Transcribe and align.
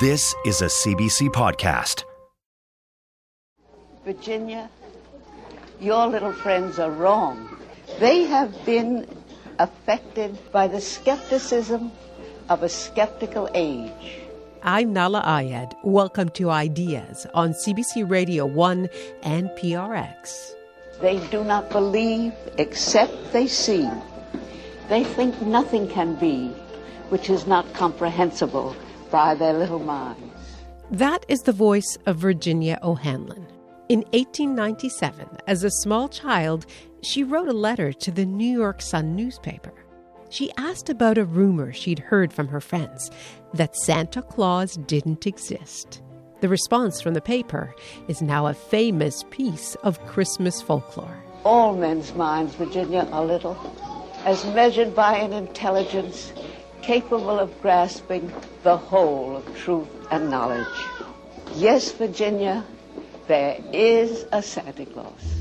This 0.00 0.34
is 0.46 0.62
a 0.62 0.72
CBC 0.72 1.28
podcast. 1.28 2.04
Virginia, 4.02 4.70
your 5.78 6.06
little 6.06 6.32
friends 6.32 6.78
are 6.78 6.90
wrong. 6.90 7.58
They 7.98 8.22
have 8.22 8.64
been 8.64 9.06
affected 9.58 10.38
by 10.52 10.68
the 10.68 10.80
skepticism 10.80 11.92
of 12.48 12.62
a 12.62 12.68
skeptical 12.70 13.50
age. 13.52 14.22
I'm 14.62 14.94
Nala 14.94 15.20
Ayed. 15.20 15.74
Welcome 15.84 16.30
to 16.30 16.48
Ideas 16.48 17.26
on 17.34 17.52
CBC 17.52 18.08
Radio 18.08 18.46
1 18.46 18.88
and 19.22 19.50
PRX. 19.50 20.52
They 21.02 21.18
do 21.28 21.44
not 21.44 21.68
believe 21.68 22.32
except 22.56 23.34
they 23.34 23.46
see. 23.46 23.86
They 24.88 25.04
think 25.04 25.42
nothing 25.42 25.88
can 25.88 26.14
be 26.14 26.48
which 27.10 27.28
is 27.28 27.46
not 27.46 27.70
comprehensible 27.74 28.74
by 29.10 29.34
their 29.34 29.52
little 29.52 29.78
minds. 29.78 30.34
That 30.90 31.24
is 31.28 31.42
the 31.42 31.52
voice 31.52 31.98
of 32.06 32.16
Virginia 32.16 32.78
O'Hanlon. 32.82 33.46
In 33.88 34.00
1897, 34.12 35.26
as 35.46 35.64
a 35.64 35.70
small 35.82 36.08
child, 36.08 36.66
she 37.02 37.24
wrote 37.24 37.48
a 37.48 37.52
letter 37.52 37.92
to 37.92 38.10
the 38.10 38.24
New 38.24 38.58
York 38.58 38.80
Sun 38.82 39.16
newspaper. 39.16 39.72
She 40.30 40.52
asked 40.56 40.88
about 40.88 41.18
a 41.18 41.24
rumor 41.24 41.72
she'd 41.72 41.98
heard 41.98 42.32
from 42.32 42.48
her 42.48 42.60
friends 42.60 43.10
that 43.52 43.76
Santa 43.76 44.22
Claus 44.22 44.76
didn't 44.86 45.26
exist. 45.26 46.02
The 46.40 46.48
response 46.48 47.00
from 47.00 47.14
the 47.14 47.20
paper 47.20 47.74
is 48.08 48.22
now 48.22 48.46
a 48.46 48.54
famous 48.54 49.24
piece 49.30 49.74
of 49.82 50.04
Christmas 50.06 50.62
folklore. 50.62 51.22
All 51.44 51.76
men's 51.76 52.14
minds, 52.14 52.54
Virginia, 52.54 53.08
are 53.12 53.24
little, 53.24 53.58
as 54.24 54.44
measured 54.46 54.94
by 54.94 55.16
an 55.16 55.32
intelligence 55.32 56.32
capable 56.82 57.38
of 57.38 57.60
grasping 57.62 58.32
the 58.62 58.76
whole 58.76 59.36
of 59.36 59.56
truth 59.58 59.88
and 60.10 60.30
knowledge. 60.30 60.66
Yes, 61.54 61.92
Virginia, 61.92 62.64
there 63.26 63.58
is 63.72 64.26
a 64.32 64.42
Santa 64.42 64.86
Claus. 64.86 65.40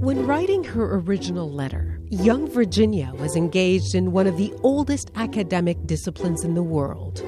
When 0.00 0.26
writing 0.26 0.62
her 0.64 0.98
original 0.98 1.50
letter, 1.50 2.00
young 2.10 2.48
Virginia 2.48 3.12
was 3.16 3.34
engaged 3.34 3.94
in 3.94 4.12
one 4.12 4.26
of 4.26 4.36
the 4.36 4.52
oldest 4.62 5.10
academic 5.16 5.84
disciplines 5.86 6.44
in 6.44 6.54
the 6.54 6.62
world 6.62 7.22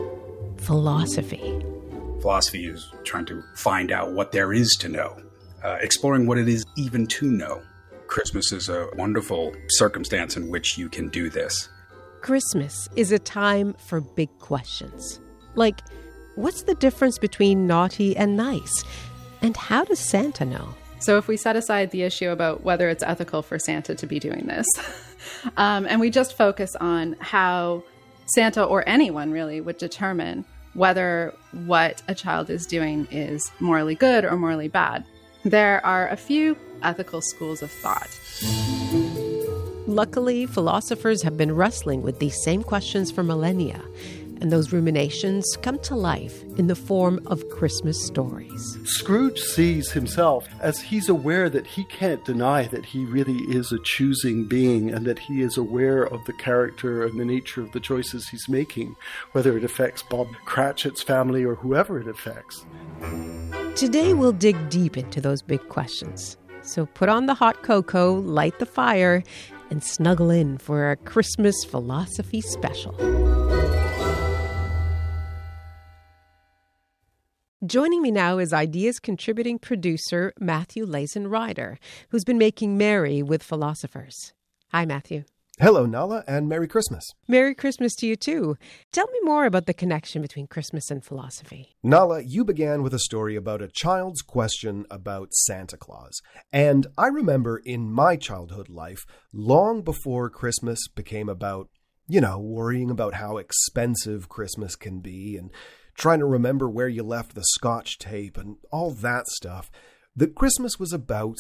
philosophy. 0.60 1.64
Philosophy 2.20 2.66
is 2.66 2.92
trying 3.04 3.26
to 3.26 3.42
find 3.54 3.92
out 3.92 4.12
what 4.12 4.32
there 4.32 4.52
is 4.52 4.69
to 4.80 4.88
know, 4.88 5.16
uh, 5.64 5.78
exploring 5.80 6.26
what 6.26 6.38
it 6.38 6.48
is 6.48 6.64
even 6.76 7.06
to 7.06 7.30
know. 7.30 7.62
Christmas 8.06 8.52
is 8.52 8.69
a 8.69 8.88
wonderful 8.96 9.54
circumstance 9.69 10.36
in 10.36 10.48
which 10.48 10.76
you 10.76 10.88
can 10.88 11.08
do 11.08 11.30
this. 11.30 11.69
Christmas 12.28 12.90
is 12.94 13.10
a 13.10 13.18
time 13.18 13.72
for 13.78 14.02
big 14.02 14.28
questions. 14.38 15.18
Like, 15.54 15.80
what's 16.34 16.64
the 16.64 16.74
difference 16.74 17.16
between 17.16 17.66
naughty 17.66 18.14
and 18.14 18.36
nice? 18.36 18.84
And 19.40 19.56
how 19.56 19.84
does 19.84 19.98
Santa 19.98 20.44
know? 20.44 20.74
So, 20.98 21.16
if 21.16 21.26
we 21.26 21.38
set 21.38 21.56
aside 21.56 21.91
the 21.91 22.03
issue 22.03 22.28
about 22.28 22.64
whether 22.64 22.91
it's 22.91 23.03
ethical 23.03 23.41
for 23.41 23.58
Santa 23.58 23.94
to 23.94 24.06
be 24.06 24.19
doing 24.19 24.47
this, 24.47 24.66
um, 25.56 25.86
and 25.86 26.03
we 26.03 26.10
just 26.10 26.36
focus 26.36 26.76
on 26.76 27.16
how 27.19 27.82
Santa 28.26 28.62
or 28.62 28.86
anyone 28.86 29.30
really 29.30 29.62
would 29.62 29.78
determine 29.78 30.44
whether 30.74 31.32
what 31.64 32.03
a 32.08 32.14
child 32.14 32.50
is 32.50 32.66
doing 32.66 33.08
is 33.10 33.50
morally 33.58 33.94
good 33.94 34.26
or 34.26 34.36
morally 34.36 34.69
bad, 34.69 35.03
there 35.47 35.80
are 35.86 36.08
a 36.08 36.16
few 36.19 36.58
ethical 36.82 37.22
schools 37.22 37.62
of 37.62 37.70
thought. 37.70 38.10
Luckily, 39.88 40.44
philosophers 40.44 41.22
have 41.22 41.38
been 41.38 41.56
wrestling 41.56 42.03
with 42.03 42.19
these 42.19 42.43
same 42.43 42.62
questions 42.62 43.10
for 43.10 43.22
millennia, 43.22 43.82
and 44.38 44.53
those 44.53 44.71
ruminations 44.71 45.56
come 45.62 45.78
to 45.78 45.94
life 45.94 46.43
in 46.59 46.66
the 46.66 46.75
form 46.75 47.22
of 47.25 47.49
Christmas 47.49 48.04
stories. 48.04 48.77
Scrooge 48.84 49.38
sees 49.38 49.91
himself 49.93 50.47
as 50.60 50.78
he's 50.78 51.09
aware 51.09 51.48
that 51.48 51.66
he 51.66 51.84
can't 51.84 52.22
deny 52.27 52.65
that 52.65 52.84
he 52.84 53.06
really 53.06 53.38
is 53.48 53.72
a 53.72 53.78
choosing 53.82 54.47
being 54.47 54.91
and 54.91 55.06
that 55.06 55.19
he 55.19 55.41
is 55.41 55.56
aware 55.56 56.03
of 56.03 56.22
the 56.27 56.34
character 56.34 57.06
and 57.06 57.19
the 57.19 57.25
nature 57.25 57.62
of 57.62 57.72
the 57.72 57.81
choices 57.81 58.28
he's 58.28 58.47
making, 58.47 58.94
whether 59.32 59.56
it 59.56 59.65
affects 59.65 60.03
Bob 60.03 60.28
Cratchit's 60.44 61.03
family 61.03 61.44
or 61.44 61.54
whoever 61.54 61.98
it 61.98 62.09
affects. 62.09 62.66
Today, 63.75 64.12
we'll 64.12 64.32
dig 64.32 64.69
deep 64.69 64.98
into 64.98 65.22
those 65.22 65.41
big 65.41 65.66
questions. 65.71 66.37
So 66.60 66.84
put 66.84 67.09
on 67.09 67.25
the 67.25 67.32
hot 67.32 67.62
cocoa, 67.62 68.12
light 68.12 68.59
the 68.59 68.66
fire, 68.66 69.22
and 69.70 69.82
snuggle 69.82 70.30
in 70.30 70.58
for 70.58 70.84
our 70.84 70.96
Christmas 70.96 71.64
philosophy 71.64 72.40
special. 72.40 72.94
Joining 77.66 78.02
me 78.02 78.10
now 78.10 78.38
is 78.38 78.52
Ideas 78.52 79.00
contributing 79.00 79.58
producer 79.58 80.32
Matthew 80.38 80.86
Lazin 80.86 81.28
Ryder, 81.28 81.78
who's 82.10 82.24
been 82.24 82.38
making 82.38 82.78
merry 82.78 83.22
with 83.22 83.42
philosophers. 83.42 84.32
Hi, 84.68 84.84
Matthew. 84.84 85.24
Hello, 85.60 85.86
Nala, 85.86 86.22
and 86.28 86.48
Merry 86.48 86.69
Christmas. 86.69 87.04
Merry 87.26 87.52
Christmas 87.52 87.96
to 87.96 88.06
you, 88.06 88.14
too. 88.14 88.56
Tell 88.92 89.08
me 89.08 89.19
more 89.24 89.44
about 89.44 89.66
the 89.66 89.74
connection 89.74 90.22
between 90.22 90.46
Christmas 90.46 90.88
and 90.88 91.04
philosophy. 91.04 91.74
Nala, 91.82 92.20
you 92.22 92.44
began 92.44 92.84
with 92.84 92.94
a 92.94 93.00
story 93.00 93.34
about 93.34 93.60
a 93.60 93.66
child's 93.66 94.22
question 94.22 94.86
about 94.88 95.34
Santa 95.34 95.76
Claus. 95.76 96.20
And 96.52 96.86
I 96.97 97.08
remember 97.08 97.58
in 97.58 97.91
my 97.91 98.14
childhood 98.14 98.68
life, 98.68 99.04
long 99.32 99.82
before 99.82 100.30
Christmas 100.30 100.86
became 100.86 101.28
about, 101.28 101.70
you 102.06 102.20
know, 102.20 102.38
worrying 102.38 102.88
about 102.88 103.14
how 103.14 103.36
expensive 103.36 104.28
Christmas 104.28 104.76
can 104.76 105.00
be 105.00 105.36
and 105.36 105.50
trying 105.97 106.20
to 106.20 106.26
remember 106.26 106.70
where 106.70 106.88
you 106.88 107.02
left 107.02 107.34
the 107.34 107.42
scotch 107.42 107.98
tape 107.98 108.38
and 108.38 108.58
all 108.70 108.92
that 108.92 109.26
stuff, 109.26 109.72
that 110.14 110.36
Christmas 110.36 110.78
was 110.78 110.92
about 110.92 111.36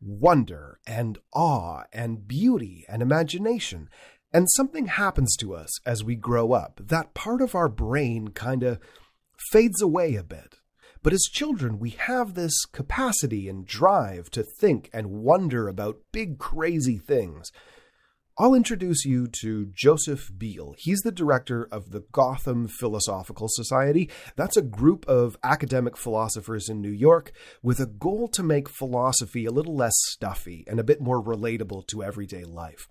wonder 0.00 0.78
and 0.86 1.18
awe 1.32 1.84
and 1.92 2.26
beauty 2.26 2.84
and 2.88 3.02
imagination. 3.02 3.88
And 4.32 4.46
something 4.50 4.86
happens 4.86 5.36
to 5.36 5.54
us 5.54 5.70
as 5.86 6.04
we 6.04 6.16
grow 6.16 6.52
up. 6.52 6.80
That 6.82 7.14
part 7.14 7.40
of 7.40 7.54
our 7.54 7.68
brain 7.68 8.28
kind 8.28 8.62
of 8.62 8.78
fades 9.50 9.80
away 9.80 10.14
a 10.16 10.22
bit. 10.22 10.56
But 11.02 11.12
as 11.12 11.22
children, 11.30 11.78
we 11.78 11.90
have 11.90 12.34
this 12.34 12.64
capacity 12.72 13.48
and 13.48 13.64
drive 13.64 14.28
to 14.30 14.42
think 14.42 14.90
and 14.92 15.22
wonder 15.22 15.68
about 15.68 16.00
big, 16.12 16.38
crazy 16.38 16.98
things. 16.98 17.52
I'll 18.38 18.52
introduce 18.52 19.06
you 19.06 19.28
to 19.40 19.64
Joseph 19.72 20.30
Beale. 20.36 20.74
He's 20.76 21.00
the 21.00 21.10
director 21.10 21.66
of 21.72 21.90
the 21.90 22.04
Gotham 22.12 22.68
Philosophical 22.68 23.48
Society. 23.48 24.10
That's 24.36 24.58
a 24.58 24.62
group 24.62 25.08
of 25.08 25.38
academic 25.42 25.96
philosophers 25.96 26.68
in 26.68 26.82
New 26.82 26.90
York 26.90 27.32
with 27.62 27.80
a 27.80 27.86
goal 27.86 28.28
to 28.34 28.42
make 28.42 28.68
philosophy 28.68 29.46
a 29.46 29.50
little 29.50 29.74
less 29.74 29.94
stuffy 30.10 30.66
and 30.68 30.78
a 30.78 30.84
bit 30.84 31.00
more 31.00 31.24
relatable 31.24 31.86
to 31.86 32.04
everyday 32.04 32.44
life. 32.44 32.88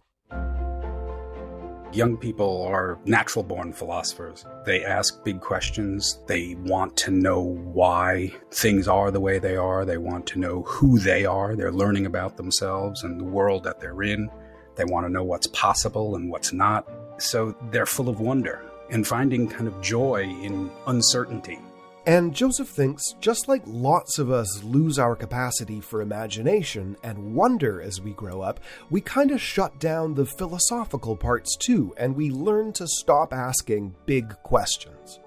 Young 1.93 2.17
people 2.17 2.63
are 2.63 2.97
natural 3.05 3.43
born 3.43 3.71
philosophers. 3.71 4.47
They 4.65 4.83
ask 4.83 5.23
big 5.23 5.41
questions. 5.41 6.21
They 6.25 6.55
want 6.55 6.97
to 6.97 7.11
know 7.11 7.39
why 7.41 8.33
things 8.49 8.87
are 8.87 9.11
the 9.11 9.21
way 9.21 9.37
they 9.37 9.57
are. 9.57 9.85
They 9.85 9.99
want 9.99 10.25
to 10.27 10.39
know 10.39 10.63
who 10.63 10.97
they 10.97 11.23
are. 11.23 11.55
They're 11.55 11.71
learning 11.71 12.07
about 12.07 12.35
themselves 12.35 13.03
and 13.03 13.19
the 13.19 13.25
world 13.25 13.63
that 13.65 13.79
they're 13.79 14.01
in. 14.01 14.27
They 14.75 14.85
want 14.85 15.05
to 15.05 15.11
know 15.11 15.23
what's 15.23 15.47
possible 15.47 16.15
and 16.15 16.29
what's 16.29 16.53
not. 16.53 16.87
So 17.17 17.55
they're 17.71 17.85
full 17.85 18.09
of 18.09 18.19
wonder 18.19 18.61
and 18.89 19.05
finding 19.05 19.47
kind 19.47 19.67
of 19.67 19.81
joy 19.81 20.23
in 20.23 20.69
uncertainty. 20.87 21.59
And 22.07 22.35
Joseph 22.35 22.69
thinks 22.69 23.15
just 23.19 23.47
like 23.47 23.63
lots 23.65 24.19
of 24.19 24.29
us 24.29 24.63
lose 24.63 24.99
our 24.99 25.15
capacity 25.15 25.81
for 25.81 26.01
imagination 26.01 26.95
and 27.01 27.33
wonder 27.33 27.81
as 27.81 27.99
we 27.99 28.11
grow 28.11 28.41
up, 28.41 28.59
we 28.91 29.01
kind 29.01 29.31
of 29.31 29.41
shut 29.41 29.79
down 29.79 30.13
the 30.13 30.25
philosophical 30.25 31.15
parts 31.15 31.55
too, 31.57 31.95
and 31.97 32.15
we 32.15 32.29
learn 32.29 32.73
to 32.73 32.87
stop 32.87 33.33
asking 33.33 33.95
big 34.05 34.35
questions 34.43 35.19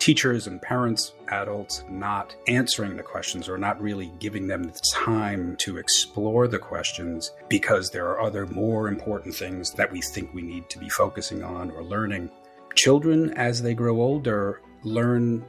teachers 0.00 0.46
and 0.46 0.60
parents, 0.60 1.12
adults, 1.28 1.84
not 1.88 2.34
answering 2.48 2.96
the 2.96 3.02
questions 3.02 3.48
or 3.48 3.58
not 3.58 3.80
really 3.80 4.10
giving 4.18 4.48
them 4.48 4.64
the 4.64 4.80
time 4.92 5.54
to 5.56 5.76
explore 5.76 6.48
the 6.48 6.58
questions 6.58 7.32
because 7.48 7.90
there 7.90 8.08
are 8.08 8.22
other 8.22 8.46
more 8.46 8.88
important 8.88 9.34
things 9.34 9.72
that 9.74 9.92
we 9.92 10.00
think 10.00 10.32
we 10.32 10.42
need 10.42 10.68
to 10.70 10.78
be 10.78 10.88
focusing 10.88 11.44
on 11.44 11.70
or 11.70 11.84
learning. 11.84 12.30
children, 12.76 13.34
as 13.34 13.60
they 13.60 13.74
grow 13.74 14.00
older, 14.00 14.60
learn 14.84 15.44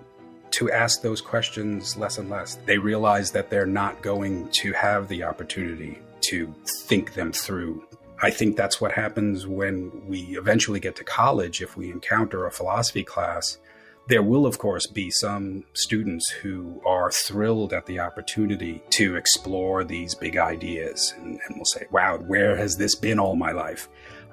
to 0.49 0.71
ask 0.71 1.01
those 1.01 1.21
questions 1.21 1.95
less 1.95 2.17
and 2.17 2.29
less. 2.29 2.55
They 2.65 2.77
realize 2.77 3.31
that 3.31 3.49
they're 3.49 3.65
not 3.65 4.01
going 4.01 4.49
to 4.49 4.73
have 4.73 5.07
the 5.07 5.23
opportunity 5.23 5.99
to 6.21 6.53
think 6.87 7.13
them 7.13 7.31
through. 7.31 7.85
I 8.21 8.31
think 8.31 8.57
that's 8.57 8.81
what 8.81 8.91
happens 8.91 9.47
when 9.47 9.91
we 10.07 10.37
eventually 10.37 10.79
get 10.79 10.95
to 10.97 11.03
college. 11.03 11.61
If 11.61 11.77
we 11.77 11.89
encounter 11.91 12.45
a 12.45 12.51
philosophy 12.51 13.03
class, 13.03 13.59
there 14.07 14.23
will, 14.23 14.45
of 14.45 14.57
course, 14.57 14.87
be 14.87 15.09
some 15.11 15.63
students 15.73 16.29
who 16.29 16.81
are 16.85 17.11
thrilled 17.11 17.71
at 17.71 17.85
the 17.85 17.99
opportunity 17.99 18.81
to 18.91 19.15
explore 19.15 19.83
these 19.83 20.15
big 20.15 20.37
ideas 20.37 21.13
and, 21.17 21.39
and 21.47 21.57
will 21.57 21.65
say, 21.65 21.85
wow, 21.91 22.17
where 22.17 22.57
has 22.57 22.75
this 22.77 22.95
been 22.95 23.19
all 23.19 23.35
my 23.35 23.51
life? 23.51 23.87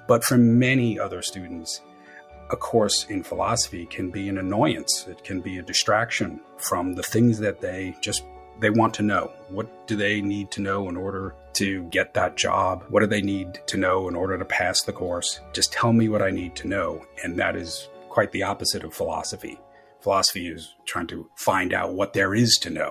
But 0.08 0.24
for 0.24 0.38
many 0.38 0.98
other 0.98 1.22
students, 1.22 1.82
a 2.50 2.56
course 2.56 3.04
in 3.10 3.22
philosophy 3.22 3.86
can 3.86 4.10
be 4.10 4.28
an 4.28 4.38
annoyance. 4.38 5.06
It 5.06 5.22
can 5.22 5.40
be 5.40 5.58
a 5.58 5.62
distraction 5.62 6.40
from 6.56 6.94
the 6.94 7.02
things 7.02 7.38
that 7.40 7.60
they 7.60 7.94
just 8.00 8.24
they 8.60 8.70
want 8.70 8.94
to 8.94 9.02
know. 9.02 9.32
What 9.50 9.86
do 9.86 9.94
they 9.94 10.20
need 10.20 10.50
to 10.52 10.60
know 10.60 10.88
in 10.88 10.96
order 10.96 11.34
to 11.54 11.84
get 11.84 12.14
that 12.14 12.36
job? 12.36 12.84
What 12.88 13.00
do 13.00 13.06
they 13.06 13.22
need 13.22 13.60
to 13.66 13.76
know 13.76 14.08
in 14.08 14.16
order 14.16 14.36
to 14.36 14.44
pass 14.44 14.82
the 14.82 14.92
course? 14.92 15.40
Just 15.52 15.72
tell 15.72 15.92
me 15.92 16.08
what 16.08 16.22
I 16.22 16.30
need 16.30 16.56
to 16.56 16.68
know. 16.68 17.04
And 17.22 17.38
that 17.38 17.54
is 17.54 17.88
quite 18.18 18.32
the 18.32 18.42
opposite 18.42 18.82
of 18.82 18.92
philosophy. 18.92 19.60
Philosophy 20.00 20.48
is 20.48 20.74
trying 20.86 21.06
to 21.06 21.30
find 21.36 21.72
out 21.72 21.94
what 21.94 22.14
there 22.14 22.34
is 22.34 22.58
to 22.62 22.68
know, 22.68 22.90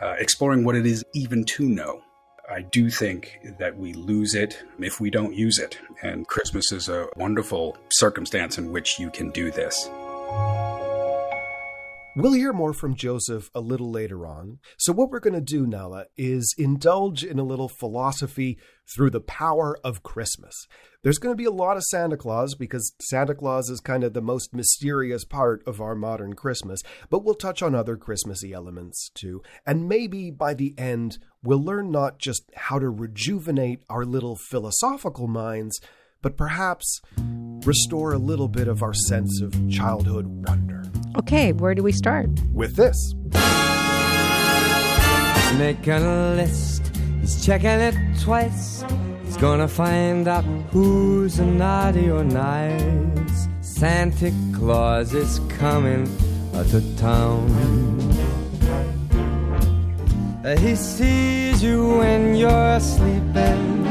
uh, 0.00 0.16
exploring 0.18 0.64
what 0.64 0.74
it 0.74 0.84
is 0.84 1.04
even 1.14 1.44
to 1.44 1.64
know. 1.64 2.02
I 2.50 2.62
do 2.62 2.90
think 2.90 3.38
that 3.60 3.78
we 3.78 3.92
lose 3.92 4.34
it 4.34 4.64
if 4.80 5.00
we 5.00 5.10
don't 5.10 5.32
use 5.32 5.60
it. 5.60 5.78
And 6.02 6.26
Christmas 6.26 6.72
is 6.72 6.88
a 6.88 7.06
wonderful 7.14 7.78
circumstance 7.90 8.58
in 8.58 8.72
which 8.72 8.98
you 8.98 9.10
can 9.10 9.30
do 9.30 9.52
this. 9.52 9.88
We'll 12.16 12.32
hear 12.34 12.52
more 12.52 12.72
from 12.72 12.94
Joseph 12.94 13.50
a 13.56 13.60
little 13.60 13.90
later 13.90 14.24
on. 14.24 14.60
So, 14.78 14.92
what 14.92 15.10
we're 15.10 15.18
going 15.18 15.34
to 15.34 15.40
do, 15.40 15.66
Nala, 15.66 16.06
is 16.16 16.54
indulge 16.56 17.24
in 17.24 17.40
a 17.40 17.44
little 17.44 17.68
philosophy 17.68 18.56
through 18.94 19.10
the 19.10 19.20
power 19.20 19.76
of 19.82 20.04
Christmas. 20.04 20.54
There's 21.02 21.18
going 21.18 21.32
to 21.32 21.36
be 21.36 21.44
a 21.44 21.50
lot 21.50 21.76
of 21.76 21.82
Santa 21.82 22.16
Claus 22.16 22.54
because 22.54 22.94
Santa 23.00 23.34
Claus 23.34 23.68
is 23.68 23.80
kind 23.80 24.04
of 24.04 24.12
the 24.12 24.20
most 24.20 24.54
mysterious 24.54 25.24
part 25.24 25.64
of 25.66 25.80
our 25.80 25.96
modern 25.96 26.34
Christmas, 26.34 26.80
but 27.10 27.24
we'll 27.24 27.34
touch 27.34 27.62
on 27.62 27.74
other 27.74 27.96
Christmassy 27.96 28.52
elements 28.52 29.10
too. 29.14 29.42
And 29.66 29.88
maybe 29.88 30.30
by 30.30 30.54
the 30.54 30.72
end, 30.78 31.18
we'll 31.42 31.64
learn 31.64 31.90
not 31.90 32.20
just 32.20 32.44
how 32.54 32.78
to 32.78 32.88
rejuvenate 32.88 33.82
our 33.90 34.04
little 34.04 34.36
philosophical 34.36 35.26
minds, 35.26 35.80
but 36.22 36.36
perhaps 36.36 37.00
restore 37.66 38.12
a 38.12 38.18
little 38.18 38.48
bit 38.48 38.68
of 38.68 38.84
our 38.84 38.94
sense 38.94 39.40
of 39.42 39.68
childhood 39.68 40.26
wonder. 40.26 40.84
Okay, 41.16 41.52
where 41.52 41.74
do 41.74 41.82
we 41.82 41.92
start? 41.92 42.28
With 42.52 42.74
this. 42.74 43.14
Making 45.58 45.92
a 45.92 46.34
list, 46.34 46.90
he's 47.20 47.46
checking 47.46 47.68
it 47.68 47.94
twice. 48.20 48.84
He's 49.24 49.36
gonna 49.36 49.68
find 49.68 50.26
out 50.26 50.44
who's 50.72 51.38
a 51.38 51.46
naughty 51.46 52.10
or 52.10 52.24
nice. 52.24 53.48
Santa 53.60 54.32
Claus 54.52 55.14
is 55.14 55.38
coming 55.48 56.06
to 56.52 56.96
town. 56.96 57.48
He 60.58 60.74
sees 60.74 61.62
you 61.62 61.98
when 61.98 62.34
you're 62.34 62.80
sleeping 62.80 63.86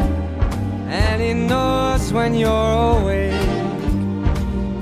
and 0.90 1.22
he 1.22 1.34
knows 1.34 2.12
when 2.12 2.36
you're 2.36 3.00
awake. 3.00 3.34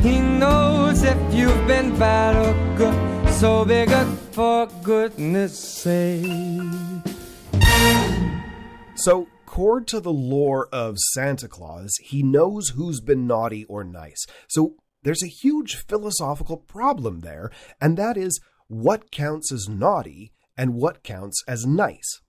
He 0.02 0.20
knows 0.20 0.81
if 1.12 1.34
you've 1.34 1.68
been 1.68 1.98
bad 2.00 2.36
or 2.36 2.78
good, 2.78 3.34
so 3.34 3.66
be 3.66 3.86
good 3.86 4.08
for 4.32 4.68
goodness 4.82 5.58
sake. 5.60 6.26
So, 8.96 9.28
core 9.46 9.82
to 9.82 10.00
the 10.00 10.14
lore 10.14 10.68
of 10.72 10.98
Santa 11.14 11.48
Claus, 11.48 11.92
he 12.02 12.24
knows 12.24 12.70
who's 12.70 13.02
been 13.02 13.28
naughty 13.28 13.66
or 13.66 13.84
nice. 13.84 14.26
So, 14.48 14.76
there's 15.04 15.24
a 15.24 15.28
huge 15.28 15.76
philosophical 15.76 16.58
problem 16.58 17.22
there, 17.22 17.52
and 17.82 17.98
that 17.98 18.16
is 18.16 18.40
what 18.68 19.12
counts 19.12 19.52
as 19.52 19.68
naughty 19.68 20.32
and 20.56 20.76
what 20.76 21.04
counts 21.04 21.44
as 21.48 21.66
nice. 21.66 22.22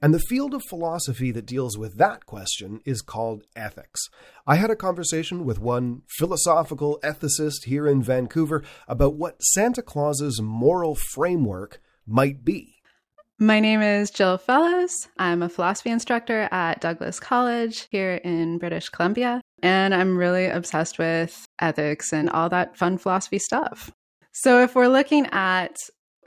And 0.00 0.14
the 0.14 0.18
field 0.18 0.54
of 0.54 0.62
philosophy 0.64 1.30
that 1.32 1.46
deals 1.46 1.76
with 1.76 1.98
that 1.98 2.26
question 2.26 2.80
is 2.84 3.02
called 3.02 3.44
ethics. 3.56 4.00
I 4.46 4.56
had 4.56 4.70
a 4.70 4.76
conversation 4.76 5.44
with 5.44 5.58
one 5.58 6.02
philosophical 6.18 6.98
ethicist 7.02 7.64
here 7.64 7.86
in 7.86 8.02
Vancouver 8.02 8.62
about 8.86 9.14
what 9.14 9.42
Santa 9.42 9.82
Claus's 9.82 10.40
moral 10.40 10.94
framework 10.94 11.80
might 12.06 12.44
be. 12.44 12.74
My 13.40 13.60
name 13.60 13.82
is 13.82 14.10
Jill 14.10 14.36
Fellows. 14.36 15.08
I'm 15.16 15.44
a 15.44 15.48
philosophy 15.48 15.90
instructor 15.90 16.48
at 16.50 16.80
Douglas 16.80 17.20
College 17.20 17.86
here 17.92 18.14
in 18.24 18.58
British 18.58 18.88
Columbia, 18.88 19.40
and 19.62 19.94
I'm 19.94 20.18
really 20.18 20.46
obsessed 20.46 20.98
with 20.98 21.46
ethics 21.60 22.12
and 22.12 22.28
all 22.30 22.48
that 22.48 22.76
fun 22.76 22.98
philosophy 22.98 23.38
stuff. 23.38 23.92
So, 24.32 24.60
if 24.62 24.74
we're 24.74 24.88
looking 24.88 25.26
at 25.26 25.76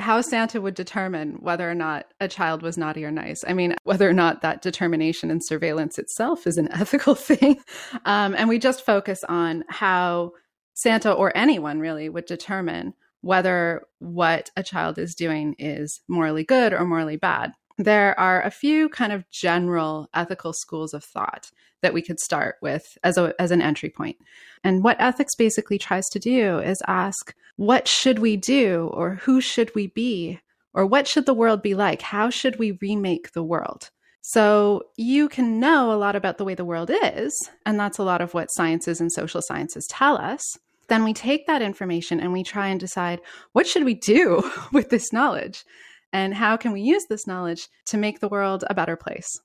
how 0.01 0.21
Santa 0.21 0.59
would 0.59 0.73
determine 0.73 1.37
whether 1.39 1.69
or 1.69 1.75
not 1.75 2.07
a 2.19 2.27
child 2.27 2.61
was 2.61 2.77
naughty 2.77 3.05
or 3.05 3.11
nice. 3.11 3.43
I 3.47 3.53
mean, 3.53 3.75
whether 3.83 4.09
or 4.09 4.13
not 4.13 4.41
that 4.41 4.61
determination 4.61 5.31
and 5.31 5.43
surveillance 5.43 5.97
itself 5.97 6.45
is 6.47 6.57
an 6.57 6.69
ethical 6.71 7.15
thing. 7.15 7.59
Um, 8.05 8.35
and 8.35 8.49
we 8.49 8.59
just 8.59 8.85
focus 8.85 9.23
on 9.23 9.63
how 9.69 10.31
Santa 10.73 11.11
or 11.11 11.35
anyone 11.35 11.79
really 11.79 12.09
would 12.09 12.25
determine 12.25 12.93
whether 13.21 13.83
what 13.99 14.49
a 14.55 14.63
child 14.63 14.97
is 14.97 15.15
doing 15.15 15.55
is 15.59 16.01
morally 16.07 16.43
good 16.43 16.73
or 16.73 16.83
morally 16.85 17.17
bad. 17.17 17.53
There 17.83 18.19
are 18.19 18.43
a 18.43 18.51
few 18.51 18.89
kind 18.89 19.11
of 19.11 19.27
general 19.31 20.07
ethical 20.13 20.53
schools 20.53 20.93
of 20.93 21.03
thought 21.03 21.49
that 21.81 21.95
we 21.95 22.03
could 22.03 22.19
start 22.19 22.57
with 22.61 22.95
as, 23.03 23.17
a, 23.17 23.33
as 23.39 23.49
an 23.49 23.59
entry 23.59 23.89
point. 23.89 24.17
And 24.63 24.83
what 24.83 25.01
ethics 25.01 25.33
basically 25.33 25.79
tries 25.79 26.07
to 26.09 26.19
do 26.19 26.59
is 26.59 26.83
ask, 26.87 27.33
what 27.55 27.87
should 27.87 28.19
we 28.19 28.37
do, 28.37 28.91
or 28.93 29.15
who 29.15 29.41
should 29.41 29.73
we 29.73 29.87
be, 29.87 30.39
or 30.75 30.85
what 30.85 31.07
should 31.07 31.25
the 31.25 31.33
world 31.33 31.63
be 31.63 31.73
like? 31.73 32.03
How 32.03 32.29
should 32.29 32.59
we 32.59 32.77
remake 32.81 33.31
the 33.31 33.43
world? 33.43 33.89
So 34.21 34.83
you 34.95 35.27
can 35.27 35.59
know 35.59 35.91
a 35.91 35.97
lot 35.97 36.15
about 36.15 36.37
the 36.37 36.45
way 36.45 36.53
the 36.53 36.63
world 36.63 36.91
is, 36.93 37.33
and 37.65 37.79
that's 37.79 37.97
a 37.97 38.03
lot 38.03 38.21
of 38.21 38.35
what 38.35 38.51
sciences 38.51 39.01
and 39.01 39.11
social 39.11 39.41
sciences 39.41 39.87
tell 39.89 40.17
us. 40.17 40.43
Then 40.87 41.03
we 41.03 41.13
take 41.13 41.47
that 41.47 41.63
information 41.63 42.19
and 42.19 42.31
we 42.31 42.43
try 42.43 42.67
and 42.67 42.79
decide 42.79 43.21
what 43.53 43.65
should 43.65 43.85
we 43.85 43.95
do 43.95 44.47
with 44.71 44.91
this 44.91 45.11
knowledge? 45.11 45.63
And 46.13 46.33
how 46.33 46.57
can 46.57 46.71
we 46.71 46.81
use 46.81 47.05
this 47.05 47.25
knowledge 47.25 47.67
to 47.87 47.97
make 47.97 48.19
the 48.19 48.27
world 48.27 48.63
a 48.69 48.73
better 48.73 48.95
place? 48.95 49.39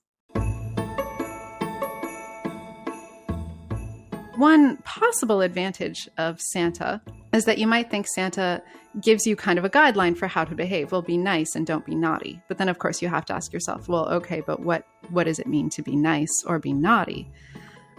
One 4.35 4.77
possible 4.77 5.41
advantage 5.41 6.07
of 6.17 6.39
Santa 6.39 7.01
is 7.33 7.45
that 7.45 7.57
you 7.57 7.65
might 7.65 7.89
think 7.89 8.07
Santa 8.07 8.61
gives 9.01 9.25
you 9.25 9.35
kind 9.35 9.57
of 9.57 9.65
a 9.65 9.69
guideline 9.69 10.15
for 10.15 10.27
how 10.27 10.43
to 10.43 10.55
behave. 10.55 10.91
Well, 10.91 11.01
be 11.01 11.17
nice 11.17 11.55
and 11.55 11.65
don't 11.65 11.85
be 11.85 11.95
naughty. 11.95 12.41
But 12.47 12.57
then 12.57 12.69
of 12.69 12.79
course 12.79 13.01
you 13.01 13.07
have 13.09 13.25
to 13.25 13.33
ask 13.33 13.51
yourself, 13.51 13.87
well, 13.87 14.07
okay, 14.09 14.41
but 14.41 14.59
what 14.59 14.85
what 15.09 15.23
does 15.23 15.39
it 15.39 15.47
mean 15.47 15.69
to 15.71 15.81
be 15.81 15.95
nice 15.95 16.43
or 16.45 16.59
be 16.59 16.73
naughty? 16.73 17.29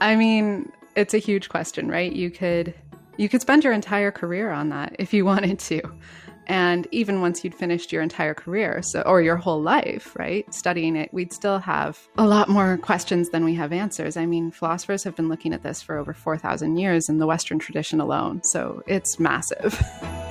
I 0.00 0.14
mean, 0.14 0.70
it's 0.94 1.14
a 1.14 1.18
huge 1.18 1.48
question, 1.48 1.88
right? 1.88 2.12
You 2.12 2.30
could 2.30 2.74
you 3.16 3.28
could 3.28 3.40
spend 3.40 3.64
your 3.64 3.72
entire 3.72 4.12
career 4.12 4.50
on 4.50 4.68
that 4.68 4.94
if 4.98 5.12
you 5.12 5.24
wanted 5.32 5.58
to. 5.60 5.82
And 6.48 6.88
even 6.90 7.20
once 7.20 7.44
you'd 7.44 7.54
finished 7.54 7.92
your 7.92 8.02
entire 8.02 8.34
career, 8.34 8.80
so 8.82 9.02
or 9.02 9.20
your 9.20 9.36
whole 9.36 9.60
life, 9.60 10.16
right, 10.18 10.52
studying 10.52 10.96
it, 10.96 11.12
we'd 11.12 11.32
still 11.32 11.58
have 11.58 11.98
a 12.16 12.26
lot 12.26 12.48
more 12.48 12.78
questions 12.78 13.28
than 13.30 13.44
we 13.44 13.54
have 13.54 13.72
answers. 13.72 14.16
I 14.16 14.26
mean, 14.26 14.50
philosophers 14.50 15.04
have 15.04 15.14
been 15.14 15.28
looking 15.28 15.52
at 15.52 15.62
this 15.62 15.82
for 15.82 15.98
over 15.98 16.14
4,000 16.14 16.78
years 16.78 17.08
in 17.08 17.18
the 17.18 17.26
Western 17.26 17.58
tradition 17.58 18.00
alone, 18.00 18.40
so 18.44 18.82
it's 18.86 19.20
massive. 19.20 19.80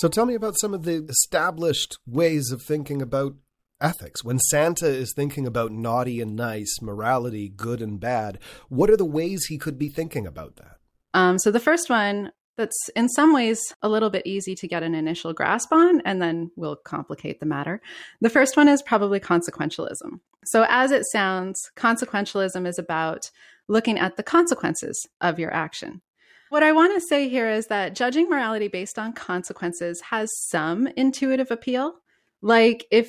So 0.00 0.08
tell 0.08 0.24
me 0.24 0.34
about 0.34 0.58
some 0.58 0.72
of 0.72 0.84
the 0.84 1.04
established 1.10 1.98
ways 2.06 2.52
of 2.52 2.62
thinking 2.62 3.02
about 3.02 3.34
ethics. 3.82 4.24
When 4.24 4.38
Santa 4.38 4.86
is 4.86 5.12
thinking 5.12 5.46
about 5.46 5.72
naughty 5.72 6.22
and 6.22 6.34
nice, 6.34 6.80
morality, 6.80 7.50
good 7.50 7.82
and 7.82 8.00
bad, 8.00 8.38
what 8.70 8.88
are 8.88 8.96
the 8.96 9.04
ways 9.04 9.44
he 9.44 9.58
could 9.58 9.78
be 9.78 9.90
thinking 9.90 10.26
about 10.26 10.56
that? 10.56 10.78
Um, 11.12 11.38
so 11.38 11.50
the 11.50 11.60
first 11.60 11.90
one 11.90 12.32
that's 12.60 12.90
in 12.94 13.08
some 13.08 13.32
ways 13.32 13.60
a 13.82 13.88
little 13.88 14.10
bit 14.10 14.26
easy 14.26 14.54
to 14.54 14.68
get 14.68 14.82
an 14.82 14.94
initial 14.94 15.32
grasp 15.32 15.72
on, 15.72 16.00
and 16.02 16.20
then 16.20 16.50
we'll 16.56 16.76
complicate 16.76 17.40
the 17.40 17.46
matter. 17.46 17.80
The 18.20 18.30
first 18.30 18.56
one 18.56 18.68
is 18.68 18.82
probably 18.82 19.18
consequentialism. 19.18 20.20
So, 20.44 20.66
as 20.68 20.90
it 20.90 21.04
sounds, 21.10 21.58
consequentialism 21.76 22.66
is 22.66 22.78
about 22.78 23.30
looking 23.66 23.98
at 23.98 24.16
the 24.16 24.22
consequences 24.22 25.06
of 25.20 25.38
your 25.38 25.52
action. 25.52 26.02
What 26.50 26.62
I 26.62 26.72
want 26.72 26.94
to 26.94 27.00
say 27.00 27.28
here 27.28 27.48
is 27.48 27.68
that 27.68 27.94
judging 27.94 28.28
morality 28.28 28.68
based 28.68 28.98
on 28.98 29.12
consequences 29.12 30.00
has 30.02 30.28
some 30.48 30.88
intuitive 30.96 31.50
appeal. 31.50 31.94
Like 32.42 32.86
if 32.90 33.08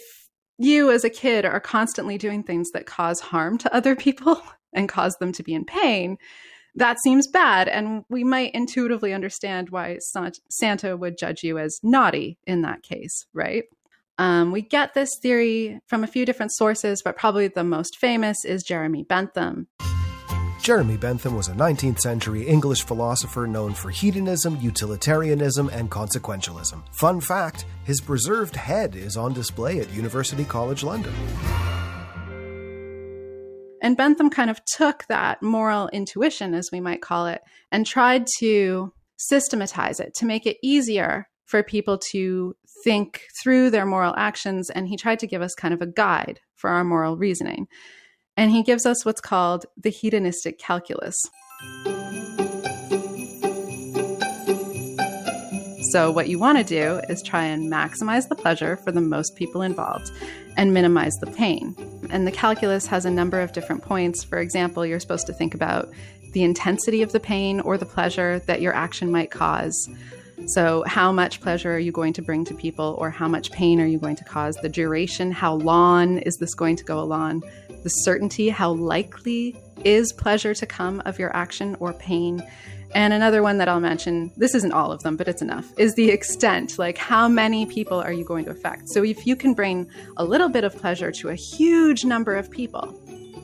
you 0.59 0.91
as 0.91 1.03
a 1.03 1.09
kid 1.09 1.43
are 1.43 1.59
constantly 1.59 2.19
doing 2.19 2.43
things 2.43 2.69
that 2.71 2.85
cause 2.85 3.19
harm 3.19 3.57
to 3.57 3.75
other 3.75 3.95
people 3.95 4.41
and 4.73 4.87
cause 4.87 5.15
them 5.17 5.31
to 5.33 5.43
be 5.43 5.55
in 5.55 5.65
pain, 5.65 6.17
that 6.75 6.97
seems 7.03 7.27
bad. 7.27 7.67
And 7.67 8.03
we 8.09 8.23
might 8.23 8.53
intuitively 8.53 9.13
understand 9.13 9.69
why 9.69 9.99
Santa 10.49 10.97
would 10.97 11.17
judge 11.17 11.43
you 11.43 11.57
as 11.57 11.79
naughty 11.83 12.37
in 12.45 12.61
that 12.61 12.83
case, 12.83 13.25
right? 13.33 13.63
Um, 14.17 14.51
we 14.51 14.61
get 14.61 14.93
this 14.93 15.09
theory 15.21 15.79
from 15.87 16.03
a 16.03 16.07
few 16.07 16.25
different 16.25 16.53
sources, 16.53 17.01
but 17.03 17.17
probably 17.17 17.47
the 17.47 17.63
most 17.63 17.97
famous 17.97 18.45
is 18.45 18.63
Jeremy 18.63 19.03
Bentham. 19.03 19.67
Jeremy 20.61 20.95
Bentham 20.95 21.35
was 21.35 21.47
a 21.47 21.53
19th 21.53 22.01
century 22.01 22.45
English 22.45 22.83
philosopher 22.83 23.47
known 23.47 23.73
for 23.73 23.89
hedonism, 23.89 24.59
utilitarianism, 24.61 25.69
and 25.69 25.89
consequentialism. 25.89 26.83
Fun 26.93 27.19
fact 27.19 27.65
his 27.83 27.99
preserved 27.99 28.55
head 28.55 28.95
is 28.95 29.17
on 29.17 29.33
display 29.33 29.79
at 29.79 29.91
University 29.91 30.45
College 30.45 30.83
London. 30.83 31.13
And 33.81 33.97
Bentham 33.97 34.29
kind 34.29 34.49
of 34.49 34.63
took 34.65 35.05
that 35.07 35.41
moral 35.41 35.89
intuition, 35.89 36.53
as 36.53 36.69
we 36.71 36.79
might 36.79 37.01
call 37.01 37.25
it, 37.25 37.41
and 37.71 37.85
tried 37.85 38.27
to 38.39 38.93
systematize 39.17 39.99
it 39.99 40.13
to 40.15 40.25
make 40.25 40.45
it 40.45 40.57
easier 40.63 41.27
for 41.45 41.63
people 41.63 41.97
to 42.11 42.55
think 42.83 43.23
through 43.41 43.69
their 43.69 43.85
moral 43.85 44.13
actions. 44.15 44.69
And 44.69 44.87
he 44.87 44.97
tried 44.97 45.19
to 45.19 45.27
give 45.27 45.41
us 45.41 45.53
kind 45.55 45.73
of 45.73 45.81
a 45.81 45.87
guide 45.87 46.39
for 46.55 46.69
our 46.69 46.83
moral 46.83 47.17
reasoning. 47.17 47.67
And 48.37 48.51
he 48.51 48.63
gives 48.63 48.85
us 48.85 49.03
what's 49.03 49.21
called 49.21 49.65
the 49.75 49.89
hedonistic 49.89 50.59
calculus. 50.59 51.17
So, 55.91 56.09
what 56.09 56.29
you 56.29 56.39
want 56.39 56.57
to 56.57 56.63
do 56.63 57.01
is 57.09 57.21
try 57.21 57.43
and 57.43 57.69
maximize 57.69 58.29
the 58.29 58.35
pleasure 58.35 58.77
for 58.77 58.93
the 58.93 59.01
most 59.01 59.35
people 59.35 59.61
involved 59.61 60.09
and 60.55 60.73
minimize 60.73 61.13
the 61.19 61.27
pain. 61.27 61.75
And 62.09 62.25
the 62.25 62.31
calculus 62.31 62.87
has 62.87 63.03
a 63.03 63.11
number 63.11 63.41
of 63.41 63.51
different 63.51 63.81
points. 63.81 64.23
For 64.23 64.37
example, 64.39 64.85
you're 64.85 65.01
supposed 65.01 65.27
to 65.27 65.33
think 65.33 65.53
about 65.53 65.91
the 66.31 66.43
intensity 66.43 67.01
of 67.01 67.11
the 67.11 67.19
pain 67.19 67.59
or 67.59 67.77
the 67.77 67.85
pleasure 67.85 68.39
that 68.45 68.61
your 68.61 68.73
action 68.73 69.11
might 69.11 69.31
cause. 69.31 69.89
So, 70.47 70.85
how 70.87 71.11
much 71.11 71.41
pleasure 71.41 71.73
are 71.73 71.79
you 71.79 71.91
going 71.91 72.13
to 72.13 72.21
bring 72.21 72.45
to 72.45 72.53
people, 72.53 72.95
or 72.97 73.09
how 73.09 73.27
much 73.27 73.51
pain 73.51 73.81
are 73.81 73.85
you 73.85 73.99
going 73.99 74.15
to 74.15 74.23
cause? 74.23 74.55
The 74.61 74.69
duration, 74.69 75.31
how 75.31 75.55
long 75.55 76.19
is 76.19 76.37
this 76.37 76.53
going 76.53 76.77
to 76.77 76.85
go 76.85 76.99
along? 76.99 77.43
The 77.83 77.89
certainty, 77.89 78.47
how 78.47 78.71
likely 78.71 79.57
is 79.83 80.13
pleasure 80.13 80.53
to 80.53 80.65
come 80.65 81.01
of 81.05 81.19
your 81.19 81.35
action 81.35 81.75
or 81.81 81.91
pain? 81.91 82.41
And 82.93 83.13
another 83.13 83.41
one 83.41 83.57
that 83.57 83.69
I'll 83.69 83.79
mention, 83.79 84.31
this 84.35 84.53
isn't 84.53 84.73
all 84.73 84.91
of 84.91 85.01
them, 85.03 85.15
but 85.15 85.27
it's 85.27 85.41
enough, 85.41 85.71
is 85.77 85.95
the 85.95 86.09
extent. 86.09 86.77
Like, 86.77 86.97
how 86.97 87.27
many 87.27 87.65
people 87.65 87.99
are 87.99 88.11
you 88.11 88.25
going 88.25 88.45
to 88.45 88.51
affect? 88.51 88.89
So, 88.89 89.03
if 89.03 89.25
you 89.25 89.35
can 89.35 89.53
bring 89.53 89.89
a 90.17 90.25
little 90.25 90.49
bit 90.49 90.63
of 90.63 90.75
pleasure 90.75 91.11
to 91.11 91.29
a 91.29 91.35
huge 91.35 92.03
number 92.03 92.35
of 92.35 92.51
people, 92.51 92.93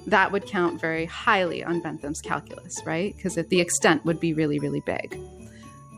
that 0.07 0.31
would 0.31 0.45
count 0.45 0.79
very 0.79 1.05
highly 1.05 1.63
on 1.63 1.81
Bentham's 1.81 2.21
calculus, 2.21 2.73
right? 2.85 3.15
Because 3.15 3.35
the 3.35 3.61
extent 3.61 4.05
would 4.05 4.19
be 4.19 4.33
really, 4.33 4.59
really 4.59 4.81
big. 4.81 5.19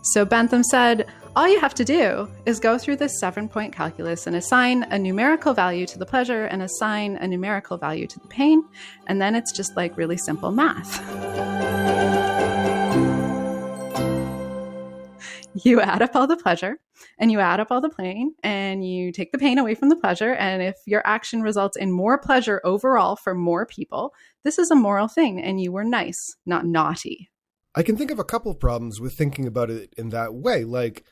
So 0.01 0.25
Bentham 0.25 0.63
said, 0.63 1.07
all 1.35 1.47
you 1.47 1.59
have 1.59 1.75
to 1.75 1.85
do 1.85 2.29
is 2.45 2.59
go 2.59 2.77
through 2.77 2.95
this 2.97 3.19
seven 3.19 3.47
point 3.47 3.73
calculus 3.73 4.27
and 4.27 4.35
assign 4.35 4.83
a 4.83 4.97
numerical 4.97 5.53
value 5.53 5.85
to 5.87 5.99
the 5.99 6.05
pleasure 6.05 6.45
and 6.45 6.61
assign 6.61 7.17
a 7.17 7.27
numerical 7.27 7.77
value 7.77 8.07
to 8.07 8.19
the 8.19 8.27
pain. 8.27 8.63
And 9.07 9.21
then 9.21 9.35
it's 9.35 9.51
just 9.51 9.75
like 9.75 9.95
really 9.97 10.17
simple 10.17 10.51
math. 10.51 10.99
you 15.63 15.81
add 15.81 16.01
up 16.01 16.15
all 16.15 16.27
the 16.27 16.37
pleasure 16.37 16.79
and 17.17 17.31
you 17.31 17.39
add 17.39 17.59
up 17.59 17.67
all 17.71 17.81
the 17.81 17.89
pain 17.89 18.33
and 18.43 18.85
you 18.85 19.11
take 19.11 19.31
the 19.31 19.37
pain 19.37 19.57
away 19.57 19.75
from 19.75 19.89
the 19.89 19.95
pleasure. 19.95 20.33
And 20.33 20.61
if 20.61 20.75
your 20.85 21.01
action 21.05 21.41
results 21.41 21.77
in 21.77 21.91
more 21.91 22.17
pleasure 22.17 22.61
overall 22.63 23.15
for 23.15 23.33
more 23.33 23.65
people, 23.65 24.13
this 24.43 24.59
is 24.59 24.71
a 24.71 24.75
moral 24.75 25.07
thing 25.07 25.41
and 25.41 25.59
you 25.59 25.71
were 25.71 25.83
nice, 25.83 26.19
not 26.45 26.65
naughty. 26.65 27.29
I 27.75 27.83
can 27.83 27.97
think 27.97 28.11
of 28.11 28.19
a 28.19 28.23
couple 28.23 28.51
of 28.51 28.59
problems 28.59 28.99
with 28.99 29.15
thinking 29.17 29.47
about 29.47 29.69
it 29.69 29.93
in 29.97 30.09
that 30.09 30.33
way. 30.33 30.63
Like, 30.63 31.03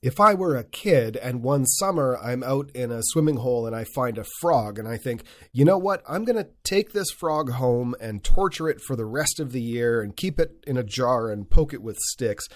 if 0.00 0.20
I 0.20 0.32
were 0.34 0.56
a 0.56 0.62
kid 0.62 1.16
and 1.16 1.42
one 1.42 1.66
summer 1.66 2.16
I'm 2.22 2.44
out 2.44 2.70
in 2.70 2.92
a 2.92 3.02
swimming 3.02 3.38
hole 3.38 3.66
and 3.66 3.74
I 3.74 3.84
find 3.96 4.16
a 4.16 4.24
frog 4.40 4.78
and 4.78 4.86
I 4.86 4.96
think, 4.96 5.24
you 5.52 5.64
know 5.64 5.78
what, 5.78 6.02
I'm 6.08 6.24
going 6.24 6.42
to 6.42 6.50
take 6.62 6.92
this 6.92 7.10
frog 7.10 7.50
home 7.50 7.96
and 8.00 8.22
torture 8.22 8.68
it 8.68 8.80
for 8.80 8.94
the 8.94 9.06
rest 9.06 9.40
of 9.40 9.50
the 9.50 9.60
year 9.60 10.00
and 10.00 10.16
keep 10.16 10.38
it 10.38 10.52
in 10.68 10.76
a 10.76 10.84
jar 10.84 11.30
and 11.30 11.50
poke 11.50 11.74
it 11.74 11.82
with 11.82 11.96
sticks. 12.10 12.46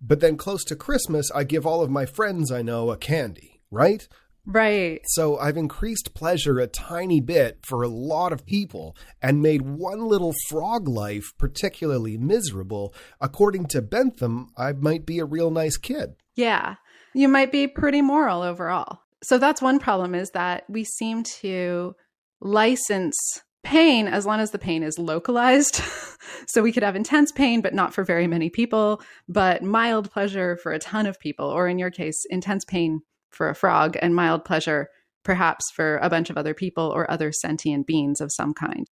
But 0.00 0.20
then 0.20 0.36
close 0.36 0.64
to 0.64 0.76
Christmas, 0.76 1.30
I 1.34 1.44
give 1.44 1.66
all 1.66 1.82
of 1.82 1.90
my 1.90 2.06
friends 2.06 2.52
I 2.52 2.62
know 2.62 2.90
a 2.90 2.96
candy, 2.96 3.60
right? 3.70 4.06
Right. 4.46 5.00
So 5.04 5.36
I've 5.36 5.58
increased 5.58 6.14
pleasure 6.14 6.58
a 6.58 6.66
tiny 6.66 7.20
bit 7.20 7.58
for 7.66 7.82
a 7.82 7.88
lot 7.88 8.32
of 8.32 8.46
people 8.46 8.96
and 9.20 9.42
made 9.42 9.60
one 9.62 10.06
little 10.06 10.34
frog 10.48 10.88
life 10.88 11.32
particularly 11.38 12.16
miserable. 12.16 12.94
According 13.20 13.66
to 13.66 13.82
Bentham, 13.82 14.48
I 14.56 14.72
might 14.72 15.04
be 15.04 15.18
a 15.18 15.26
real 15.26 15.50
nice 15.50 15.76
kid. 15.76 16.14
Yeah. 16.34 16.76
You 17.14 17.28
might 17.28 17.52
be 17.52 17.66
pretty 17.66 18.00
moral 18.00 18.42
overall. 18.42 19.00
So 19.22 19.36
that's 19.36 19.60
one 19.60 19.78
problem 19.78 20.14
is 20.14 20.30
that 20.30 20.64
we 20.68 20.84
seem 20.84 21.24
to 21.40 21.94
license 22.40 23.16
pain 23.62 24.08
as 24.08 24.26
long 24.26 24.40
as 24.40 24.50
the 24.50 24.58
pain 24.58 24.82
is 24.82 24.98
localized. 24.98 25.76
so 26.46 26.62
we 26.62 26.72
could 26.72 26.82
have 26.82 26.96
intense 26.96 27.32
pain, 27.32 27.60
but 27.60 27.74
not 27.74 27.94
for 27.94 28.04
very 28.04 28.26
many 28.26 28.50
people, 28.50 29.02
but 29.28 29.62
mild 29.62 30.10
pleasure 30.10 30.56
for 30.56 30.72
a 30.72 30.78
ton 30.78 31.06
of 31.06 31.20
people, 31.20 31.46
or 31.46 31.68
in 31.68 31.78
your 31.78 31.90
case, 31.90 32.24
intense 32.30 32.64
pain 32.64 33.00
for 33.30 33.48
a 33.48 33.54
frog 33.54 33.96
and 34.00 34.14
mild 34.14 34.44
pleasure 34.44 34.88
perhaps 35.24 35.70
for 35.70 35.98
a 35.98 36.08
bunch 36.08 36.30
of 36.30 36.38
other 36.38 36.54
people 36.54 36.84
or 36.84 37.10
other 37.10 37.32
sentient 37.32 37.86
beings 37.86 38.20
of 38.20 38.32
some 38.32 38.54
kind. 38.54 38.88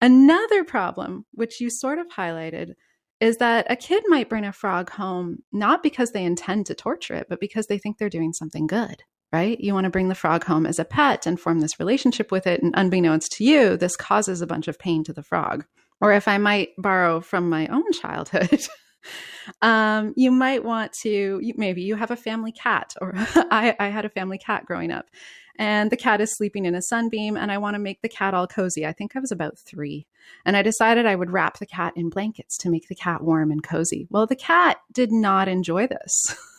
Another 0.00 0.64
problem, 0.64 1.26
which 1.32 1.60
you 1.60 1.70
sort 1.70 1.98
of 1.98 2.06
highlighted, 2.08 2.74
is 3.20 3.38
that 3.38 3.66
a 3.68 3.76
kid 3.76 4.02
might 4.06 4.28
bring 4.28 4.44
a 4.44 4.52
frog 4.52 4.90
home 4.90 5.38
not 5.52 5.82
because 5.82 6.12
they 6.12 6.24
intend 6.24 6.66
to 6.66 6.74
torture 6.74 7.14
it, 7.14 7.26
but 7.28 7.40
because 7.40 7.66
they 7.66 7.78
think 7.78 7.98
they're 7.98 8.08
doing 8.08 8.32
something 8.32 8.66
good 8.66 9.02
right? 9.32 9.60
You 9.60 9.74
want 9.74 9.84
to 9.84 9.90
bring 9.90 10.08
the 10.08 10.14
frog 10.14 10.44
home 10.44 10.66
as 10.66 10.78
a 10.78 10.84
pet 10.84 11.26
and 11.26 11.38
form 11.38 11.60
this 11.60 11.78
relationship 11.78 12.32
with 12.32 12.46
it. 12.46 12.62
And 12.62 12.74
unbeknownst 12.76 13.32
to 13.32 13.44
you, 13.44 13.76
this 13.76 13.96
causes 13.96 14.40
a 14.40 14.46
bunch 14.46 14.68
of 14.68 14.78
pain 14.78 15.04
to 15.04 15.12
the 15.12 15.22
frog. 15.22 15.64
Or 16.00 16.12
if 16.12 16.26
I 16.26 16.38
might 16.38 16.70
borrow 16.78 17.20
from 17.20 17.48
my 17.48 17.66
own 17.68 17.92
childhood, 18.00 18.60
um, 19.62 20.14
you 20.16 20.30
might 20.30 20.64
want 20.64 20.92
to, 21.02 21.40
maybe 21.56 21.82
you 21.82 21.94
have 21.94 22.10
a 22.10 22.16
family 22.16 22.52
cat, 22.52 22.94
or 23.00 23.12
I, 23.16 23.76
I 23.78 23.88
had 23.88 24.04
a 24.04 24.10
family 24.10 24.38
cat 24.38 24.66
growing 24.66 24.90
up. 24.90 25.06
And 25.58 25.90
the 25.90 25.96
cat 25.96 26.22
is 26.22 26.34
sleeping 26.34 26.64
in 26.64 26.74
a 26.74 26.80
sunbeam, 26.80 27.36
and 27.36 27.52
I 27.52 27.58
want 27.58 27.74
to 27.74 27.78
make 27.78 28.00
the 28.00 28.08
cat 28.08 28.32
all 28.32 28.46
cozy. 28.46 28.86
I 28.86 28.94
think 28.94 29.14
I 29.14 29.20
was 29.20 29.30
about 29.30 29.58
three. 29.58 30.06
And 30.46 30.56
I 30.56 30.62
decided 30.62 31.04
I 31.04 31.16
would 31.16 31.30
wrap 31.30 31.58
the 31.58 31.66
cat 31.66 31.92
in 31.96 32.08
blankets 32.08 32.56
to 32.58 32.70
make 32.70 32.88
the 32.88 32.94
cat 32.94 33.22
warm 33.22 33.50
and 33.50 33.62
cozy. 33.62 34.06
Well, 34.08 34.26
the 34.26 34.36
cat 34.36 34.78
did 34.90 35.12
not 35.12 35.48
enjoy 35.48 35.86
this. 35.86 36.34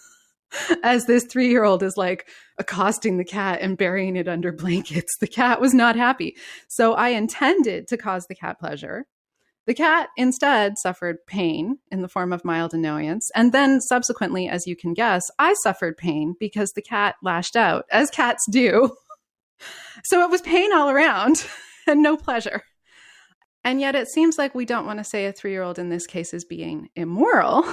as 0.84 1.05
this 1.05 1.25
three 1.25 1.50
year 1.50 1.63
old 1.63 1.84
is 1.84 1.98
like 1.98 2.27
accosting 2.58 3.17
the 3.17 3.25
cat 3.25 3.60
and 3.62 3.77
burying 3.77 4.15
it 4.15 4.27
under 4.27 4.51
blankets. 4.51 5.17
The 5.20 5.27
cat 5.27 5.62
was 5.62 5.74
not 5.74 5.96
happy. 5.96 6.36
So 6.67 6.93
I 6.93 7.10
intended 7.10 7.88
to 7.88 7.98
cause 7.98 8.27
the 8.27 8.36
cat 8.36 8.60
pleasure. 8.60 9.05
The 9.67 9.74
cat 9.75 10.10
instead 10.17 10.77
suffered 10.79 11.17
pain 11.27 11.77
in 11.91 12.01
the 12.01 12.08
form 12.08 12.34
of 12.34 12.43
mild 12.43 12.74
annoyance. 12.74 13.29
And 13.36 13.51
then, 13.51 13.79
subsequently, 13.79 14.50
as 14.50 14.65
you 14.65 14.75
can 14.75 14.93
guess, 14.93 15.22
I 15.38 15.53
suffered 15.62 15.98
pain 15.98 16.34
because 16.39 16.72
the 16.72 16.81
cat 16.81 17.15
lashed 17.22 17.55
out, 17.55 17.86
as 17.91 18.10
cats 18.10 18.43
do. 18.50 18.96
so 20.03 20.24
it 20.24 20.31
was 20.31 20.41
pain 20.41 20.74
all 20.74 20.89
around 20.89 21.46
and 21.88 22.01
no 22.01 22.17
pleasure. 22.17 22.63
And 23.63 23.79
yet, 23.79 23.93
it 23.93 24.08
seems 24.08 24.39
like 24.39 24.55
we 24.55 24.65
don't 24.65 24.88
want 24.88 24.98
to 24.98 25.03
say 25.03 25.27
a 25.27 25.31
three 25.31 25.51
year 25.51 25.62
old 25.62 25.77
in 25.77 25.89
this 25.89 26.08
case 26.08 26.34
is 26.34 26.43
being 26.43 26.89
immoral. 26.96 27.63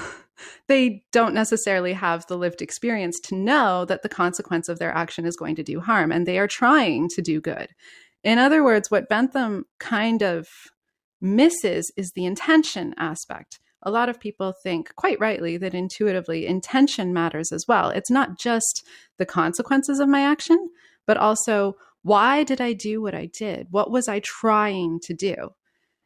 They 0.66 1.02
don't 1.12 1.34
necessarily 1.34 1.92
have 1.92 2.26
the 2.26 2.36
lived 2.36 2.62
experience 2.62 3.18
to 3.24 3.34
know 3.34 3.84
that 3.84 4.02
the 4.02 4.08
consequence 4.08 4.68
of 4.68 4.78
their 4.78 4.92
action 4.92 5.24
is 5.24 5.36
going 5.36 5.56
to 5.56 5.62
do 5.62 5.80
harm, 5.80 6.12
and 6.12 6.26
they 6.26 6.38
are 6.38 6.48
trying 6.48 7.08
to 7.10 7.22
do 7.22 7.40
good. 7.40 7.68
In 8.24 8.38
other 8.38 8.64
words, 8.64 8.90
what 8.90 9.08
Bentham 9.08 9.64
kind 9.78 10.22
of 10.22 10.48
misses 11.20 11.92
is 11.96 12.12
the 12.12 12.26
intention 12.26 12.94
aspect. 12.98 13.60
A 13.82 13.90
lot 13.90 14.08
of 14.08 14.18
people 14.20 14.52
think, 14.62 14.94
quite 14.96 15.20
rightly, 15.20 15.56
that 15.56 15.74
intuitively 15.74 16.46
intention 16.46 17.12
matters 17.12 17.52
as 17.52 17.64
well. 17.68 17.90
It's 17.90 18.10
not 18.10 18.38
just 18.38 18.84
the 19.18 19.26
consequences 19.26 20.00
of 20.00 20.08
my 20.08 20.22
action, 20.22 20.70
but 21.06 21.16
also 21.16 21.76
why 22.02 22.42
did 22.42 22.60
I 22.60 22.72
do 22.72 23.00
what 23.00 23.14
I 23.14 23.26
did? 23.26 23.68
What 23.70 23.90
was 23.90 24.08
I 24.08 24.20
trying 24.20 25.00
to 25.04 25.14
do? 25.14 25.50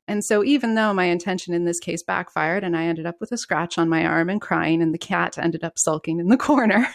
And 0.08 0.24
so, 0.24 0.42
even 0.42 0.74
though 0.74 0.92
my 0.92 1.04
intention 1.04 1.54
in 1.54 1.64
this 1.64 1.78
case 1.78 2.02
backfired 2.02 2.64
and 2.64 2.76
I 2.76 2.84
ended 2.84 3.06
up 3.06 3.16
with 3.20 3.32
a 3.32 3.38
scratch 3.38 3.78
on 3.78 3.88
my 3.88 4.04
arm 4.04 4.28
and 4.28 4.40
crying, 4.40 4.82
and 4.82 4.92
the 4.92 4.98
cat 4.98 5.38
ended 5.38 5.64
up 5.64 5.74
sulking 5.76 6.18
in 6.18 6.28
the 6.28 6.36
corner, 6.48 6.88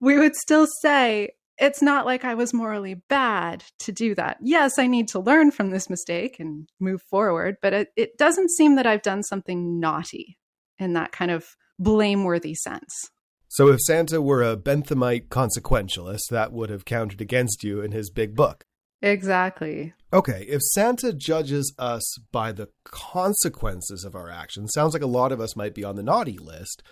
we 0.00 0.18
would 0.18 0.36
still 0.36 0.66
say 0.80 1.30
it's 1.58 1.82
not 1.82 2.06
like 2.06 2.24
I 2.24 2.34
was 2.34 2.54
morally 2.54 2.94
bad 3.08 3.64
to 3.80 3.92
do 3.92 4.14
that. 4.14 4.38
Yes, 4.40 4.78
I 4.78 4.86
need 4.86 5.08
to 5.08 5.20
learn 5.20 5.50
from 5.50 5.70
this 5.70 5.90
mistake 5.90 6.40
and 6.40 6.68
move 6.80 7.02
forward, 7.02 7.56
but 7.60 7.72
it, 7.72 7.88
it 7.96 8.18
doesn't 8.18 8.50
seem 8.50 8.76
that 8.76 8.86
I've 8.86 9.02
done 9.02 9.22
something 9.22 9.78
naughty 9.78 10.38
in 10.78 10.94
that 10.94 11.12
kind 11.12 11.30
of 11.30 11.56
blameworthy 11.78 12.54
sense. 12.54 13.10
So, 13.48 13.68
if 13.68 13.80
Santa 13.80 14.22
were 14.22 14.42
a 14.42 14.56
Benthamite 14.56 15.28
consequentialist, 15.28 16.30
that 16.30 16.52
would 16.52 16.70
have 16.70 16.86
counted 16.86 17.20
against 17.20 17.62
you 17.62 17.82
in 17.82 17.92
his 17.92 18.08
big 18.08 18.34
book. 18.34 18.64
Exactly. 19.02 19.94
Okay, 20.12 20.46
if 20.48 20.62
Santa 20.62 21.12
judges 21.12 21.74
us 21.78 22.18
by 22.30 22.52
the 22.52 22.68
consequences 22.84 24.04
of 24.04 24.14
our 24.14 24.30
actions, 24.30 24.72
sounds 24.72 24.92
like 24.94 25.02
a 25.02 25.06
lot 25.06 25.32
of 25.32 25.40
us 25.40 25.56
might 25.56 25.74
be 25.74 25.84
on 25.84 25.96
the 25.96 26.02
naughty 26.02 26.38
list. 26.38 26.82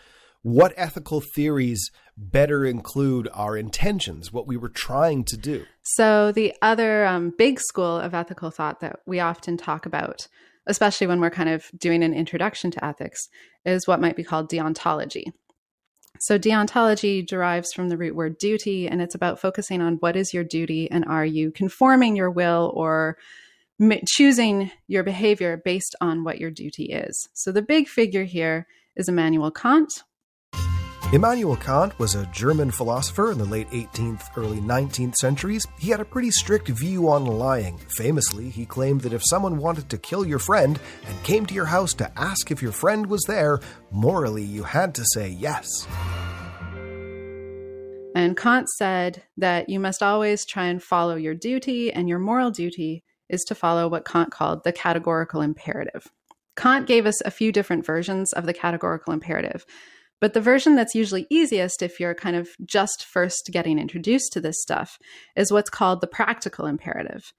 What 0.42 0.72
ethical 0.76 1.20
theories 1.20 1.90
better 2.16 2.64
include 2.64 3.28
our 3.34 3.56
intentions, 3.56 4.32
what 4.32 4.46
we 4.46 4.56
were 4.56 4.70
trying 4.70 5.24
to 5.24 5.36
do? 5.36 5.66
So, 5.82 6.32
the 6.32 6.54
other 6.62 7.04
um, 7.04 7.34
big 7.36 7.60
school 7.60 7.98
of 7.98 8.14
ethical 8.14 8.50
thought 8.50 8.80
that 8.80 9.00
we 9.06 9.20
often 9.20 9.58
talk 9.58 9.84
about, 9.84 10.26
especially 10.66 11.06
when 11.06 11.20
we're 11.20 11.30
kind 11.30 11.50
of 11.50 11.70
doing 11.78 12.02
an 12.02 12.14
introduction 12.14 12.70
to 12.70 12.84
ethics, 12.84 13.28
is 13.66 13.86
what 13.86 14.00
might 14.00 14.16
be 14.16 14.24
called 14.24 14.50
deontology. 14.50 15.24
So, 16.22 16.38
deontology 16.38 17.26
derives 17.26 17.72
from 17.72 17.88
the 17.88 17.96
root 17.96 18.14
word 18.14 18.36
duty, 18.36 18.86
and 18.86 19.00
it's 19.00 19.14
about 19.14 19.40
focusing 19.40 19.80
on 19.80 19.94
what 20.00 20.16
is 20.16 20.34
your 20.34 20.44
duty 20.44 20.90
and 20.90 21.02
are 21.06 21.24
you 21.24 21.50
conforming 21.50 22.14
your 22.14 22.30
will 22.30 22.72
or 22.76 23.16
choosing 24.06 24.70
your 24.86 25.02
behavior 25.02 25.62
based 25.64 25.96
on 26.02 26.22
what 26.22 26.38
your 26.38 26.50
duty 26.50 26.92
is. 26.92 27.26
So, 27.32 27.52
the 27.52 27.62
big 27.62 27.88
figure 27.88 28.24
here 28.24 28.66
is 28.96 29.08
Immanuel 29.08 29.50
Kant. 29.50 30.02
Immanuel 31.12 31.56
Kant 31.56 31.98
was 31.98 32.14
a 32.14 32.24
German 32.26 32.70
philosopher 32.70 33.32
in 33.32 33.38
the 33.38 33.44
late 33.44 33.68
18th, 33.70 34.28
early 34.36 34.60
19th 34.60 35.16
centuries. 35.16 35.66
He 35.76 35.90
had 35.90 35.98
a 35.98 36.04
pretty 36.04 36.30
strict 36.30 36.68
view 36.68 37.08
on 37.08 37.26
lying. 37.26 37.80
Famously, 37.96 38.48
he 38.48 38.64
claimed 38.64 39.00
that 39.00 39.12
if 39.12 39.20
someone 39.24 39.58
wanted 39.58 39.90
to 39.90 39.98
kill 39.98 40.24
your 40.24 40.38
friend 40.38 40.78
and 41.08 41.22
came 41.24 41.46
to 41.46 41.54
your 41.54 41.64
house 41.64 41.94
to 41.94 42.12
ask 42.16 42.52
if 42.52 42.62
your 42.62 42.70
friend 42.70 43.08
was 43.08 43.24
there, 43.26 43.58
morally 43.90 44.44
you 44.44 44.62
had 44.62 44.94
to 44.94 45.04
say 45.12 45.28
yes. 45.28 45.88
And 48.14 48.36
Kant 48.36 48.68
said 48.68 49.24
that 49.36 49.68
you 49.68 49.80
must 49.80 50.04
always 50.04 50.46
try 50.46 50.66
and 50.66 50.80
follow 50.80 51.16
your 51.16 51.34
duty, 51.34 51.92
and 51.92 52.08
your 52.08 52.20
moral 52.20 52.52
duty 52.52 53.02
is 53.28 53.42
to 53.48 53.56
follow 53.56 53.88
what 53.88 54.06
Kant 54.06 54.30
called 54.30 54.62
the 54.62 54.70
categorical 54.70 55.40
imperative. 55.40 56.06
Kant 56.54 56.86
gave 56.86 57.04
us 57.04 57.20
a 57.22 57.32
few 57.32 57.50
different 57.50 57.84
versions 57.84 58.32
of 58.32 58.46
the 58.46 58.54
categorical 58.54 59.12
imperative, 59.12 59.66
but 60.20 60.34
the 60.34 60.40
version 60.40 60.76
that's 60.76 60.94
usually 60.94 61.26
easiest 61.30 61.82
if 61.82 61.98
you're 61.98 62.14
kind 62.14 62.36
of 62.36 62.48
just 62.64 63.04
first 63.04 63.50
getting 63.52 63.78
introduced 63.78 64.32
to 64.32 64.40
this 64.40 64.60
stuff 64.60 64.98
is 65.34 65.50
what's 65.50 65.70
called 65.70 66.00
the 66.00 66.06
practical 66.06 66.66
imperative. 66.66 67.32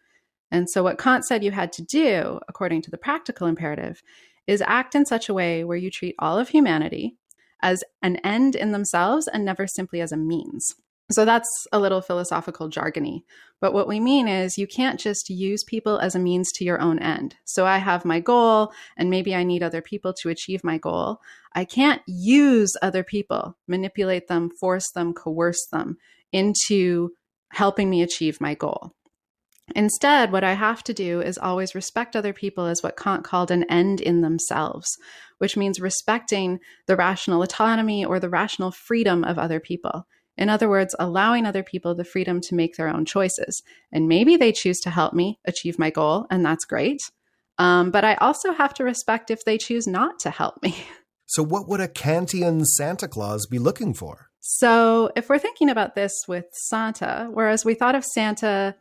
And 0.49 0.69
so, 0.69 0.83
what 0.83 0.97
Kant 0.97 1.23
said 1.23 1.43
you 1.43 1.51
had 1.51 1.71
to 1.73 1.81
do, 1.81 2.39
according 2.49 2.81
to 2.83 2.91
the 2.91 2.97
practical 2.97 3.47
imperative, 3.47 4.01
is 4.47 4.61
act 4.65 4.95
in 4.95 5.05
such 5.05 5.29
a 5.29 5.33
way 5.33 5.63
where 5.63 5.77
you 5.77 5.89
treat 5.89 6.15
all 6.19 6.37
of 6.37 6.49
humanity, 6.49 7.15
as 7.61 7.83
an 8.01 8.17
end 8.17 8.55
in 8.55 8.71
themselves 8.71 9.27
and 9.27 9.45
never 9.45 9.67
simply 9.67 10.01
as 10.01 10.11
a 10.11 10.17
means. 10.17 10.75
So 11.11 11.25
that's 11.25 11.67
a 11.71 11.79
little 11.79 12.01
philosophical 12.01 12.69
jargony. 12.69 13.23
But 13.59 13.73
what 13.73 13.87
we 13.87 13.99
mean 13.99 14.27
is 14.27 14.57
you 14.57 14.67
can't 14.67 14.99
just 14.99 15.29
use 15.29 15.63
people 15.63 15.99
as 15.99 16.15
a 16.15 16.19
means 16.19 16.51
to 16.53 16.63
your 16.63 16.81
own 16.81 16.99
end. 16.99 17.35
So 17.45 17.65
I 17.65 17.77
have 17.77 18.05
my 18.05 18.19
goal 18.19 18.71
and 18.97 19.09
maybe 19.09 19.35
I 19.35 19.43
need 19.43 19.63
other 19.63 19.81
people 19.81 20.13
to 20.21 20.29
achieve 20.29 20.63
my 20.63 20.77
goal. 20.77 21.21
I 21.53 21.65
can't 21.65 22.01
use 22.07 22.73
other 22.81 23.03
people, 23.03 23.57
manipulate 23.67 24.27
them, 24.27 24.49
force 24.59 24.89
them, 24.93 25.13
coerce 25.13 25.65
them 25.71 25.97
into 26.31 27.11
helping 27.51 27.89
me 27.89 28.01
achieve 28.01 28.39
my 28.39 28.55
goal. 28.55 28.93
Instead, 29.75 30.31
what 30.31 30.43
I 30.43 30.53
have 30.53 30.83
to 30.83 30.93
do 30.93 31.21
is 31.21 31.37
always 31.37 31.75
respect 31.75 32.15
other 32.15 32.33
people 32.33 32.65
as 32.65 32.81
what 32.83 32.97
Kant 32.97 33.23
called 33.23 33.51
an 33.51 33.63
end 33.65 34.01
in 34.01 34.21
themselves, 34.21 34.87
which 35.37 35.55
means 35.55 35.79
respecting 35.79 36.59
the 36.87 36.95
rational 36.95 37.41
autonomy 37.41 38.03
or 38.03 38.19
the 38.19 38.29
rational 38.29 38.71
freedom 38.71 39.23
of 39.23 39.37
other 39.37 39.59
people. 39.59 40.07
In 40.41 40.49
other 40.49 40.67
words, 40.67 40.95
allowing 40.97 41.45
other 41.45 41.61
people 41.61 41.93
the 41.93 42.03
freedom 42.03 42.41
to 42.41 42.55
make 42.55 42.75
their 42.75 42.89
own 42.89 43.05
choices. 43.05 43.61
And 43.91 44.07
maybe 44.07 44.37
they 44.37 44.51
choose 44.51 44.79
to 44.79 44.89
help 44.89 45.13
me 45.13 45.39
achieve 45.45 45.77
my 45.77 45.91
goal, 45.91 46.25
and 46.31 46.43
that's 46.43 46.65
great. 46.65 46.99
Um, 47.59 47.91
but 47.91 48.03
I 48.03 48.15
also 48.15 48.51
have 48.51 48.73
to 48.73 48.83
respect 48.83 49.29
if 49.29 49.45
they 49.45 49.59
choose 49.59 49.85
not 49.85 50.19
to 50.21 50.31
help 50.31 50.61
me. 50.61 50.75
So, 51.27 51.43
what 51.43 51.69
would 51.69 51.79
a 51.79 51.87
Kantian 51.87 52.65
Santa 52.65 53.07
Claus 53.07 53.45
be 53.45 53.57
looking 53.57 53.93
for? 53.93 54.27
So, 54.41 55.11
if 55.15 55.29
we're 55.29 55.39
thinking 55.39 55.69
about 55.69 55.95
this 55.95 56.11
with 56.27 56.43
Santa, 56.51 57.29
whereas 57.31 57.63
we 57.63 57.73
thought 57.73 57.95
of 57.95 58.03
Santa 58.03 58.75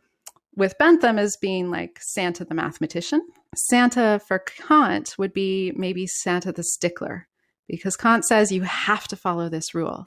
with 0.57 0.77
Bentham 0.77 1.17
as 1.17 1.37
being 1.41 1.71
like 1.71 1.99
Santa 2.01 2.43
the 2.43 2.53
mathematician. 2.53 3.21
Santa 3.55 4.19
for 4.27 4.39
Kant 4.39 5.15
would 5.17 5.31
be 5.31 5.71
maybe 5.77 6.05
Santa 6.07 6.51
the 6.51 6.63
stickler, 6.63 7.29
because 7.69 7.95
Kant 7.95 8.25
says 8.25 8.51
you 8.51 8.63
have 8.63 9.07
to 9.07 9.15
follow 9.15 9.47
this 9.47 9.73
rule. 9.73 10.03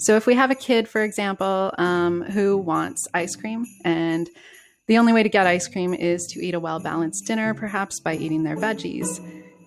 So 0.00 0.16
if 0.16 0.26
we 0.26 0.34
have 0.34 0.50
a 0.50 0.54
kid, 0.54 0.88
for 0.88 1.02
example, 1.02 1.72
um, 1.78 2.22
who 2.22 2.56
wants 2.56 3.06
ice 3.14 3.36
cream, 3.36 3.64
and 3.84 4.28
the 4.88 4.98
only 4.98 5.12
way 5.12 5.22
to 5.22 5.28
get 5.28 5.46
ice 5.46 5.68
cream 5.68 5.94
is 5.94 6.26
to 6.32 6.44
eat 6.44 6.54
a 6.54 6.60
well 6.60 6.80
balanced 6.80 7.26
dinner, 7.26 7.54
perhaps 7.54 8.00
by 8.00 8.16
eating 8.16 8.42
their 8.42 8.56
veggies 8.56 9.20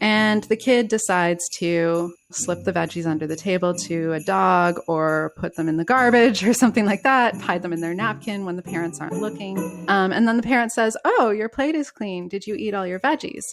and 0.04 0.44
the 0.44 0.58
kid 0.58 0.90
decides 0.90 1.48
to 1.60 2.14
slip 2.30 2.66
the 2.66 2.74
veggies 2.74 3.06
under 3.06 3.26
the 3.26 3.38
table 3.38 3.74
to 3.74 4.12
a 4.12 4.20
dog 4.20 4.78
or 4.86 5.32
put 5.38 5.56
them 5.56 5.70
in 5.70 5.78
the 5.78 5.86
garbage 5.86 6.44
or 6.44 6.54
something 6.54 6.86
like 6.86 7.04
that, 7.04 7.34
hide 7.36 7.62
them 7.62 7.72
in 7.72 7.80
their 7.80 7.94
napkin 7.94 8.44
when 8.44 8.58
the 8.58 8.62
parents 8.62 9.00
aren't 9.00 9.22
looking. 9.22 9.58
Um, 9.88 10.12
and 10.12 10.28
then 10.28 10.36
the 10.36 10.44
parent 10.44 10.74
says, 10.74 10.98
Oh, 11.06 11.30
your 11.30 11.48
plate 11.48 11.74
is 11.74 11.90
clean. 11.90 12.28
Did 12.28 12.46
you 12.46 12.56
eat 12.56 12.74
all 12.74 12.86
your 12.86 13.00
veggies? 13.00 13.46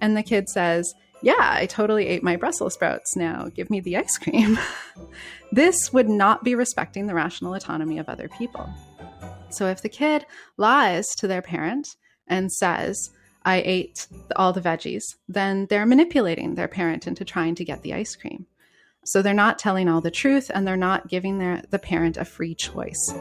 And 0.00 0.16
the 0.16 0.24
kid 0.24 0.48
says, 0.48 0.92
Yeah, 1.22 1.34
I 1.38 1.66
totally 1.66 2.08
ate 2.08 2.24
my 2.24 2.36
Brussels 2.36 2.74
sprouts. 2.74 3.16
Now 3.16 3.48
give 3.54 3.70
me 3.70 3.80
the 3.80 3.96
ice 3.96 4.18
cream. 4.18 4.58
this 5.52 5.92
would 5.92 6.08
not 6.08 6.42
be 6.42 6.54
respecting 6.54 7.06
the 7.06 7.14
rational 7.14 7.54
autonomy 7.54 7.98
of 7.98 8.08
other 8.08 8.28
people. 8.28 8.68
So 9.50 9.66
if 9.66 9.82
the 9.82 9.88
kid 9.88 10.26
lies 10.56 11.06
to 11.16 11.28
their 11.28 11.42
parent 11.42 11.94
and 12.26 12.50
says, 12.50 13.10
I 13.44 13.62
ate 13.64 14.06
all 14.36 14.52
the 14.52 14.60
veggies, 14.60 15.02
then 15.28 15.66
they're 15.66 15.86
manipulating 15.86 16.54
their 16.54 16.68
parent 16.68 17.06
into 17.06 17.24
trying 17.24 17.54
to 17.56 17.64
get 17.64 17.82
the 17.82 17.94
ice 17.94 18.16
cream. 18.16 18.46
So 19.04 19.20
they're 19.20 19.34
not 19.34 19.58
telling 19.58 19.88
all 19.88 20.00
the 20.00 20.10
truth 20.10 20.50
and 20.52 20.66
they're 20.66 20.76
not 20.76 21.08
giving 21.08 21.38
their, 21.38 21.62
the 21.70 21.78
parent 21.78 22.16
a 22.16 22.24
free 22.24 22.54
choice. 22.54 23.12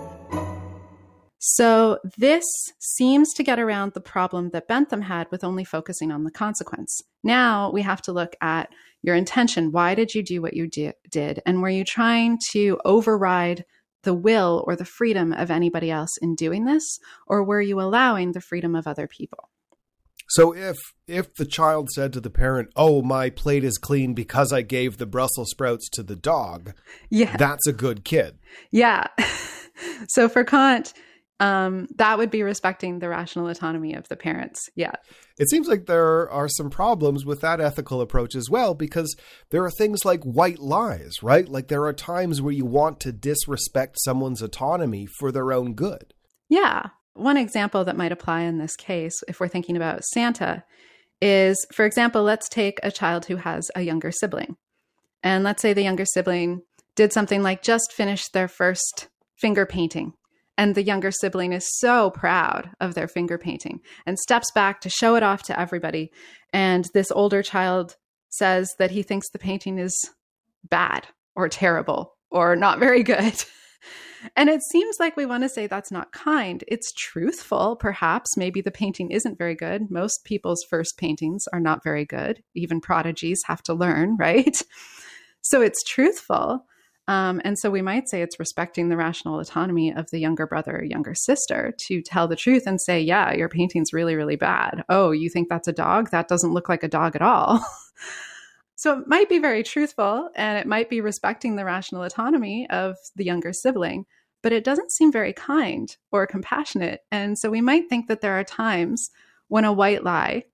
So 1.43 1.97
this 2.17 2.45
seems 2.77 3.33
to 3.33 3.43
get 3.43 3.59
around 3.59 3.93
the 3.93 3.99
problem 3.99 4.51
that 4.51 4.67
Bentham 4.67 5.01
had 5.01 5.25
with 5.31 5.43
only 5.43 5.63
focusing 5.63 6.11
on 6.11 6.23
the 6.23 6.29
consequence. 6.29 7.01
Now 7.23 7.71
we 7.71 7.81
have 7.81 7.99
to 8.03 8.11
look 8.11 8.35
at 8.41 8.69
your 9.01 9.15
intention. 9.15 9.71
Why 9.71 9.95
did 9.95 10.13
you 10.13 10.21
do 10.21 10.39
what 10.39 10.53
you 10.53 10.67
di- 10.67 10.93
did? 11.09 11.41
And 11.43 11.63
were 11.63 11.69
you 11.69 11.83
trying 11.83 12.37
to 12.51 12.79
override 12.85 13.65
the 14.03 14.13
will 14.13 14.63
or 14.67 14.75
the 14.75 14.85
freedom 14.85 15.33
of 15.33 15.49
anybody 15.49 15.89
else 15.89 16.11
in 16.21 16.35
doing 16.35 16.65
this? 16.65 16.99
Or 17.25 17.43
were 17.43 17.61
you 17.61 17.81
allowing 17.81 18.33
the 18.33 18.41
freedom 18.41 18.75
of 18.75 18.85
other 18.85 19.07
people? 19.07 19.49
So 20.29 20.55
if 20.55 20.77
if 21.07 21.33
the 21.33 21.45
child 21.45 21.89
said 21.89 22.13
to 22.13 22.21
the 22.21 22.29
parent, 22.29 22.69
"Oh, 22.75 23.01
my 23.01 23.31
plate 23.31 23.63
is 23.63 23.79
clean 23.79 24.13
because 24.13 24.53
I 24.53 24.61
gave 24.61 24.97
the 24.97 25.07
Brussels 25.07 25.49
sprouts 25.49 25.89
to 25.89 26.03
the 26.03 26.15
dog," 26.15 26.73
yeah, 27.09 27.35
that's 27.35 27.67
a 27.67 27.73
good 27.73 28.05
kid. 28.05 28.37
Yeah. 28.71 29.07
so 30.07 30.29
for 30.29 30.45
Kant, 30.45 30.93
um, 31.41 31.87
that 31.95 32.19
would 32.19 32.29
be 32.29 32.43
respecting 32.43 32.99
the 32.99 33.09
rational 33.09 33.47
autonomy 33.47 33.95
of 33.95 34.07
the 34.09 34.15
parents. 34.15 34.69
Yeah. 34.75 34.91
It 35.39 35.49
seems 35.49 35.67
like 35.67 35.87
there 35.87 36.29
are 36.29 36.47
some 36.47 36.69
problems 36.69 37.25
with 37.25 37.41
that 37.41 37.59
ethical 37.59 37.99
approach 37.99 38.35
as 38.35 38.47
well 38.47 38.75
because 38.75 39.15
there 39.49 39.63
are 39.63 39.71
things 39.71 40.05
like 40.05 40.23
white 40.23 40.59
lies, 40.59 41.23
right? 41.23 41.49
Like 41.49 41.67
there 41.67 41.85
are 41.85 41.93
times 41.93 42.43
where 42.43 42.53
you 42.53 42.65
want 42.65 42.99
to 43.01 43.11
disrespect 43.11 43.97
someone's 44.03 44.43
autonomy 44.43 45.07
for 45.07 45.31
their 45.31 45.51
own 45.51 45.73
good. 45.73 46.13
Yeah. 46.47 46.89
One 47.13 47.37
example 47.37 47.83
that 47.85 47.97
might 47.97 48.11
apply 48.11 48.41
in 48.41 48.59
this 48.59 48.75
case, 48.75 49.15
if 49.27 49.39
we're 49.39 49.47
thinking 49.47 49.75
about 49.75 50.03
Santa, 50.03 50.63
is 51.23 51.57
for 51.73 51.85
example, 51.85 52.21
let's 52.21 52.49
take 52.49 52.79
a 52.83 52.91
child 52.91 53.25
who 53.25 53.37
has 53.37 53.71
a 53.75 53.81
younger 53.81 54.11
sibling. 54.11 54.57
And 55.23 55.43
let's 55.43 55.63
say 55.63 55.73
the 55.73 55.81
younger 55.81 56.05
sibling 56.05 56.61
did 56.95 57.11
something 57.11 57.41
like 57.41 57.63
just 57.63 57.91
finish 57.91 58.27
their 58.29 58.47
first 58.47 59.07
finger 59.37 59.65
painting. 59.65 60.13
And 60.57 60.75
the 60.75 60.83
younger 60.83 61.11
sibling 61.11 61.53
is 61.53 61.67
so 61.79 62.11
proud 62.11 62.69
of 62.79 62.93
their 62.93 63.07
finger 63.07 63.37
painting 63.37 63.79
and 64.05 64.19
steps 64.19 64.51
back 64.51 64.81
to 64.81 64.89
show 64.89 65.15
it 65.15 65.23
off 65.23 65.43
to 65.43 65.59
everybody. 65.59 66.11
And 66.53 66.87
this 66.93 67.11
older 67.11 67.41
child 67.41 67.95
says 68.29 68.69
that 68.77 68.91
he 68.91 69.01
thinks 69.01 69.29
the 69.29 69.39
painting 69.39 69.79
is 69.79 69.97
bad 70.69 71.07
or 71.35 71.49
terrible 71.49 72.15
or 72.29 72.55
not 72.55 72.79
very 72.79 73.03
good. 73.03 73.43
And 74.35 74.49
it 74.49 74.61
seems 74.61 74.97
like 74.99 75.17
we 75.17 75.25
want 75.25 75.43
to 75.43 75.49
say 75.49 75.67
that's 75.67 75.91
not 75.91 76.11
kind. 76.11 76.63
It's 76.67 76.93
truthful, 76.93 77.75
perhaps. 77.75 78.37
Maybe 78.37 78.61
the 78.61 78.71
painting 78.71 79.11
isn't 79.11 79.37
very 79.37 79.55
good. 79.55 79.89
Most 79.89 80.23
people's 80.25 80.63
first 80.69 80.97
paintings 80.97 81.45
are 81.51 81.59
not 81.59 81.83
very 81.83 82.05
good. 82.05 82.43
Even 82.53 82.81
prodigies 82.81 83.41
have 83.47 83.63
to 83.63 83.73
learn, 83.73 84.15
right? 84.19 84.55
So 85.41 85.61
it's 85.61 85.83
truthful. 85.83 86.65
Um, 87.07 87.41
and 87.43 87.57
so 87.57 87.69
we 87.69 87.81
might 87.81 88.07
say 88.07 88.21
it's 88.21 88.39
respecting 88.39 88.89
the 88.89 88.97
rational 88.97 89.39
autonomy 89.39 89.93
of 89.93 90.09
the 90.11 90.19
younger 90.19 90.47
brother 90.47 90.77
or 90.77 90.83
younger 90.83 91.15
sister 91.15 91.73
to 91.79 92.01
tell 92.01 92.27
the 92.27 92.35
truth 92.35 92.63
and 92.65 92.79
say, 92.79 93.01
yeah, 93.01 93.33
your 93.33 93.49
painting's 93.49 93.91
really, 93.91 94.15
really 94.15 94.35
bad. 94.35 94.83
Oh, 94.87 95.11
you 95.11 95.29
think 95.29 95.49
that's 95.49 95.67
a 95.67 95.73
dog? 95.73 96.11
That 96.11 96.27
doesn't 96.27 96.53
look 96.53 96.69
like 96.69 96.83
a 96.83 96.87
dog 96.87 97.15
at 97.15 97.21
all. 97.21 97.65
So 98.81 98.97
it 98.97 99.07
might 99.07 99.29
be 99.29 99.37
very 99.37 99.61
truthful 99.61 100.31
and 100.35 100.57
it 100.57 100.65
might 100.65 100.89
be 100.89 101.01
respecting 101.01 101.55
the 101.55 101.65
rational 101.65 102.01
autonomy 102.01 102.67
of 102.71 102.97
the 103.15 103.23
younger 103.23 103.53
sibling, 103.53 104.07
but 104.41 104.53
it 104.53 104.63
doesn't 104.63 104.91
seem 104.91 105.11
very 105.11 105.33
kind 105.33 105.95
or 106.11 106.25
compassionate. 106.25 107.01
And 107.11 107.37
so 107.37 107.51
we 107.51 107.61
might 107.61 107.89
think 107.89 108.07
that 108.07 108.21
there 108.21 108.39
are 108.39 108.43
times 108.43 109.11
when 109.49 109.65
a 109.65 109.71
white 109.71 110.03
lie 110.03 110.45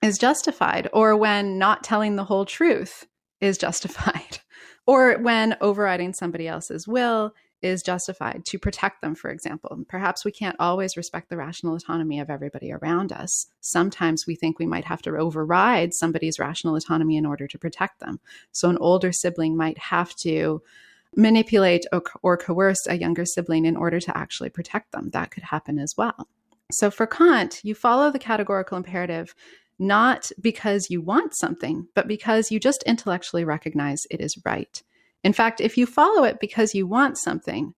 is 0.00 0.16
justified, 0.16 0.88
or 0.94 1.14
when 1.18 1.58
not 1.58 1.84
telling 1.84 2.16
the 2.16 2.24
whole 2.24 2.46
truth 2.46 3.06
is 3.42 3.58
justified, 3.66 4.38
or 4.90 5.16
when 5.18 5.56
overriding 5.60 6.12
somebody 6.12 6.48
else's 6.48 6.88
will 6.88 7.32
is 7.62 7.80
justified 7.80 8.42
to 8.44 8.58
protect 8.58 9.00
them, 9.00 9.14
for 9.14 9.30
example. 9.30 9.84
Perhaps 9.86 10.24
we 10.24 10.32
can't 10.32 10.56
always 10.58 10.96
respect 10.96 11.28
the 11.28 11.36
rational 11.36 11.76
autonomy 11.76 12.18
of 12.18 12.28
everybody 12.28 12.72
around 12.72 13.12
us. 13.12 13.46
Sometimes 13.60 14.26
we 14.26 14.34
think 14.34 14.58
we 14.58 14.66
might 14.66 14.84
have 14.84 15.00
to 15.02 15.16
override 15.16 15.94
somebody's 15.94 16.40
rational 16.40 16.74
autonomy 16.74 17.16
in 17.16 17.24
order 17.24 17.46
to 17.46 17.56
protect 17.56 18.00
them. 18.00 18.18
So 18.50 18.68
an 18.68 18.78
older 18.78 19.12
sibling 19.12 19.56
might 19.56 19.78
have 19.78 20.16
to 20.16 20.60
manipulate 21.14 21.86
or, 21.92 22.02
or 22.22 22.36
coerce 22.36 22.84
a 22.88 22.98
younger 22.98 23.24
sibling 23.24 23.66
in 23.66 23.76
order 23.76 24.00
to 24.00 24.18
actually 24.18 24.50
protect 24.50 24.90
them. 24.90 25.10
That 25.10 25.30
could 25.30 25.44
happen 25.44 25.78
as 25.78 25.96
well. 25.96 26.26
So 26.72 26.90
for 26.90 27.06
Kant, 27.06 27.60
you 27.62 27.76
follow 27.76 28.10
the 28.10 28.18
categorical 28.18 28.76
imperative 28.76 29.36
not 29.80 30.30
because 30.40 30.90
you 30.90 31.00
want 31.00 31.32
something, 31.34 31.88
but 31.94 32.06
because 32.06 32.50
you 32.50 32.60
just 32.60 32.84
intellectually 32.84 33.44
recognize 33.44 34.02
it 34.10 34.20
is 34.20 34.36
right. 34.44 34.82
In 35.24 35.32
fact, 35.32 35.60
if 35.60 35.76
you 35.78 35.86
follow 35.86 36.22
it 36.22 36.38
because 36.38 36.74
you 36.74 36.86
want 36.86 37.16
something, 37.18 37.74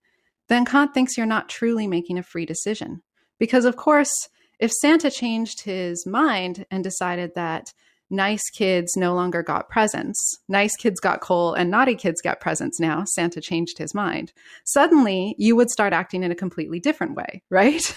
then 0.49 0.65
Kant 0.65 0.93
thinks 0.93 1.17
you're 1.17 1.27
not 1.27 1.49
truly 1.49 1.87
making 1.87 2.19
a 2.19 2.23
free 2.23 2.45
decision. 2.45 3.03
Because, 3.39 3.65
of 3.65 3.77
course, 3.77 4.13
if 4.59 4.73
Santa 4.73 5.11
changed 5.11 5.63
his 5.63 6.05
mind 6.05 6.67
and 6.73 6.83
decided 6.83 7.35
that 7.37 7.73
nice 8.11 8.51
kids 8.51 8.97
no 8.97 9.15
longer 9.15 9.43
got 9.43 9.71
presents, 9.71 10.19
nice 10.49 10.77
kids 10.77 11.01
got 11.01 11.21
coal, 11.21 11.55
and 11.55 11.71
naughty 11.71 11.95
kids 11.95 12.21
got 12.21 12.41
presents 12.41 12.79
now, 12.79 13.05
Santa 13.05 13.41
changed 13.41 13.79
his 13.79 13.95
mind, 13.95 14.33
suddenly 14.65 15.35
you 15.39 15.55
would 15.57 15.71
start 15.71 15.93
acting 15.93 16.23
in 16.23 16.33
a 16.33 16.37
completely 16.37 16.81
different 16.81 17.15
way, 17.15 17.43
right? 17.51 17.95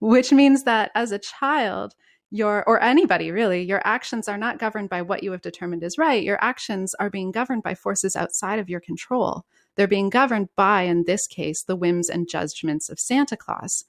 Which 0.00 0.32
means 0.32 0.62
that 0.62 0.92
as 0.94 1.10
a 1.10 1.18
child, 1.18 1.94
your 2.32 2.64
or 2.66 2.82
anybody 2.82 3.30
really. 3.30 3.62
Your 3.62 3.82
actions 3.84 4.26
are 4.26 4.38
not 4.38 4.58
governed 4.58 4.88
by 4.88 5.02
what 5.02 5.22
you 5.22 5.30
have 5.32 5.42
determined 5.42 5.82
is 5.82 5.98
right. 5.98 6.22
Your 6.22 6.42
actions 6.42 6.94
are 6.94 7.10
being 7.10 7.30
governed 7.30 7.62
by 7.62 7.74
forces 7.74 8.16
outside 8.16 8.58
of 8.58 8.70
your 8.70 8.80
control. 8.80 9.44
They're 9.76 9.86
being 9.86 10.08
governed 10.10 10.48
by 10.56 10.82
in 10.82 11.04
this 11.04 11.26
case 11.26 11.62
the 11.62 11.76
whims 11.76 12.08
and 12.08 12.28
judgments 12.28 12.88
of 12.88 12.98
santa 12.98 13.36
claus. 13.36 13.84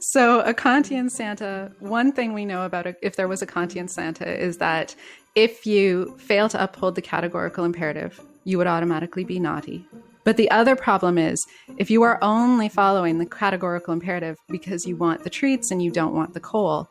So 0.00 0.40
a 0.40 0.52
kantian 0.52 1.08
santa 1.08 1.70
one 1.78 2.10
thing 2.10 2.32
we 2.32 2.44
know 2.44 2.64
about 2.64 2.86
a, 2.86 2.96
if 3.00 3.14
there 3.14 3.28
was 3.28 3.40
a 3.40 3.46
kantian 3.46 3.88
santa 3.88 4.28
is 4.28 4.58
that 4.58 4.96
if 5.36 5.64
you 5.66 6.16
fail 6.18 6.48
to 6.48 6.62
uphold 6.62 6.96
the 6.96 7.02
categorical 7.02 7.64
imperative 7.64 8.20
you 8.44 8.58
would 8.58 8.66
automatically 8.66 9.22
be 9.22 9.38
naughty 9.38 9.86
but 10.24 10.36
the 10.36 10.50
other 10.50 10.76
problem 10.76 11.18
is 11.18 11.44
if 11.78 11.90
you 11.90 12.02
are 12.02 12.18
only 12.22 12.68
following 12.68 13.18
the 13.18 13.26
categorical 13.26 13.92
imperative 13.92 14.38
because 14.48 14.86
you 14.86 14.96
want 14.96 15.24
the 15.24 15.30
treats 15.30 15.70
and 15.70 15.82
you 15.82 15.90
don't 15.90 16.14
want 16.14 16.34
the 16.34 16.40
coal, 16.40 16.88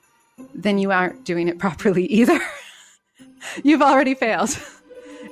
then 0.53 0.77
you 0.77 0.91
aren't 0.91 1.23
doing 1.23 1.47
it 1.47 1.59
properly 1.59 2.05
either. 2.05 2.39
You've 3.63 3.81
already 3.81 4.13
failed. 4.13 4.57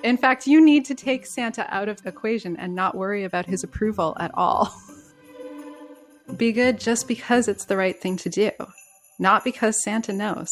In 0.03 0.17
fact, 0.17 0.47
you 0.47 0.63
need 0.63 0.85
to 0.85 0.95
take 0.95 1.25
Santa 1.25 1.67
out 1.73 1.89
of 1.89 2.01
the 2.01 2.09
equation 2.09 2.55
and 2.57 2.73
not 2.73 2.95
worry 2.95 3.23
about 3.23 3.45
his 3.45 3.63
approval 3.63 4.15
at 4.19 4.31
all. 4.33 4.73
Be 6.37 6.51
good 6.51 6.79
just 6.79 7.07
because 7.07 7.47
it's 7.47 7.65
the 7.65 7.75
right 7.75 7.99
thing 7.99 8.15
to 8.17 8.29
do, 8.29 8.51
not 9.17 9.43
because 9.43 9.83
Santa 9.83 10.13
knows. 10.13 10.49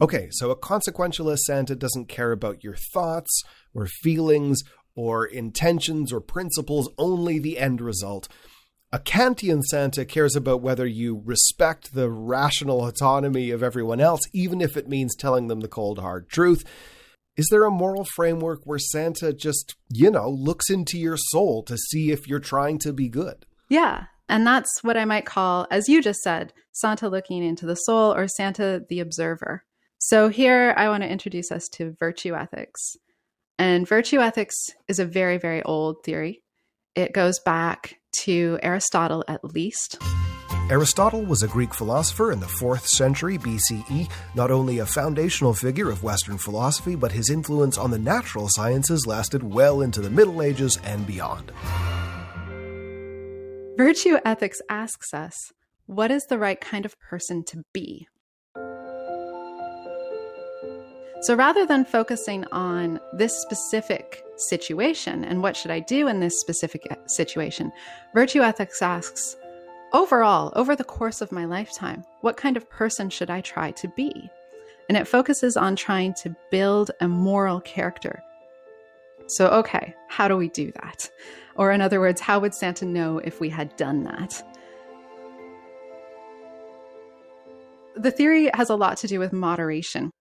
Okay, 0.00 0.28
so 0.30 0.50
a 0.50 0.56
consequentialist 0.56 1.38
Santa 1.38 1.74
doesn't 1.74 2.08
care 2.08 2.30
about 2.30 2.62
your 2.62 2.76
thoughts 2.76 3.42
or 3.74 3.86
feelings 3.86 4.62
or 4.96 5.24
intentions 5.24 6.12
or 6.12 6.20
principles, 6.20 6.88
only 6.98 7.38
the 7.38 7.58
end 7.58 7.80
result. 7.80 8.26
A 8.92 8.98
Kantian 8.98 9.62
Santa 9.62 10.04
cares 10.04 10.34
about 10.34 10.62
whether 10.62 10.86
you 10.86 11.20
respect 11.24 11.92
the 11.92 12.08
rational 12.08 12.86
autonomy 12.86 13.50
of 13.50 13.62
everyone 13.62 14.00
else, 14.00 14.22
even 14.32 14.60
if 14.60 14.76
it 14.76 14.88
means 14.88 15.14
telling 15.14 15.48
them 15.48 15.60
the 15.60 15.68
cold, 15.68 15.98
hard 15.98 16.28
truth. 16.28 16.64
Is 17.36 17.48
there 17.50 17.64
a 17.64 17.70
moral 17.70 18.06
framework 18.16 18.62
where 18.64 18.78
Santa 18.78 19.32
just, 19.32 19.76
you 19.90 20.10
know, 20.10 20.30
looks 20.30 20.70
into 20.70 20.98
your 20.98 21.18
soul 21.18 21.62
to 21.64 21.76
see 21.76 22.10
if 22.10 22.26
you're 22.26 22.38
trying 22.38 22.78
to 22.78 22.92
be 22.92 23.08
good? 23.08 23.44
Yeah. 23.68 24.04
And 24.28 24.46
that's 24.46 24.70
what 24.82 24.96
I 24.96 25.04
might 25.04 25.26
call, 25.26 25.66
as 25.70 25.88
you 25.88 26.02
just 26.02 26.20
said, 26.20 26.52
Santa 26.72 27.08
looking 27.08 27.44
into 27.44 27.66
the 27.66 27.74
soul 27.74 28.14
or 28.14 28.26
Santa 28.26 28.82
the 28.88 29.00
observer. 29.00 29.64
So 29.98 30.28
here 30.28 30.74
I 30.76 30.88
want 30.88 31.02
to 31.02 31.10
introduce 31.10 31.52
us 31.52 31.68
to 31.74 31.96
virtue 31.98 32.34
ethics. 32.34 32.96
And 33.58 33.88
virtue 33.88 34.20
ethics 34.20 34.54
is 34.88 34.98
a 34.98 35.06
very, 35.06 35.38
very 35.38 35.62
old 35.62 36.04
theory. 36.04 36.42
It 36.94 37.12
goes 37.12 37.38
back 37.40 37.98
to 38.24 38.58
Aristotle 38.62 39.24
at 39.28 39.44
least. 39.44 39.98
Aristotle 40.68 41.22
was 41.22 41.42
a 41.42 41.48
Greek 41.48 41.72
philosopher 41.72 42.32
in 42.32 42.40
the 42.40 42.46
4th 42.46 42.86
century 42.86 43.38
BCE, 43.38 44.10
not 44.34 44.50
only 44.50 44.78
a 44.78 44.86
foundational 44.86 45.54
figure 45.54 45.90
of 45.90 46.02
Western 46.02 46.38
philosophy, 46.38 46.96
but 46.96 47.12
his 47.12 47.30
influence 47.30 47.78
on 47.78 47.92
the 47.92 47.98
natural 47.98 48.48
sciences 48.50 49.06
lasted 49.06 49.42
well 49.44 49.80
into 49.80 50.00
the 50.00 50.10
Middle 50.10 50.42
Ages 50.42 50.78
and 50.82 51.06
beyond. 51.06 51.52
Virtue 53.76 54.16
ethics 54.24 54.60
asks 54.68 55.14
us 55.14 55.36
what 55.86 56.10
is 56.10 56.24
the 56.24 56.38
right 56.38 56.60
kind 56.60 56.84
of 56.84 56.98
person 56.98 57.44
to 57.44 57.62
be? 57.72 58.08
So 61.26 61.34
rather 61.34 61.66
than 61.66 61.84
focusing 61.84 62.44
on 62.52 63.00
this 63.12 63.36
specific 63.42 64.22
situation 64.36 65.24
and 65.24 65.42
what 65.42 65.56
should 65.56 65.72
I 65.72 65.80
do 65.80 66.06
in 66.06 66.20
this 66.20 66.40
specific 66.40 66.86
uh, 66.88 66.94
situation, 67.06 67.72
virtue 68.14 68.42
ethics 68.42 68.80
asks, 68.80 69.34
overall, 69.92 70.52
over 70.54 70.76
the 70.76 70.84
course 70.84 71.20
of 71.20 71.32
my 71.32 71.44
lifetime, 71.44 72.04
what 72.20 72.36
kind 72.36 72.56
of 72.56 72.70
person 72.70 73.10
should 73.10 73.28
I 73.28 73.40
try 73.40 73.72
to 73.72 73.88
be? 73.96 74.30
And 74.88 74.96
it 74.96 75.08
focuses 75.08 75.56
on 75.56 75.74
trying 75.74 76.14
to 76.22 76.36
build 76.52 76.92
a 77.00 77.08
moral 77.08 77.60
character. 77.62 78.22
So, 79.26 79.48
okay, 79.48 79.96
how 80.06 80.28
do 80.28 80.36
we 80.36 80.48
do 80.50 80.70
that? 80.80 81.10
Or, 81.56 81.72
in 81.72 81.80
other 81.80 81.98
words, 81.98 82.20
how 82.20 82.38
would 82.38 82.54
Santa 82.54 82.84
know 82.84 83.18
if 83.18 83.40
we 83.40 83.48
had 83.48 83.74
done 83.74 84.04
that? 84.04 84.44
The 87.96 88.12
theory 88.12 88.48
has 88.54 88.70
a 88.70 88.76
lot 88.76 88.98
to 88.98 89.08
do 89.08 89.18
with 89.18 89.32
moderation 89.32 90.12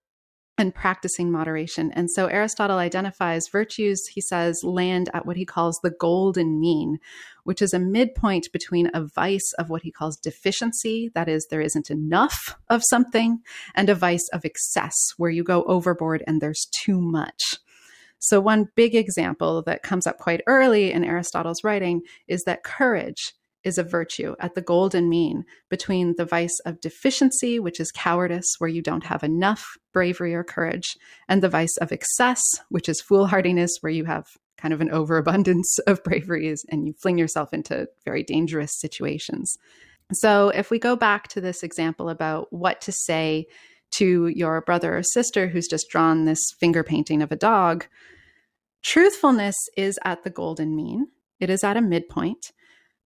and 0.57 0.73
practicing 0.73 1.31
moderation. 1.31 1.91
And 1.91 2.09
so 2.09 2.27
Aristotle 2.27 2.77
identifies 2.77 3.49
virtues, 3.51 4.05
he 4.07 4.21
says, 4.21 4.61
land 4.63 5.09
at 5.13 5.25
what 5.25 5.35
he 5.35 5.45
calls 5.45 5.79
the 5.83 5.91
golden 5.91 6.59
mean, 6.59 6.99
which 7.43 7.61
is 7.61 7.73
a 7.73 7.79
midpoint 7.79 8.47
between 8.53 8.89
a 8.93 9.05
vice 9.05 9.53
of 9.59 9.69
what 9.69 9.81
he 9.81 9.91
calls 9.91 10.17
deficiency, 10.17 11.11
that 11.13 11.27
is, 11.27 11.47
there 11.49 11.61
isn't 11.61 11.91
enough 11.91 12.55
of 12.69 12.83
something, 12.89 13.39
and 13.75 13.89
a 13.89 13.95
vice 13.95 14.27
of 14.31 14.45
excess, 14.45 14.95
where 15.17 15.29
you 15.29 15.43
go 15.43 15.63
overboard 15.63 16.23
and 16.25 16.41
there's 16.41 16.67
too 16.83 17.01
much. 17.01 17.57
So, 18.17 18.39
one 18.39 18.69
big 18.75 18.95
example 18.95 19.61
that 19.63 19.83
comes 19.83 20.07
up 20.07 20.17
quite 20.17 20.41
early 20.47 20.91
in 20.91 21.03
Aristotle's 21.03 21.63
writing 21.63 22.01
is 22.27 22.43
that 22.43 22.63
courage 22.63 23.33
is 23.65 23.77
a 23.77 23.83
virtue 23.83 24.35
at 24.39 24.53
the 24.53 24.61
golden 24.61 25.09
mean 25.09 25.43
between 25.69 26.15
the 26.15 26.23
vice 26.23 26.57
of 26.65 26.79
deficiency, 26.79 27.59
which 27.59 27.79
is 27.79 27.91
cowardice, 27.91 28.55
where 28.59 28.69
you 28.69 28.81
don't 28.81 29.03
have 29.03 29.23
enough 29.23 29.65
bravery 29.91 30.33
or 30.33 30.43
courage, 30.43 30.95
and 31.27 31.41
the 31.41 31.49
vice 31.49 31.75
of 31.77 31.91
excess, 31.91 32.41
which 32.69 32.87
is 32.87 33.01
foolhardiness, 33.01 33.71
where 33.81 33.91
you 33.91 34.05
have 34.05 34.27
kind 34.57 34.73
of 34.73 34.81
an 34.81 34.91
overabundance 34.91 35.77
of 35.87 36.03
braveries 36.03 36.63
and 36.69 36.87
you 36.87 36.93
fling 37.01 37.17
yourself 37.17 37.53
into 37.53 37.87
very 38.05 38.23
dangerous 38.23 38.79
situations. 38.79 39.57
So, 40.13 40.49
if 40.49 40.69
we 40.69 40.77
go 40.77 40.95
back 40.95 41.27
to 41.29 41.41
this 41.41 41.63
example 41.63 42.09
about 42.09 42.53
what 42.53 42.79
to 42.81 42.91
say 42.91 43.47
to 43.97 44.27
your 44.27 44.61
brother 44.61 44.97
or 44.97 45.03
sister 45.03 45.47
who's 45.47 45.67
just 45.67 45.89
drawn 45.89 46.25
this 46.25 46.41
finger 46.59 46.83
painting 46.83 47.23
of 47.23 47.31
a 47.31 47.35
dog, 47.35 47.87
truthfulness 48.83 49.55
is 49.75 49.97
at 50.03 50.23
the 50.23 50.29
golden 50.29 50.75
mean, 50.75 51.07
it 51.39 51.49
is 51.49 51.63
at 51.63 51.77
a 51.77 51.81
midpoint. 51.81 52.51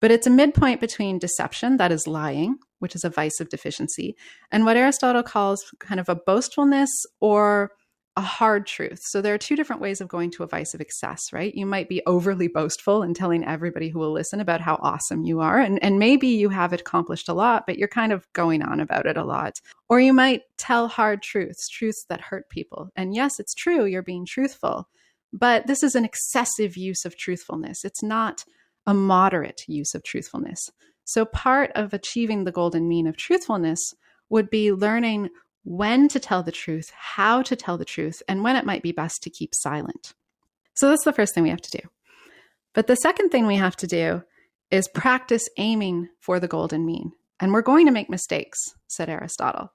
But 0.02 0.12
it's 0.12 0.28
a 0.28 0.32
midpoint 0.32 0.80
between 0.80 1.20
deception, 1.20 1.78
that 1.78 1.92
is 1.92 2.08
lying, 2.08 2.60
which 2.80 2.96
is 2.96 3.04
a 3.04 3.10
vice 3.10 3.40
of 3.40 3.50
deficiency, 3.50 4.16
and 4.52 4.66
what 4.66 4.78
Aristotle 4.78 5.24
calls 5.24 5.64
kind 5.80 6.00
of 6.00 6.10
a 6.10 6.16
boastfulness 6.16 6.90
or 7.20 7.72
a 8.16 8.22
hard 8.22 8.66
truth. 8.66 9.00
So 9.02 9.22
there 9.22 9.34
are 9.34 9.38
two 9.38 9.56
different 9.56 9.82
ways 9.82 10.02
of 10.02 10.10
going 10.10 10.32
to 10.32 10.44
a 10.44 10.48
vice 10.48 10.74
of 10.74 10.82
excess, 10.82 11.32
right? 11.32 11.56
You 11.56 11.66
might 11.66 11.88
be 11.88 12.02
overly 12.06 12.50
boastful 12.50 13.02
and 13.02 13.16
telling 13.16 13.46
everybody 13.46 13.88
who 13.88 14.00
will 14.00 14.12
listen 14.12 14.42
about 14.42 14.60
how 14.60 14.78
awesome 14.82 15.24
you 15.24 15.40
are. 15.40 15.60
And, 15.60 15.82
and 15.82 16.00
maybe 16.00 16.28
you 16.28 16.50
have 16.50 16.74
accomplished 16.74 17.30
a 17.30 17.34
lot, 17.34 17.66
but 17.66 17.78
you're 17.78 17.88
kind 17.88 18.12
of 18.12 18.28
going 18.34 18.62
on 18.62 18.82
about 18.82 19.06
it 19.06 19.16
a 19.16 19.24
lot. 19.24 19.62
Or 19.88 20.02
you 20.02 20.12
might 20.12 20.42
tell 20.58 20.90
hard 20.90 21.22
truths, 21.22 21.70
truths 21.70 22.04
that 22.10 22.20
hurt 22.20 22.50
people. 22.50 22.90
And 22.96 23.16
yes, 23.16 23.40
it's 23.40 23.54
true, 23.54 23.86
you're 23.86 24.04
being 24.04 24.26
truthful, 24.26 24.90
but 25.32 25.68
this 25.68 25.82
is 25.82 25.96
an 25.96 26.04
excessive 26.04 26.76
use 26.76 27.06
of 27.06 27.16
truthfulness. 27.16 27.86
It's 27.86 28.04
not 28.04 28.44
a 28.90 28.94
moderate 28.94 29.62
use 29.68 29.94
of 29.94 30.04
truthfulness. 30.04 30.70
So, 31.06 31.26
part 31.26 31.72
of 31.76 31.94
achieving 31.94 32.44
the 32.44 32.52
golden 32.52 32.88
mean 32.88 33.08
of 33.08 33.16
truthfulness 33.16 33.80
would 34.30 34.50
be 34.50 34.72
learning 34.74 35.30
when 35.64 36.08
to 36.08 36.20
tell 36.20 36.42
the 36.42 36.52
truth, 36.52 36.92
how 36.96 37.42
to 37.44 37.56
tell 37.56 37.78
the 37.78 37.86
truth, 37.86 38.24
and 38.28 38.44
when 38.44 38.56
it 38.56 38.66
might 38.66 38.82
be 38.82 38.92
best 38.92 39.22
to 39.24 39.30
keep 39.30 39.54
silent. 39.54 40.14
So, 40.74 40.90
that's 40.90 41.06
the 41.06 41.14
first 41.14 41.36
thing 41.36 41.44
we 41.44 41.50
have 41.52 41.62
to 41.62 41.78
do. 41.78 41.88
But 42.74 42.88
the 42.88 42.96
second 42.96 43.30
thing 43.30 43.46
we 43.46 43.58
have 43.58 43.76
to 43.78 43.88
do 43.88 44.24
is 44.72 44.88
practice 44.88 45.48
aiming 45.58 46.10
for 46.20 46.40
the 46.40 46.48
golden 46.48 46.86
mean. 46.86 47.12
And 47.40 47.54
we're 47.54 47.62
going 47.62 47.86
to 47.86 47.92
make 47.92 48.10
mistakes, 48.10 48.58
said 48.88 49.10
Aristotle. 49.10 49.72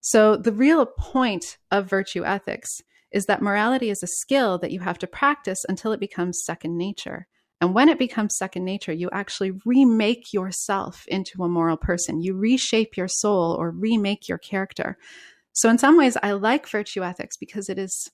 So 0.00 0.36
the 0.36 0.52
real 0.52 0.86
point 0.86 1.58
of 1.70 1.88
virtue 1.88 2.24
ethics 2.24 2.68
is 3.10 3.24
that 3.26 3.42
morality 3.42 3.90
is 3.90 4.02
a 4.02 4.06
skill 4.06 4.58
that 4.58 4.70
you 4.70 4.80
have 4.80 4.98
to 4.98 5.06
practice 5.06 5.64
until 5.68 5.92
it 5.92 6.00
becomes 6.00 6.42
second 6.44 6.76
nature. 6.76 7.26
And 7.60 7.74
when 7.74 7.88
it 7.88 7.98
becomes 7.98 8.36
second 8.36 8.64
nature, 8.64 8.92
you 8.92 9.08
actually 9.12 9.52
remake 9.64 10.32
yourself 10.32 11.04
into 11.08 11.42
a 11.42 11.48
moral 11.48 11.76
person. 11.76 12.22
You 12.22 12.34
reshape 12.34 12.96
your 12.96 13.08
soul 13.08 13.56
or 13.58 13.70
remake 13.70 14.28
your 14.28 14.38
character. 14.38 14.96
So, 15.52 15.68
in 15.68 15.78
some 15.78 15.96
ways, 15.96 16.16
I 16.22 16.32
like 16.32 16.68
virtue 16.68 17.02
ethics 17.02 17.36
because 17.36 17.68
it 17.68 17.78
is 17.78 18.10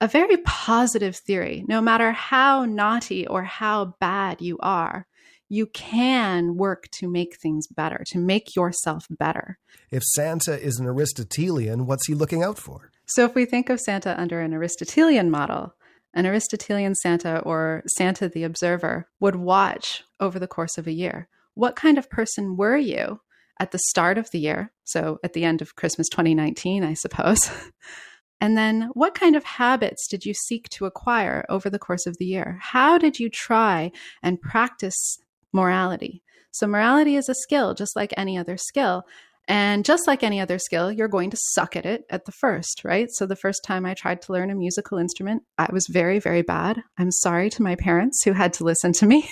a 0.00 0.06
very 0.06 0.36
positive 0.38 1.16
theory. 1.16 1.64
No 1.66 1.80
matter 1.80 2.12
how 2.12 2.64
naughty 2.64 3.26
or 3.26 3.42
how 3.42 3.96
bad 3.98 4.40
you 4.40 4.56
are, 4.60 5.06
you 5.48 5.66
can 5.66 6.56
work 6.56 6.88
to 6.92 7.08
make 7.08 7.40
things 7.40 7.66
better, 7.66 8.04
to 8.08 8.18
make 8.18 8.54
yourself 8.54 9.06
better. 9.10 9.58
If 9.90 10.02
Santa 10.02 10.60
is 10.60 10.78
an 10.78 10.86
Aristotelian, 10.86 11.86
what's 11.86 12.06
he 12.06 12.14
looking 12.14 12.42
out 12.42 12.58
for? 12.58 12.90
So, 13.06 13.24
if 13.24 13.34
we 13.34 13.46
think 13.46 13.68
of 13.68 13.80
Santa 13.80 14.18
under 14.20 14.40
an 14.40 14.54
Aristotelian 14.54 15.28
model, 15.28 15.74
an 16.16 16.26
Aristotelian 16.26 16.94
Santa 16.94 17.40
or 17.40 17.82
Santa 17.86 18.28
the 18.28 18.42
Observer 18.42 19.06
would 19.20 19.36
watch 19.36 20.02
over 20.18 20.38
the 20.38 20.48
course 20.48 20.78
of 20.78 20.86
a 20.86 20.92
year. 20.92 21.28
What 21.54 21.76
kind 21.76 21.98
of 21.98 22.10
person 22.10 22.56
were 22.56 22.76
you 22.76 23.20
at 23.60 23.70
the 23.70 23.78
start 23.90 24.16
of 24.16 24.30
the 24.30 24.40
year? 24.40 24.72
So 24.84 25.18
at 25.22 25.34
the 25.34 25.44
end 25.44 25.60
of 25.60 25.76
Christmas 25.76 26.08
2019, 26.08 26.82
I 26.82 26.94
suppose. 26.94 27.50
and 28.40 28.56
then 28.56 28.90
what 28.94 29.14
kind 29.14 29.36
of 29.36 29.44
habits 29.44 30.08
did 30.08 30.24
you 30.24 30.32
seek 30.32 30.70
to 30.70 30.86
acquire 30.86 31.44
over 31.50 31.68
the 31.68 31.78
course 31.78 32.06
of 32.06 32.16
the 32.16 32.26
year? 32.26 32.58
How 32.62 32.96
did 32.96 33.20
you 33.20 33.28
try 33.28 33.92
and 34.22 34.40
practice 34.40 35.18
morality? 35.52 36.22
So, 36.50 36.66
morality 36.66 37.16
is 37.16 37.28
a 37.28 37.34
skill, 37.34 37.74
just 37.74 37.94
like 37.94 38.14
any 38.16 38.38
other 38.38 38.56
skill. 38.56 39.04
And 39.48 39.84
just 39.84 40.08
like 40.08 40.24
any 40.24 40.40
other 40.40 40.58
skill, 40.58 40.90
you're 40.90 41.06
going 41.06 41.30
to 41.30 41.36
suck 41.36 41.76
at 41.76 41.86
it 41.86 42.04
at 42.10 42.24
the 42.24 42.32
first, 42.32 42.82
right? 42.84 43.08
So, 43.10 43.26
the 43.26 43.36
first 43.36 43.62
time 43.64 43.86
I 43.86 43.94
tried 43.94 44.20
to 44.22 44.32
learn 44.32 44.50
a 44.50 44.56
musical 44.56 44.98
instrument, 44.98 45.44
I 45.56 45.68
was 45.72 45.86
very, 45.86 46.18
very 46.18 46.42
bad. 46.42 46.82
I'm 46.98 47.12
sorry 47.12 47.48
to 47.50 47.62
my 47.62 47.76
parents 47.76 48.24
who 48.24 48.32
had 48.32 48.52
to 48.54 48.64
listen 48.64 48.92
to 48.94 49.06
me, 49.06 49.28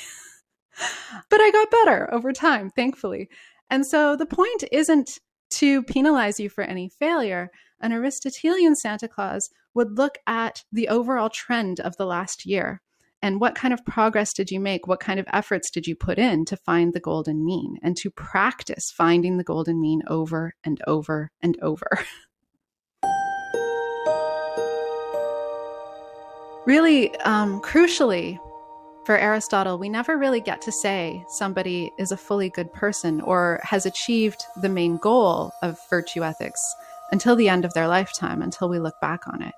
but 1.31 1.41
I 1.41 1.51
got 1.51 1.71
better 1.71 2.15
over 2.15 2.33
time, 2.33 2.71
thankfully. 2.71 3.29
And 3.71 3.85
so, 3.85 4.15
the 4.15 4.27
point 4.27 4.63
isn't 4.71 5.19
to 5.55 5.83
penalize 5.83 6.39
you 6.39 6.49
for 6.49 6.63
any 6.63 6.91
failure. 7.01 7.51
An 7.81 7.93
Aristotelian 7.93 8.77
Santa 8.77 9.09
Claus 9.09 9.51
would 9.75 9.99
look 9.99 10.19
at 10.29 10.63
the 10.71 10.89
overall 10.89 11.29
trend 11.29 11.81
of 11.81 11.97
the 11.97 12.07
last 12.07 12.47
year 12.47 12.81
and 13.25 13.41
what 13.41 13.55
kind 13.55 13.73
of 13.73 13.83
progress 13.87 14.35
did 14.35 14.51
you 14.51 14.61
make? 14.61 14.87
What 14.87 15.01
kind 15.01 15.19
of 15.19 15.25
efforts 15.33 15.71
did 15.71 15.87
you 15.87 15.97
put 15.97 16.19
in 16.19 16.45
to 16.45 16.59
find 16.59 16.93
the 16.93 17.01
golden 17.01 17.43
mean 17.43 17.79
and 17.83 17.97
to 17.97 18.11
practice 18.11 18.93
finding 18.95 19.39
the 19.39 19.45
golden 19.45 19.81
mean 19.81 20.03
over 20.07 20.53
and 20.63 20.79
over 20.87 21.31
and 21.41 21.57
over? 21.63 21.89
really, 26.67 27.17
um, 27.21 27.63
crucially, 27.63 28.39
for 29.07 29.17
Aristotle, 29.17 29.79
we 29.79 29.89
never 29.89 30.19
really 30.19 30.43
get 30.43 30.61
to 30.61 30.71
say 30.71 31.25
somebody 31.29 31.91
is 31.99 32.13
a 32.13 32.19
fully 32.19 32.51
good 32.51 32.71
person 32.75 33.23
or 33.23 33.59
has 33.63 33.87
achieved 33.87 34.45
the 34.61 34.69
main 34.69 34.99
goal 34.99 35.51
of 35.63 35.79
virtue 35.89 36.23
ethics 36.23 36.61
until 37.11 37.37
the 37.37 37.49
end 37.49 37.65
of 37.65 37.73
their 37.73 37.89
lifetime, 37.89 38.43
until 38.43 38.69
we 38.69 38.79
look 38.79 39.01
back 39.01 39.27
on 39.27 39.41
it. 39.41 39.55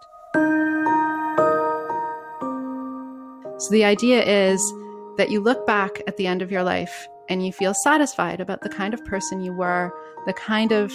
So 3.59 3.71
the 3.71 3.85
idea 3.85 4.23
is 4.23 4.61
that 5.17 5.31
you 5.31 5.41
look 5.41 5.67
back 5.67 6.03
at 6.07 6.19
the 6.19 6.27
end 6.27 6.43
of 6.43 6.53
your 6.53 6.63
life 6.63 7.09
and 7.29 7.45
you 7.45 7.53
feel 7.53 7.73
satisfied 7.73 8.39
about 8.39 8.61
the 8.61 8.69
kind 8.69 8.93
of 8.93 9.05
person 9.05 9.41
you 9.41 9.53
were, 9.53 9.93
the 10.27 10.35
kind 10.35 10.73
of 10.73 10.93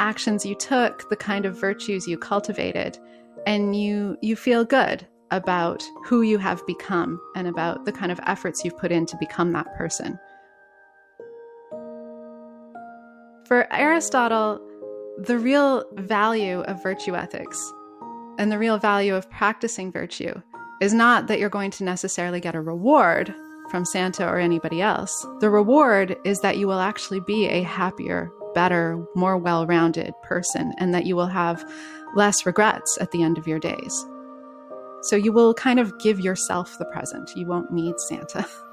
actions 0.00 0.44
you 0.44 0.56
took, 0.56 1.08
the 1.08 1.16
kind 1.16 1.46
of 1.46 1.58
virtues 1.58 2.08
you 2.08 2.18
cultivated, 2.18 2.98
and 3.46 3.76
you 3.76 4.16
you 4.22 4.34
feel 4.34 4.64
good 4.64 5.06
about 5.30 5.84
who 6.04 6.22
you 6.22 6.38
have 6.38 6.66
become 6.66 7.20
and 7.36 7.46
about 7.46 7.84
the 7.84 7.92
kind 7.92 8.10
of 8.10 8.18
efforts 8.26 8.64
you've 8.64 8.76
put 8.76 8.90
in 8.90 9.06
to 9.06 9.16
become 9.18 9.52
that 9.52 9.72
person. 9.76 10.18
For 13.46 13.72
Aristotle, 13.72 14.60
the 15.18 15.38
real 15.38 15.84
value 15.94 16.62
of 16.62 16.82
virtue 16.82 17.14
ethics 17.14 17.72
and 18.38 18.50
the 18.50 18.58
real 18.58 18.78
value 18.78 19.14
of 19.14 19.30
practicing 19.30 19.92
virtue 19.92 20.42
is 20.80 20.94
not 20.94 21.26
that 21.26 21.38
you're 21.38 21.48
going 21.48 21.70
to 21.72 21.84
necessarily 21.84 22.40
get 22.40 22.54
a 22.54 22.60
reward 22.60 23.34
from 23.70 23.84
Santa 23.84 24.26
or 24.26 24.38
anybody 24.38 24.82
else. 24.82 25.26
The 25.40 25.50
reward 25.50 26.16
is 26.24 26.40
that 26.40 26.58
you 26.58 26.66
will 26.66 26.80
actually 26.80 27.20
be 27.20 27.46
a 27.46 27.62
happier, 27.62 28.32
better, 28.54 29.04
more 29.14 29.36
well 29.36 29.66
rounded 29.66 30.12
person, 30.22 30.72
and 30.78 30.92
that 30.94 31.06
you 31.06 31.14
will 31.14 31.26
have 31.26 31.64
less 32.16 32.44
regrets 32.44 32.98
at 33.00 33.12
the 33.12 33.22
end 33.22 33.38
of 33.38 33.46
your 33.46 33.60
days. 33.60 34.06
So 35.02 35.16
you 35.16 35.32
will 35.32 35.54
kind 35.54 35.78
of 35.80 35.98
give 35.98 36.20
yourself 36.20 36.76
the 36.78 36.84
present. 36.86 37.30
You 37.36 37.46
won't 37.46 37.72
need 37.72 37.98
Santa. 38.00 38.46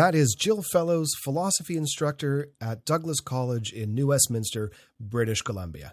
That 0.00 0.14
is 0.14 0.34
Jill 0.34 0.62
Fellows, 0.62 1.10
philosophy 1.22 1.76
instructor 1.76 2.48
at 2.58 2.86
Douglas 2.86 3.20
College 3.20 3.70
in 3.70 3.94
New 3.94 4.06
Westminster, 4.06 4.72
British 4.98 5.42
Columbia. 5.42 5.92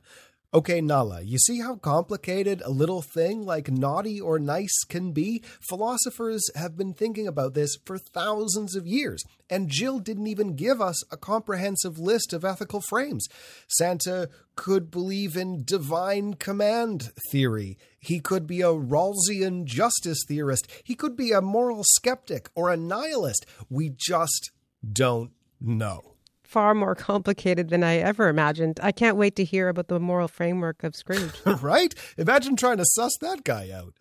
Okay, 0.54 0.80
Nala, 0.80 1.24
you 1.24 1.38
see 1.40 1.60
how 1.60 1.76
complicated 1.76 2.62
a 2.64 2.70
little 2.70 3.02
thing 3.02 3.46
like 3.46 3.70
naughty 3.70 4.22
or 4.22 4.40
nice 4.40 4.86
can 4.88 5.12
be? 5.12 5.44
Philosophers 5.60 6.50
have 6.56 6.78
been 6.78 6.94
thinking 6.94 7.28
about 7.28 7.54
this 7.54 7.76
for 7.86 7.98
thousands 7.98 8.74
of 8.74 8.88
years, 8.88 9.22
and 9.50 9.68
Jill 9.68 10.00
didn't 10.00 10.28
even 10.28 10.56
give 10.56 10.80
us 10.80 11.04
a 11.12 11.18
comprehensive 11.18 12.00
list 12.00 12.32
of 12.32 12.46
ethical 12.46 12.80
frames. 12.80 13.28
Santa 13.68 14.30
could 14.56 14.90
believe 14.90 15.36
in 15.36 15.66
divine 15.66 16.36
command 16.36 17.12
theory. 17.30 17.78
He 18.00 18.22
could 18.22 18.48
be 18.48 18.62
a 18.62 18.68
Rawlsian 18.68 19.66
justice 19.66 20.24
theorist. 20.30 20.72
He 20.86 20.96
could 20.96 21.18
be 21.18 21.34
a 21.34 21.42
moral 21.42 21.84
skeptic 21.84 22.50
or 22.56 22.70
a 22.70 22.78
nihilist. 22.78 23.46
We 23.70 23.90
just 23.90 24.52
don't 24.94 25.32
know 25.60 26.17
far 26.48 26.74
more 26.74 26.96
complicated 26.96 27.70
than 27.70 27.84
I 27.84 27.98
ever 27.98 28.30
imagined. 28.30 28.80
I 28.82 28.92
can't 28.92 29.18
wait 29.18 29.36
to 29.36 29.44
hear 29.44 29.70
about 29.70 29.90
the 29.90 30.00
moral 30.00 30.28
framework 30.28 30.84
of 30.84 30.96
Scrooge. 30.96 31.34
right? 31.62 31.94
Imagine 32.18 32.56
trying 32.56 32.78
to 32.78 32.86
suss 32.86 33.16
that 33.22 33.44
guy 33.44 33.70
out. 33.70 33.94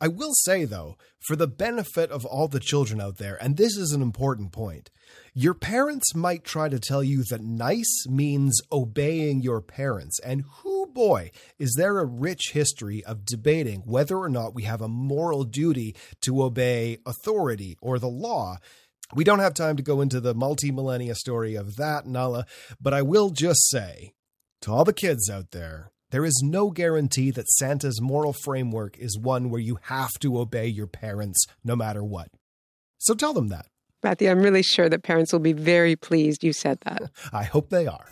I 0.00 0.08
will 0.08 0.32
say, 0.32 0.64
though, 0.64 0.96
for 1.26 1.36
the 1.36 1.46
benefit 1.46 2.10
of 2.10 2.24
all 2.24 2.48
the 2.48 2.58
children 2.58 3.02
out 3.02 3.18
there, 3.18 3.36
and 3.42 3.58
this 3.58 3.76
is 3.76 3.92
an 3.92 4.00
important 4.00 4.50
point, 4.50 4.90
your 5.34 5.52
parents 5.52 6.14
might 6.14 6.42
try 6.42 6.70
to 6.70 6.80
tell 6.80 7.04
you 7.04 7.22
that 7.24 7.42
nice 7.42 8.06
means 8.08 8.58
obeying 8.72 9.42
your 9.42 9.60
parents. 9.60 10.18
And 10.20 10.44
who 10.62 10.80
boy, 10.92 11.30
is 11.58 11.74
there 11.76 11.98
a 11.98 12.04
rich 12.04 12.50
history 12.52 13.04
of 13.04 13.24
debating 13.24 13.80
whether 13.80 14.16
or 14.16 14.28
not 14.28 14.54
we 14.54 14.64
have 14.64 14.80
a 14.80 14.88
moral 14.88 15.44
duty 15.44 15.94
to 16.22 16.42
obey 16.42 16.98
authority 17.06 17.76
or 17.80 17.98
the 17.98 18.08
law 18.08 18.58
we 19.14 19.24
don't 19.24 19.38
have 19.40 19.54
time 19.54 19.76
to 19.76 19.82
go 19.82 20.00
into 20.00 20.20
the 20.20 20.34
multi 20.34 20.70
millennia 20.70 21.14
story 21.14 21.54
of 21.54 21.76
that, 21.76 22.06
Nala, 22.06 22.46
but 22.80 22.94
I 22.94 23.02
will 23.02 23.30
just 23.30 23.68
say 23.68 24.12
to 24.62 24.72
all 24.72 24.84
the 24.84 24.92
kids 24.92 25.28
out 25.30 25.50
there, 25.50 25.90
there 26.10 26.24
is 26.24 26.42
no 26.44 26.70
guarantee 26.70 27.30
that 27.30 27.48
Santa's 27.48 28.00
moral 28.00 28.32
framework 28.32 28.98
is 28.98 29.18
one 29.18 29.48
where 29.50 29.60
you 29.60 29.78
have 29.82 30.12
to 30.20 30.38
obey 30.38 30.66
your 30.66 30.88
parents 30.88 31.46
no 31.64 31.76
matter 31.76 32.02
what. 32.02 32.28
So 32.98 33.14
tell 33.14 33.32
them 33.32 33.48
that. 33.48 33.66
Matthew, 34.02 34.30
I'm 34.30 34.40
really 34.40 34.62
sure 34.62 34.88
that 34.88 35.02
parents 35.02 35.32
will 35.32 35.40
be 35.40 35.52
very 35.52 35.94
pleased 35.94 36.42
you 36.42 36.52
said 36.52 36.78
that. 36.82 37.10
I 37.32 37.44
hope 37.44 37.70
they 37.70 37.86
are. 37.86 38.06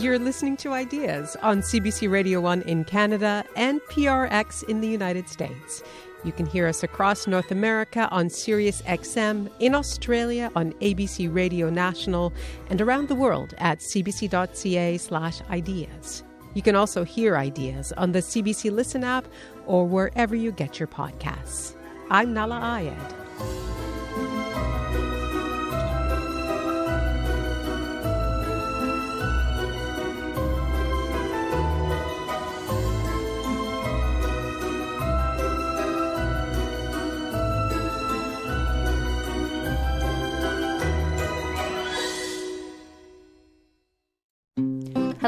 You're 0.00 0.18
listening 0.18 0.56
to 0.58 0.72
Ideas 0.72 1.36
on 1.42 1.60
CBC 1.60 2.10
Radio 2.10 2.40
1 2.40 2.62
in 2.62 2.84
Canada 2.84 3.44
and 3.54 3.82
PRX 3.82 4.66
in 4.66 4.80
the 4.80 4.88
United 4.88 5.28
States. 5.28 5.82
You 6.24 6.32
can 6.32 6.46
hear 6.46 6.66
us 6.66 6.82
across 6.82 7.26
North 7.26 7.50
America 7.50 8.08
on 8.10 8.30
Sirius 8.30 8.80
XM, 8.82 9.50
in 9.58 9.74
Australia 9.74 10.50
on 10.56 10.72
ABC 10.80 11.28
Radio 11.32 11.68
National, 11.68 12.32
and 12.70 12.80
around 12.80 13.08
the 13.08 13.14
world 13.14 13.52
at 13.58 13.80
cbc.ca/slash 13.80 15.42
ideas. 15.50 16.24
You 16.54 16.62
can 16.62 16.76
also 16.76 17.04
hear 17.04 17.36
Ideas 17.36 17.92
on 17.92 18.12
the 18.12 18.20
CBC 18.20 18.72
Listen 18.72 19.04
app 19.04 19.28
or 19.66 19.86
wherever 19.86 20.34
you 20.34 20.50
get 20.50 20.80
your 20.80 20.88
podcasts. 20.88 21.76
I'm 22.10 22.32
Nala 22.32 22.58
Ayed. 22.58 23.69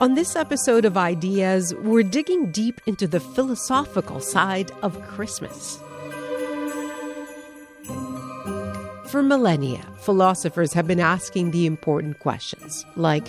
On 0.00 0.14
this 0.14 0.34
episode 0.34 0.84
of 0.84 0.96
Ideas, 0.96 1.72
we're 1.76 2.02
digging 2.02 2.50
deep 2.50 2.80
into 2.84 3.06
the 3.06 3.20
philosophical 3.20 4.18
side 4.18 4.72
of 4.82 5.00
Christmas. 5.06 5.78
For 9.06 9.22
millennia, 9.22 9.86
philosophers 10.00 10.72
have 10.72 10.88
been 10.88 10.98
asking 10.98 11.52
the 11.52 11.64
important 11.64 12.18
questions 12.18 12.84
like 12.96 13.28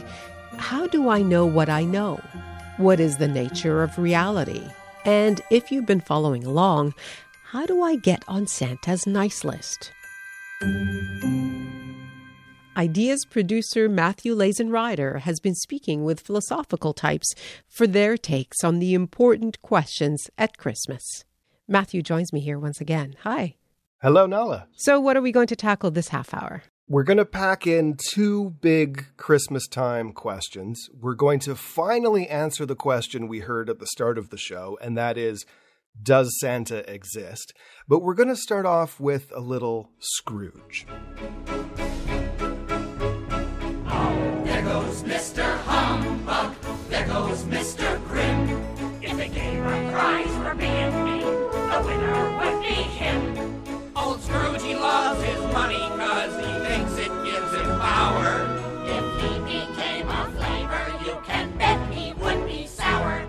How 0.58 0.88
do 0.88 1.08
I 1.10 1.22
know 1.22 1.46
what 1.46 1.70
I 1.70 1.84
know? 1.84 2.20
What 2.78 3.00
is 3.00 3.18
the 3.18 3.28
nature 3.28 3.84
of 3.84 4.00
reality? 4.00 4.64
And 5.06 5.42
if 5.52 5.72
you've 5.72 5.86
been 5.86 6.02
following 6.02 6.46
along, 6.46 6.96
how 7.52 7.68
do 7.68 7.84
I 7.84 7.96
get 7.96 8.24
on 8.28 8.48
Santa's 8.48 9.06
nice 9.06 9.44
list? 9.44 9.92
Ideas 12.78 13.24
producer 13.24 13.88
Matthew 13.88 14.36
Lazin 14.36 14.70
Ryder 14.70 15.20
has 15.20 15.40
been 15.40 15.56
speaking 15.56 16.04
with 16.04 16.20
philosophical 16.20 16.94
types 16.94 17.34
for 17.70 17.88
their 17.88 18.18
takes 18.18 18.66
on 18.66 18.80
the 18.80 18.94
important 18.94 19.62
questions 19.62 20.30
at 20.38 20.58
Christmas. 20.58 21.24
Matthew 21.70 22.02
joins 22.02 22.34
me 22.34 22.42
here 22.42 22.60
once 22.60 22.82
again. 22.82 23.16
Hi. 23.24 23.56
Hello, 24.02 24.28
Nahlah. 24.28 24.66
So, 24.76 25.00
what 25.00 25.16
are 25.16 25.22
we 25.22 25.32
going 25.32 25.48
to 25.48 25.56
tackle 25.56 25.90
this 25.90 26.10
half 26.10 26.34
hour? 26.34 26.64
We're 26.90 27.04
going 27.04 27.18
to 27.18 27.26
pack 27.26 27.66
in 27.66 27.96
two 28.12 28.56
big 28.60 29.06
Christmas 29.16 29.68
time 29.70 30.12
questions. 30.12 30.90
We're 30.94 31.16
going 31.16 31.40
to 31.42 31.56
finally 31.56 32.28
answer 32.28 32.66
the 32.66 32.76
question 32.76 33.30
we 33.30 33.40
heard 33.40 33.70
at 33.70 33.80
the 33.80 33.88
start 33.88 34.18
of 34.18 34.32
the 34.32 34.38
show, 34.38 34.78
and 34.82 34.98
that 34.98 35.18
is 35.18 35.46
Does 36.04 36.30
Santa 36.42 36.88
exist? 36.94 37.54
But 37.88 38.02
we're 38.02 38.16
going 38.16 38.28
to 38.28 38.36
start 38.36 38.66
off 38.66 39.00
with 39.00 39.32
a 39.34 39.40
little 39.40 39.92
Scrooge. 39.98 40.86
Goes 44.96 45.04
Mr. 45.04 45.58
Humbug. 45.64 46.56
There 46.88 47.06
goes 47.08 47.44
Mr. 47.44 48.02
Grim. 48.08 48.50
If 49.02 49.18
they 49.18 49.28
gave 49.28 49.60
a 49.60 49.92
prize 49.92 50.34
for 50.38 50.56
being 50.56 51.04
me, 51.04 51.20
the 51.20 51.84
winner 51.86 52.38
would 52.38 52.62
be 52.62 52.76
him. 52.76 53.62
Old 53.94 54.22
Scrooge, 54.22 54.62
he 54.62 54.74
loves 54.76 55.22
his 55.22 55.42
money 55.52 55.80
cause 55.80 56.34
he 56.38 56.66
thinks 56.66 56.94
it 56.94 57.12
gives 57.26 57.52
him 57.52 57.78
power. 57.78 58.48
If 58.86 59.22
he 59.22 59.40
became 59.40 60.08
a 60.08 60.32
flavor, 60.38 61.06
you 61.06 61.20
can 61.26 61.58
bet 61.58 61.94
he 61.94 62.14
would 62.14 62.48
be 62.48 62.66
sour. 62.66 63.28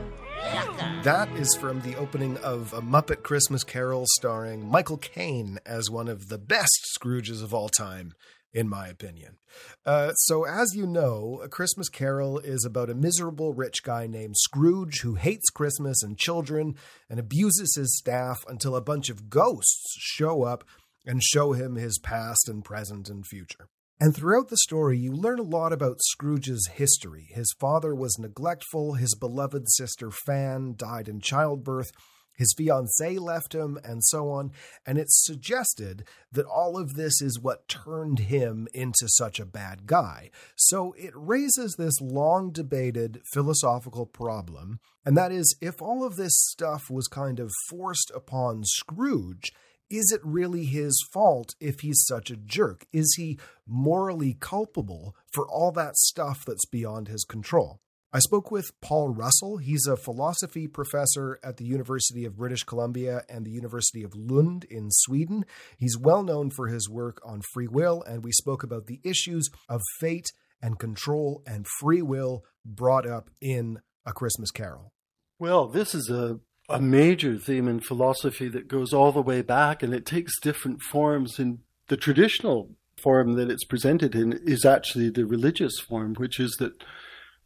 That 1.02 1.28
is 1.36 1.56
from 1.56 1.80
the 1.80 1.96
opening 1.96 2.36
of 2.38 2.74
A 2.74 2.80
Muppet 2.80 3.24
Christmas 3.24 3.64
Carol 3.64 4.04
starring 4.10 4.68
Michael 4.68 4.98
Caine 4.98 5.58
as 5.66 5.90
one 5.90 6.06
of 6.06 6.28
the 6.28 6.38
best 6.38 6.86
Scrooges 6.96 7.42
of 7.42 7.52
all 7.52 7.68
time, 7.68 8.14
in 8.56 8.70
my 8.70 8.88
opinion. 8.88 9.36
Uh, 9.84 10.12
so, 10.14 10.44
as 10.44 10.74
you 10.74 10.86
know, 10.86 11.40
A 11.44 11.48
Christmas 11.48 11.90
Carol 11.90 12.38
is 12.38 12.64
about 12.64 12.88
a 12.88 12.94
miserable 12.94 13.52
rich 13.52 13.82
guy 13.82 14.06
named 14.06 14.34
Scrooge 14.38 15.00
who 15.02 15.16
hates 15.16 15.50
Christmas 15.50 16.02
and 16.02 16.16
children 16.16 16.74
and 17.10 17.20
abuses 17.20 17.76
his 17.76 17.94
staff 17.98 18.42
until 18.48 18.74
a 18.74 18.80
bunch 18.80 19.10
of 19.10 19.28
ghosts 19.28 19.94
show 19.98 20.42
up 20.42 20.64
and 21.04 21.22
show 21.22 21.52
him 21.52 21.76
his 21.76 21.98
past 21.98 22.48
and 22.48 22.64
present 22.64 23.10
and 23.10 23.26
future. 23.26 23.68
And 24.00 24.16
throughout 24.16 24.48
the 24.48 24.56
story, 24.56 24.98
you 24.98 25.12
learn 25.12 25.38
a 25.38 25.42
lot 25.42 25.72
about 25.72 26.02
Scrooge's 26.02 26.68
history. 26.74 27.28
His 27.30 27.54
father 27.60 27.94
was 27.94 28.18
neglectful, 28.18 28.94
his 28.94 29.14
beloved 29.14 29.64
sister 29.68 30.10
Fan 30.10 30.74
died 30.76 31.08
in 31.08 31.20
childbirth, 31.20 31.90
his 32.36 32.54
fiancee 32.56 33.18
left 33.18 33.54
him, 33.54 33.78
and 33.84 34.04
so 34.04 34.30
on. 34.30 34.52
And 34.86 34.98
it's 34.98 35.24
suggested 35.24 36.04
that 36.30 36.46
all 36.46 36.78
of 36.78 36.94
this 36.94 37.20
is 37.20 37.40
what 37.40 37.68
turned 37.68 38.20
him 38.20 38.68
into 38.72 39.08
such 39.08 39.40
a 39.40 39.46
bad 39.46 39.86
guy. 39.86 40.30
So 40.54 40.94
it 40.98 41.12
raises 41.14 41.74
this 41.76 42.00
long 42.00 42.50
debated 42.50 43.20
philosophical 43.32 44.06
problem, 44.06 44.78
and 45.04 45.16
that 45.16 45.32
is 45.32 45.56
if 45.60 45.80
all 45.80 46.04
of 46.04 46.16
this 46.16 46.34
stuff 46.36 46.90
was 46.90 47.08
kind 47.08 47.40
of 47.40 47.50
forced 47.68 48.10
upon 48.14 48.64
Scrooge, 48.64 49.52
is 49.88 50.10
it 50.12 50.20
really 50.24 50.64
his 50.64 51.00
fault 51.12 51.54
if 51.60 51.80
he's 51.80 52.04
such 52.06 52.30
a 52.30 52.36
jerk? 52.36 52.86
Is 52.92 53.14
he 53.16 53.38
morally 53.66 54.36
culpable 54.38 55.14
for 55.32 55.48
all 55.48 55.70
that 55.72 55.96
stuff 55.96 56.44
that's 56.44 56.66
beyond 56.66 57.08
his 57.08 57.24
control? 57.24 57.80
I 58.12 58.20
spoke 58.20 58.50
with 58.50 58.70
Paul 58.80 59.08
Russell. 59.08 59.58
He's 59.58 59.86
a 59.86 59.96
philosophy 59.96 60.68
professor 60.68 61.38
at 61.42 61.56
the 61.56 61.64
University 61.64 62.24
of 62.24 62.36
British 62.36 62.62
Columbia 62.62 63.22
and 63.28 63.44
the 63.44 63.50
University 63.50 64.02
of 64.02 64.14
Lund 64.14 64.64
in 64.70 64.88
Sweden. 64.90 65.44
He's 65.76 65.98
well 65.98 66.22
known 66.22 66.50
for 66.50 66.68
his 66.68 66.88
work 66.88 67.20
on 67.24 67.42
free 67.52 67.68
will, 67.68 68.02
and 68.02 68.24
we 68.24 68.32
spoke 68.32 68.62
about 68.62 68.86
the 68.86 69.00
issues 69.04 69.48
of 69.68 69.80
fate 69.98 70.28
and 70.62 70.78
control 70.78 71.42
and 71.46 71.66
free 71.80 72.00
will 72.00 72.44
brought 72.64 73.06
up 73.06 73.28
in 73.40 73.80
A 74.06 74.12
Christmas 74.12 74.50
Carol. 74.50 74.92
Well, 75.38 75.66
this 75.68 75.94
is 75.94 76.08
a 76.08 76.40
a 76.68 76.80
major 76.80 77.36
theme 77.36 77.68
in 77.68 77.80
philosophy 77.80 78.48
that 78.48 78.68
goes 78.68 78.92
all 78.92 79.12
the 79.12 79.22
way 79.22 79.40
back 79.42 79.82
and 79.82 79.94
it 79.94 80.04
takes 80.04 80.40
different 80.40 80.82
forms 80.82 81.38
in 81.38 81.60
the 81.88 81.96
traditional 81.96 82.70
form 82.96 83.34
that 83.34 83.50
it's 83.50 83.64
presented 83.64 84.14
in 84.14 84.32
is 84.44 84.64
actually 84.64 85.10
the 85.10 85.24
religious 85.24 85.78
form 85.78 86.14
which 86.14 86.40
is 86.40 86.56
that 86.58 86.82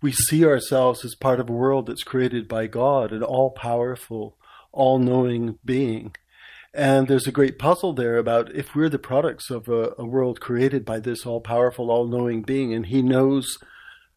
we 0.03 0.13
see 0.13 0.45
ourselves 0.45 1.05
as 1.05 1.15
part 1.15 1.41
of 1.41 1.49
a 1.49 1.53
world 1.53 1.87
that's 1.87 2.03
created 2.03 2.49
by 2.49 2.67
God 2.67 3.13
an 3.13 3.23
all 3.23 3.51
powerful 3.51 4.37
all 4.73 4.99
knowing 4.99 5.59
being 5.65 6.15
and 6.73 7.09
there's 7.09 7.27
a 7.27 7.33
great 7.33 7.59
puzzle 7.59 7.93
there 7.93 8.17
about 8.17 8.55
if 8.55 8.75
we're 8.75 8.89
the 8.89 8.99
products 8.99 9.51
of 9.51 9.69
a, 9.69 9.93
a 9.99 10.05
world 10.05 10.41
created 10.41 10.85
by 10.85 11.01
this 11.01 11.27
all 11.27 11.41
powerful 11.41 11.91
all 11.91 12.07
knowing 12.07 12.43
being 12.43 12.73
and 12.73 12.87
he 12.87 13.03
knows 13.03 13.59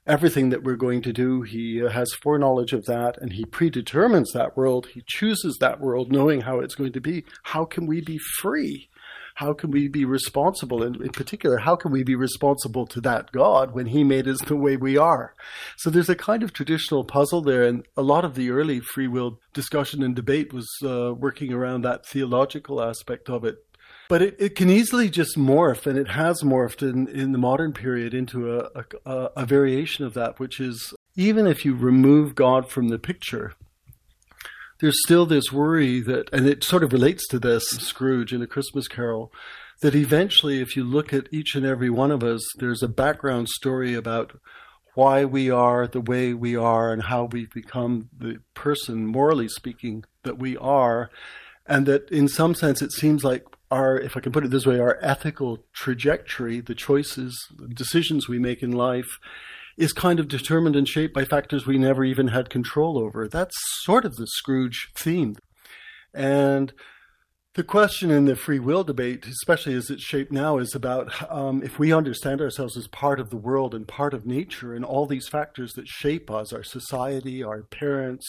everything 0.05 0.49
that 0.49 0.63
we're 0.63 0.75
going 0.75 1.01
to 1.01 1.13
do. 1.13 1.41
He 1.43 1.77
has 1.77 2.13
foreknowledge 2.13 2.73
of 2.73 2.85
that 2.85 3.17
and 3.21 3.33
he 3.33 3.45
predetermines 3.45 4.31
that 4.33 4.57
world. 4.57 4.87
He 4.93 5.03
chooses 5.05 5.57
that 5.59 5.79
world 5.79 6.11
knowing 6.11 6.41
how 6.41 6.59
it's 6.59 6.75
going 6.75 6.93
to 6.93 7.01
be. 7.01 7.23
How 7.43 7.65
can 7.65 7.87
we 7.87 8.01
be 8.01 8.17
free? 8.17 8.89
How 9.35 9.53
can 9.53 9.71
we 9.71 9.87
be 9.87 10.05
responsible? 10.05 10.83
And 10.83 10.95
in 10.97 11.09
particular, 11.09 11.57
how 11.57 11.75
can 11.75 11.91
we 11.91 12.03
be 12.03 12.15
responsible 12.15 12.85
to 12.87 13.01
that 13.01 13.31
God 13.31 13.73
when 13.73 13.87
he 13.87 14.03
made 14.03 14.27
us 14.27 14.39
the 14.41 14.55
way 14.55 14.77
we 14.77 14.97
are? 14.97 15.33
So 15.77 15.89
there's 15.89 16.09
a 16.09 16.15
kind 16.15 16.43
of 16.43 16.53
traditional 16.53 17.03
puzzle 17.03 17.41
there. 17.41 17.63
And 17.63 17.85
a 17.97 18.01
lot 18.01 18.25
of 18.25 18.35
the 18.35 18.51
early 18.51 18.79
free 18.79 19.07
will 19.07 19.39
discussion 19.53 20.03
and 20.03 20.15
debate 20.15 20.53
was 20.53 20.67
uh, 20.83 21.13
working 21.13 21.53
around 21.53 21.81
that 21.81 22.05
theological 22.05 22.81
aspect 22.81 23.29
of 23.29 23.43
it 23.43 23.65
but 24.09 24.21
it, 24.21 24.35
it 24.37 24.55
can 24.55 24.69
easily 24.69 25.09
just 25.09 25.37
morph, 25.37 25.87
and 25.87 25.97
it 25.97 26.09
has 26.09 26.43
morphed 26.43 26.81
in, 26.81 27.07
in 27.07 27.31
the 27.31 27.37
modern 27.37 27.73
period 27.73 28.13
into 28.13 28.59
a, 28.59 28.85
a, 29.05 29.11
a 29.37 29.45
variation 29.45 30.05
of 30.05 30.13
that, 30.13 30.39
which 30.39 30.59
is 30.59 30.93
even 31.15 31.47
if 31.47 31.63
you 31.65 31.75
remove 31.75 32.35
God 32.35 32.69
from 32.69 32.89
the 32.89 32.99
picture, 32.99 33.53
there's 34.83 35.01
still 35.05 35.25
this 35.25 35.49
worry 35.49 36.01
that, 36.01 36.29
and 36.33 36.45
it 36.45 36.61
sort 36.61 36.83
of 36.83 36.91
relates 36.91 37.25
to 37.29 37.39
this 37.39 37.63
Scrooge 37.69 38.33
in 38.33 38.41
A 38.41 38.47
Christmas 38.47 38.89
Carol, 38.89 39.31
that 39.81 39.95
eventually, 39.95 40.59
if 40.59 40.75
you 40.75 40.83
look 40.83 41.13
at 41.13 41.29
each 41.31 41.55
and 41.55 41.65
every 41.65 41.89
one 41.89 42.11
of 42.11 42.21
us, 42.21 42.41
there's 42.57 42.83
a 42.83 42.89
background 42.89 43.47
story 43.47 43.93
about 43.93 44.37
why 44.93 45.23
we 45.23 45.49
are 45.49 45.87
the 45.87 46.01
way 46.01 46.33
we 46.33 46.57
are 46.57 46.91
and 46.91 47.03
how 47.03 47.23
we've 47.23 47.53
become 47.53 48.09
the 48.17 48.41
person, 48.55 49.07
morally 49.07 49.47
speaking, 49.47 50.03
that 50.23 50.37
we 50.37 50.57
are. 50.57 51.09
And 51.65 51.85
that 51.85 52.11
in 52.11 52.27
some 52.27 52.53
sense, 52.53 52.81
it 52.81 52.91
seems 52.91 53.23
like 53.23 53.45
our, 53.71 53.97
if 53.97 54.17
I 54.17 54.19
can 54.19 54.33
put 54.33 54.43
it 54.43 54.51
this 54.51 54.65
way, 54.65 54.81
our 54.81 54.99
ethical 55.01 55.63
trajectory, 55.71 56.59
the 56.59 56.75
choices, 56.75 57.33
decisions 57.73 58.27
we 58.27 58.37
make 58.37 58.61
in 58.61 58.73
life, 58.73 59.17
is 59.77 59.93
kind 59.93 60.19
of 60.19 60.27
determined 60.27 60.75
and 60.75 60.87
shaped 60.87 61.13
by 61.13 61.25
factors 61.25 61.65
we 61.65 61.77
never 61.77 62.03
even 62.03 62.29
had 62.29 62.49
control 62.49 62.97
over. 62.97 63.27
That's 63.27 63.55
sort 63.81 64.05
of 64.05 64.15
the 64.15 64.27
Scrooge 64.27 64.89
theme. 64.95 65.35
And 66.13 66.73
the 67.55 67.63
question 67.63 68.11
in 68.11 68.25
the 68.25 68.35
free 68.35 68.59
will 68.59 68.83
debate, 68.83 69.25
especially 69.25 69.73
as 69.75 69.89
it's 69.89 70.03
shaped 70.03 70.31
now, 70.31 70.57
is 70.57 70.75
about 70.75 71.31
um, 71.31 71.63
if 71.63 71.79
we 71.79 71.93
understand 71.93 72.41
ourselves 72.41 72.77
as 72.77 72.87
part 72.87 73.19
of 73.19 73.29
the 73.29 73.37
world 73.37 73.73
and 73.73 73.87
part 73.87 74.13
of 74.13 74.25
nature 74.25 74.73
and 74.73 74.85
all 74.85 75.05
these 75.05 75.27
factors 75.27 75.73
that 75.73 75.87
shape 75.87 76.29
us 76.29 76.53
our 76.53 76.63
society, 76.63 77.43
our 77.43 77.63
parents, 77.63 78.27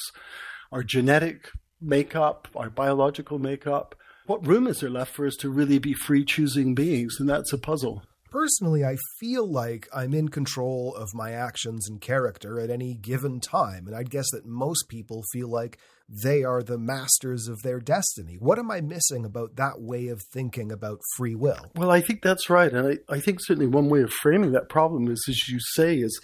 our 0.72 0.82
genetic 0.82 1.51
makeup, 1.80 2.49
our 2.55 2.70
biological 2.70 3.38
makeup 3.38 3.95
what 4.26 4.47
room 4.47 4.66
is 4.66 4.80
there 4.80 4.90
left 4.90 5.12
for 5.12 5.26
us 5.26 5.36
to 5.36 5.51
really 5.51 5.78
be 5.78 5.92
free 5.92 6.24
choosing 6.24 6.74
beings? 6.74 7.16
And 7.20 7.28
that's 7.28 7.53
a 7.53 7.59
puzzle. 7.59 8.03
Personally, 8.35 8.85
I 8.85 8.97
feel 9.20 9.49
like 9.49 9.89
I'm 9.95 10.12
in 10.12 10.28
control 10.28 10.93
of 10.97 11.14
my 11.14 11.30
actions 11.30 11.89
and 11.89 12.01
character 12.01 12.59
at 12.59 12.68
any 12.68 12.95
given 12.95 13.39
time, 13.39 13.87
and 13.87 13.95
I'd 13.95 14.11
guess 14.11 14.28
that 14.32 14.45
most 14.45 14.89
people 14.89 15.22
feel 15.32 15.49
like 15.49 15.78
they 16.09 16.43
are 16.43 16.61
the 16.61 16.76
masters 16.76 17.47
of 17.47 17.62
their 17.62 17.78
destiny. 17.78 18.35
What 18.41 18.59
am 18.59 18.72
I 18.72 18.80
missing 18.80 19.24
about 19.24 19.55
that 19.55 19.80
way 19.80 20.09
of 20.09 20.20
thinking 20.32 20.72
about 20.72 20.99
free 21.16 21.37
will? 21.37 21.70
Well, 21.76 21.93
I 21.93 22.01
think 22.01 22.22
that's 22.22 22.51
right. 22.51 22.72
And 22.72 22.99
I, 23.09 23.14
I 23.14 23.20
think 23.20 23.39
certainly 23.41 23.68
one 23.68 23.89
way 23.89 24.03
of 24.03 24.11
framing 24.11 24.51
that 24.51 24.68
problem 24.68 25.07
is, 25.07 25.24
as 25.28 25.49
you 25.49 25.61
say, 25.76 25.99
is 25.99 26.20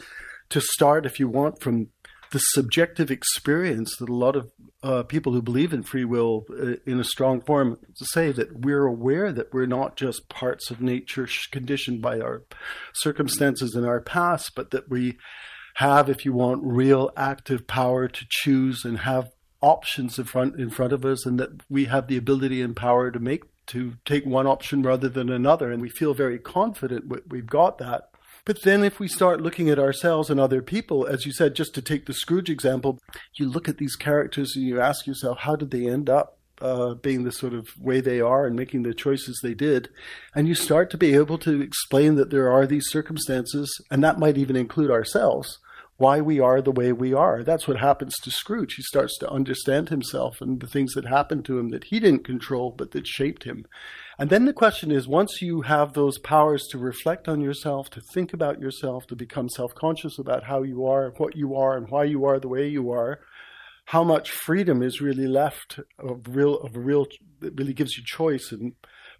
to 0.48 0.60
start, 0.60 1.06
if 1.06 1.20
you 1.20 1.28
want, 1.28 1.62
from 1.62 1.90
the 2.32 2.38
subjective 2.38 3.10
experience 3.10 3.96
that 3.96 4.08
a 4.08 4.14
lot 4.14 4.36
of 4.36 4.50
uh, 4.82 5.02
people 5.02 5.32
who 5.32 5.42
believe 5.42 5.72
in 5.72 5.82
free 5.82 6.04
will 6.04 6.46
uh, 6.50 6.74
in 6.86 7.00
a 7.00 7.04
strong 7.04 7.40
form 7.40 7.76
say 7.94 8.32
that 8.32 8.60
we're 8.60 8.86
aware 8.86 9.32
that 9.32 9.52
we're 9.52 9.66
not 9.66 9.96
just 9.96 10.28
parts 10.28 10.70
of 10.70 10.80
nature 10.80 11.28
conditioned 11.50 12.00
by 12.00 12.20
our 12.20 12.44
circumstances 12.94 13.74
in 13.74 13.84
our 13.84 14.00
past, 14.00 14.52
but 14.54 14.70
that 14.70 14.88
we 14.88 15.18
have, 15.76 16.08
if 16.08 16.24
you 16.24 16.32
want, 16.32 16.62
real 16.62 17.10
active 17.16 17.66
power 17.66 18.08
to 18.08 18.26
choose 18.28 18.84
and 18.84 19.00
have 19.00 19.30
options 19.60 20.18
in 20.18 20.24
front 20.24 20.58
in 20.58 20.70
front 20.70 20.92
of 20.92 21.04
us, 21.04 21.26
and 21.26 21.38
that 21.38 21.50
we 21.68 21.84
have 21.86 22.06
the 22.06 22.16
ability 22.16 22.62
and 22.62 22.76
power 22.76 23.10
to 23.10 23.18
make 23.18 23.42
to 23.66 23.94
take 24.04 24.24
one 24.24 24.46
option 24.46 24.82
rather 24.82 25.08
than 25.08 25.30
another, 25.30 25.70
and 25.70 25.82
we 25.82 25.88
feel 25.88 26.14
very 26.14 26.38
confident 26.38 27.28
we've 27.28 27.46
got 27.46 27.78
that. 27.78 28.09
But 28.44 28.62
then, 28.62 28.82
if 28.84 28.98
we 28.98 29.08
start 29.08 29.40
looking 29.40 29.68
at 29.68 29.78
ourselves 29.78 30.30
and 30.30 30.40
other 30.40 30.62
people, 30.62 31.06
as 31.06 31.26
you 31.26 31.32
said, 31.32 31.54
just 31.54 31.74
to 31.74 31.82
take 31.82 32.06
the 32.06 32.14
Scrooge 32.14 32.50
example, 32.50 32.98
you 33.34 33.48
look 33.48 33.68
at 33.68 33.78
these 33.78 33.96
characters 33.96 34.54
and 34.56 34.64
you 34.64 34.80
ask 34.80 35.06
yourself, 35.06 35.38
how 35.40 35.56
did 35.56 35.70
they 35.70 35.86
end 35.86 36.08
up 36.08 36.38
uh, 36.60 36.94
being 36.94 37.24
the 37.24 37.32
sort 37.32 37.54
of 37.54 37.68
way 37.78 38.00
they 38.00 38.20
are 38.20 38.46
and 38.46 38.56
making 38.56 38.82
the 38.82 38.94
choices 38.94 39.38
they 39.42 39.54
did? 39.54 39.88
And 40.34 40.48
you 40.48 40.54
start 40.54 40.90
to 40.90 40.98
be 40.98 41.14
able 41.14 41.38
to 41.38 41.60
explain 41.60 42.14
that 42.16 42.30
there 42.30 42.50
are 42.50 42.66
these 42.66 42.88
circumstances, 42.88 43.80
and 43.90 44.02
that 44.02 44.18
might 44.18 44.38
even 44.38 44.56
include 44.56 44.90
ourselves, 44.90 45.58
why 46.00 46.18
we 46.18 46.40
are 46.40 46.62
the 46.62 46.72
way 46.72 46.92
we 46.92 47.12
are. 47.12 47.42
That's 47.44 47.68
what 47.68 47.78
happens 47.78 48.14
to 48.22 48.30
Scrooge. 48.30 48.72
He 48.76 48.82
starts 48.82 49.18
to 49.18 49.30
understand 49.30 49.90
himself 49.90 50.40
and 50.40 50.58
the 50.58 50.66
things 50.66 50.94
that 50.94 51.04
happened 51.04 51.44
to 51.44 51.58
him 51.58 51.68
that 51.68 51.84
he 51.84 52.00
didn't 52.00 52.24
control, 52.24 52.74
but 52.74 52.92
that 52.92 53.06
shaped 53.06 53.44
him. 53.44 53.66
And 54.18 54.30
then 54.30 54.46
the 54.46 54.54
question 54.54 54.90
is 54.90 55.06
once 55.06 55.42
you 55.42 55.60
have 55.60 55.92
those 55.92 56.18
powers 56.18 56.66
to 56.70 56.78
reflect 56.78 57.28
on 57.28 57.42
yourself, 57.42 57.90
to 57.90 58.00
think 58.14 58.32
about 58.32 58.60
yourself, 58.60 59.06
to 59.08 59.14
become 59.14 59.50
self 59.50 59.74
conscious 59.74 60.18
about 60.18 60.44
how 60.44 60.62
you 60.62 60.86
are, 60.86 61.12
what 61.18 61.36
you 61.36 61.54
are, 61.54 61.76
and 61.76 61.90
why 61.90 62.04
you 62.04 62.24
are 62.24 62.40
the 62.40 62.48
way 62.48 62.66
you 62.66 62.90
are, 62.90 63.20
how 63.84 64.02
much 64.02 64.30
freedom 64.30 64.82
is 64.82 65.02
really 65.02 65.26
left 65.26 65.80
of 65.98 66.22
real 66.28 66.60
of 66.60 66.76
real 66.76 67.04
that 67.40 67.58
really 67.58 67.74
gives 67.74 67.98
you 67.98 68.02
choice 68.06 68.52
and 68.52 68.72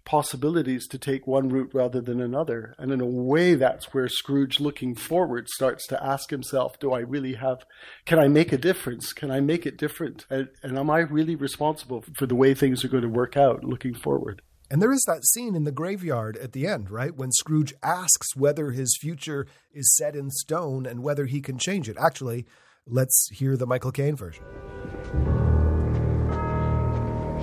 possibilities 0.05 0.87
to 0.87 0.97
take 0.97 1.27
one 1.27 1.49
route 1.49 1.71
rather 1.73 2.01
than 2.01 2.21
another. 2.21 2.75
And 2.77 2.91
in 2.91 3.01
a 3.01 3.05
way, 3.05 3.55
that's 3.55 3.93
where 3.93 4.07
Scrooge, 4.07 4.59
looking 4.59 4.95
forward, 4.95 5.47
starts 5.49 5.87
to 5.87 6.03
ask 6.03 6.29
himself, 6.29 6.79
Do 6.79 6.93
I 6.93 6.99
really 6.99 7.35
have, 7.35 7.65
can 8.05 8.19
I 8.19 8.27
make 8.27 8.51
a 8.51 8.57
difference? 8.57 9.13
Can 9.13 9.31
I 9.31 9.39
make 9.39 9.65
it 9.65 9.77
different? 9.77 10.25
And, 10.29 10.49
and 10.63 10.77
am 10.77 10.89
I 10.89 10.99
really 10.99 11.35
responsible 11.35 12.03
for 12.15 12.25
the 12.25 12.35
way 12.35 12.53
things 12.53 12.83
are 12.83 12.89
going 12.89 13.03
to 13.03 13.09
work 13.09 13.37
out 13.37 13.63
looking 13.63 13.93
forward? 13.93 14.41
And 14.69 14.81
there 14.81 14.93
is 14.93 15.03
that 15.05 15.25
scene 15.25 15.53
in 15.53 15.65
the 15.65 15.71
graveyard 15.71 16.37
at 16.37 16.53
the 16.53 16.65
end, 16.65 16.89
right? 16.89 17.13
When 17.13 17.31
Scrooge 17.33 17.73
asks 17.83 18.37
whether 18.37 18.71
his 18.71 18.97
future 19.01 19.45
is 19.73 19.93
set 19.97 20.15
in 20.15 20.29
stone 20.29 20.85
and 20.85 21.03
whether 21.03 21.25
he 21.25 21.41
can 21.41 21.57
change 21.57 21.89
it. 21.89 21.97
Actually, 21.99 22.45
let's 22.87 23.27
hear 23.33 23.57
the 23.57 23.67
Michael 23.67 23.91
Caine 23.91 24.15
version. 24.15 24.45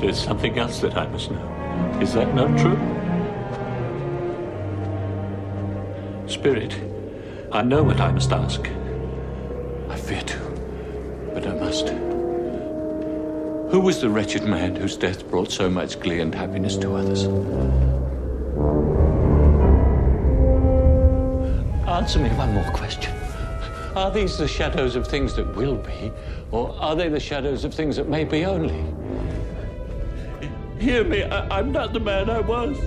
There's 0.00 0.18
something 0.18 0.58
else 0.58 0.80
that 0.80 0.96
I 0.96 1.06
must 1.08 1.30
know. 1.30 1.57
Is 2.00 2.14
that 2.14 2.34
not 2.34 2.56
true? 2.58 2.78
Spirit, 6.28 6.78
I 7.50 7.62
know 7.62 7.82
what 7.82 8.00
I 8.00 8.12
must 8.12 8.32
ask. 8.32 8.68
I 9.88 9.96
fear 9.96 10.22
to, 10.22 10.38
but 11.34 11.46
I 11.46 11.54
must. 11.54 11.88
Who 13.70 13.80
was 13.80 14.00
the 14.00 14.08
wretched 14.08 14.44
man 14.44 14.76
whose 14.76 14.96
death 14.96 15.28
brought 15.28 15.50
so 15.50 15.68
much 15.68 16.00
glee 16.00 16.20
and 16.20 16.34
happiness 16.34 16.76
to 16.76 16.94
others? 16.94 17.24
Answer 21.86 22.18
me 22.20 22.30
one 22.30 22.54
more 22.54 22.70
question. 22.72 23.12
Are 23.96 24.10
these 24.10 24.38
the 24.38 24.46
shadows 24.46 24.94
of 24.94 25.06
things 25.06 25.34
that 25.36 25.56
will 25.56 25.76
be, 25.76 26.12
or 26.50 26.74
are 26.78 26.94
they 26.94 27.08
the 27.08 27.20
shadows 27.20 27.64
of 27.64 27.74
things 27.74 27.96
that 27.96 28.08
may 28.08 28.24
be 28.24 28.44
only? 28.44 28.84
Hear 30.80 31.02
me, 31.02 31.24
I, 31.24 31.58
am 31.58 31.72
not 31.72 31.92
the 31.92 32.00
man 32.00 32.30
I 32.30 32.40
was. 32.40 32.78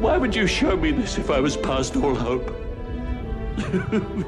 Why 0.00 0.16
would 0.16 0.36
you 0.36 0.46
show 0.46 0.76
me 0.76 0.92
this 0.92 1.18
if 1.18 1.30
I 1.30 1.40
was 1.40 1.56
past 1.56 1.96
all 1.96 2.14
hope? 2.14 2.54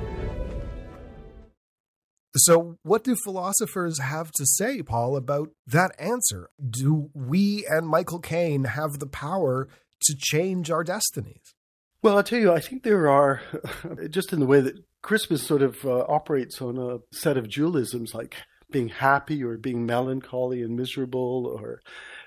so, 2.36 2.78
what 2.82 3.04
do 3.04 3.14
philosophers 3.14 4.00
have 4.00 4.32
to 4.32 4.44
say, 4.44 4.82
Paul, 4.82 5.14
about 5.14 5.50
that 5.68 5.94
answer? 6.00 6.50
Do 6.68 7.10
we 7.14 7.64
and 7.70 7.86
Michael 7.86 8.18
Caine 8.18 8.64
have 8.64 8.98
the 8.98 9.06
power 9.06 9.68
to 10.02 10.16
change 10.18 10.68
our 10.72 10.82
destinies? 10.82 11.54
Well, 12.02 12.16
I'll 12.16 12.24
tell 12.24 12.40
you, 12.40 12.52
I 12.52 12.58
think 12.58 12.82
there 12.82 13.08
are, 13.08 13.40
just 14.10 14.32
in 14.32 14.40
the 14.40 14.46
way 14.46 14.60
that 14.62 14.82
Christmas 15.02 15.46
sort 15.46 15.62
of 15.62 15.84
uh, 15.84 16.00
operates 16.08 16.60
on 16.60 16.76
a 16.76 16.98
set 17.14 17.36
of 17.36 17.46
dualisms 17.46 18.14
like 18.14 18.34
being 18.70 18.88
happy 18.88 19.42
or 19.42 19.56
being 19.56 19.86
melancholy 19.86 20.62
and 20.62 20.76
miserable 20.76 21.46
or 21.46 21.80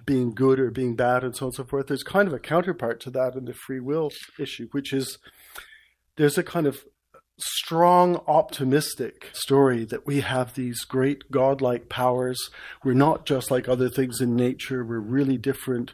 being 0.05 0.33
good 0.33 0.59
or 0.59 0.71
being 0.71 0.95
bad 0.95 1.23
and 1.23 1.35
so 1.35 1.45
on 1.45 1.47
and 1.47 1.55
so 1.55 1.63
forth. 1.63 1.87
There's 1.87 2.03
kind 2.03 2.27
of 2.27 2.33
a 2.33 2.39
counterpart 2.39 2.99
to 3.01 3.09
that 3.11 3.35
in 3.35 3.45
the 3.45 3.53
free 3.53 3.79
will 3.79 4.11
issue, 4.39 4.67
which 4.71 4.93
is 4.93 5.17
there's 6.15 6.37
a 6.37 6.43
kind 6.43 6.67
of 6.67 6.83
strong 7.39 8.21
optimistic 8.27 9.29
story 9.33 9.83
that 9.85 10.05
we 10.05 10.21
have 10.21 10.53
these 10.53 10.81
great 10.81 11.31
godlike 11.31 11.89
powers. 11.89 12.39
We're 12.83 12.93
not 12.93 13.25
just 13.25 13.49
like 13.49 13.67
other 13.67 13.89
things 13.89 14.21
in 14.21 14.35
nature. 14.35 14.85
We're 14.85 14.99
really 14.99 15.37
different. 15.37 15.93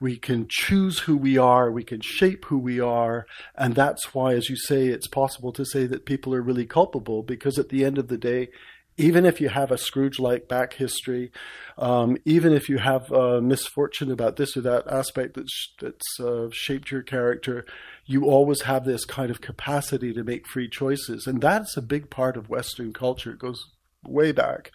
We 0.00 0.16
can 0.16 0.46
choose 0.48 1.00
who 1.00 1.16
we 1.16 1.38
are. 1.38 1.70
We 1.70 1.84
can 1.84 2.00
shape 2.00 2.46
who 2.46 2.58
we 2.58 2.80
are. 2.80 3.26
And 3.54 3.74
that's 3.74 4.12
why, 4.14 4.34
as 4.34 4.48
you 4.48 4.56
say, 4.56 4.88
it's 4.88 5.06
possible 5.06 5.52
to 5.52 5.64
say 5.64 5.86
that 5.86 6.06
people 6.06 6.34
are 6.34 6.42
really 6.42 6.66
culpable 6.66 7.22
because 7.22 7.58
at 7.58 7.68
the 7.68 7.84
end 7.84 7.96
of 7.96 8.08
the 8.08 8.18
day, 8.18 8.48
even 8.96 9.24
if 9.24 9.40
you 9.40 9.48
have 9.48 9.70
a 9.70 9.78
Scrooge 9.78 10.18
like 10.18 10.48
back 10.48 10.74
history, 10.74 11.32
um, 11.78 12.16
even 12.24 12.52
if 12.52 12.68
you 12.68 12.78
have 12.78 13.10
a 13.10 13.40
misfortune 13.40 14.10
about 14.10 14.36
this 14.36 14.56
or 14.56 14.60
that 14.60 14.86
aspect 14.86 15.34
that's, 15.34 15.72
that's 15.80 16.20
uh, 16.20 16.48
shaped 16.52 16.90
your 16.90 17.02
character, 17.02 17.64
you 18.04 18.26
always 18.26 18.62
have 18.62 18.84
this 18.84 19.04
kind 19.04 19.30
of 19.30 19.40
capacity 19.40 20.12
to 20.12 20.24
make 20.24 20.46
free 20.46 20.68
choices. 20.68 21.26
And 21.26 21.40
that's 21.40 21.76
a 21.76 21.82
big 21.82 22.10
part 22.10 22.36
of 22.36 22.50
Western 22.50 22.92
culture. 22.92 23.32
It 23.32 23.38
goes 23.38 23.64
way 24.04 24.32
back. 24.32 24.70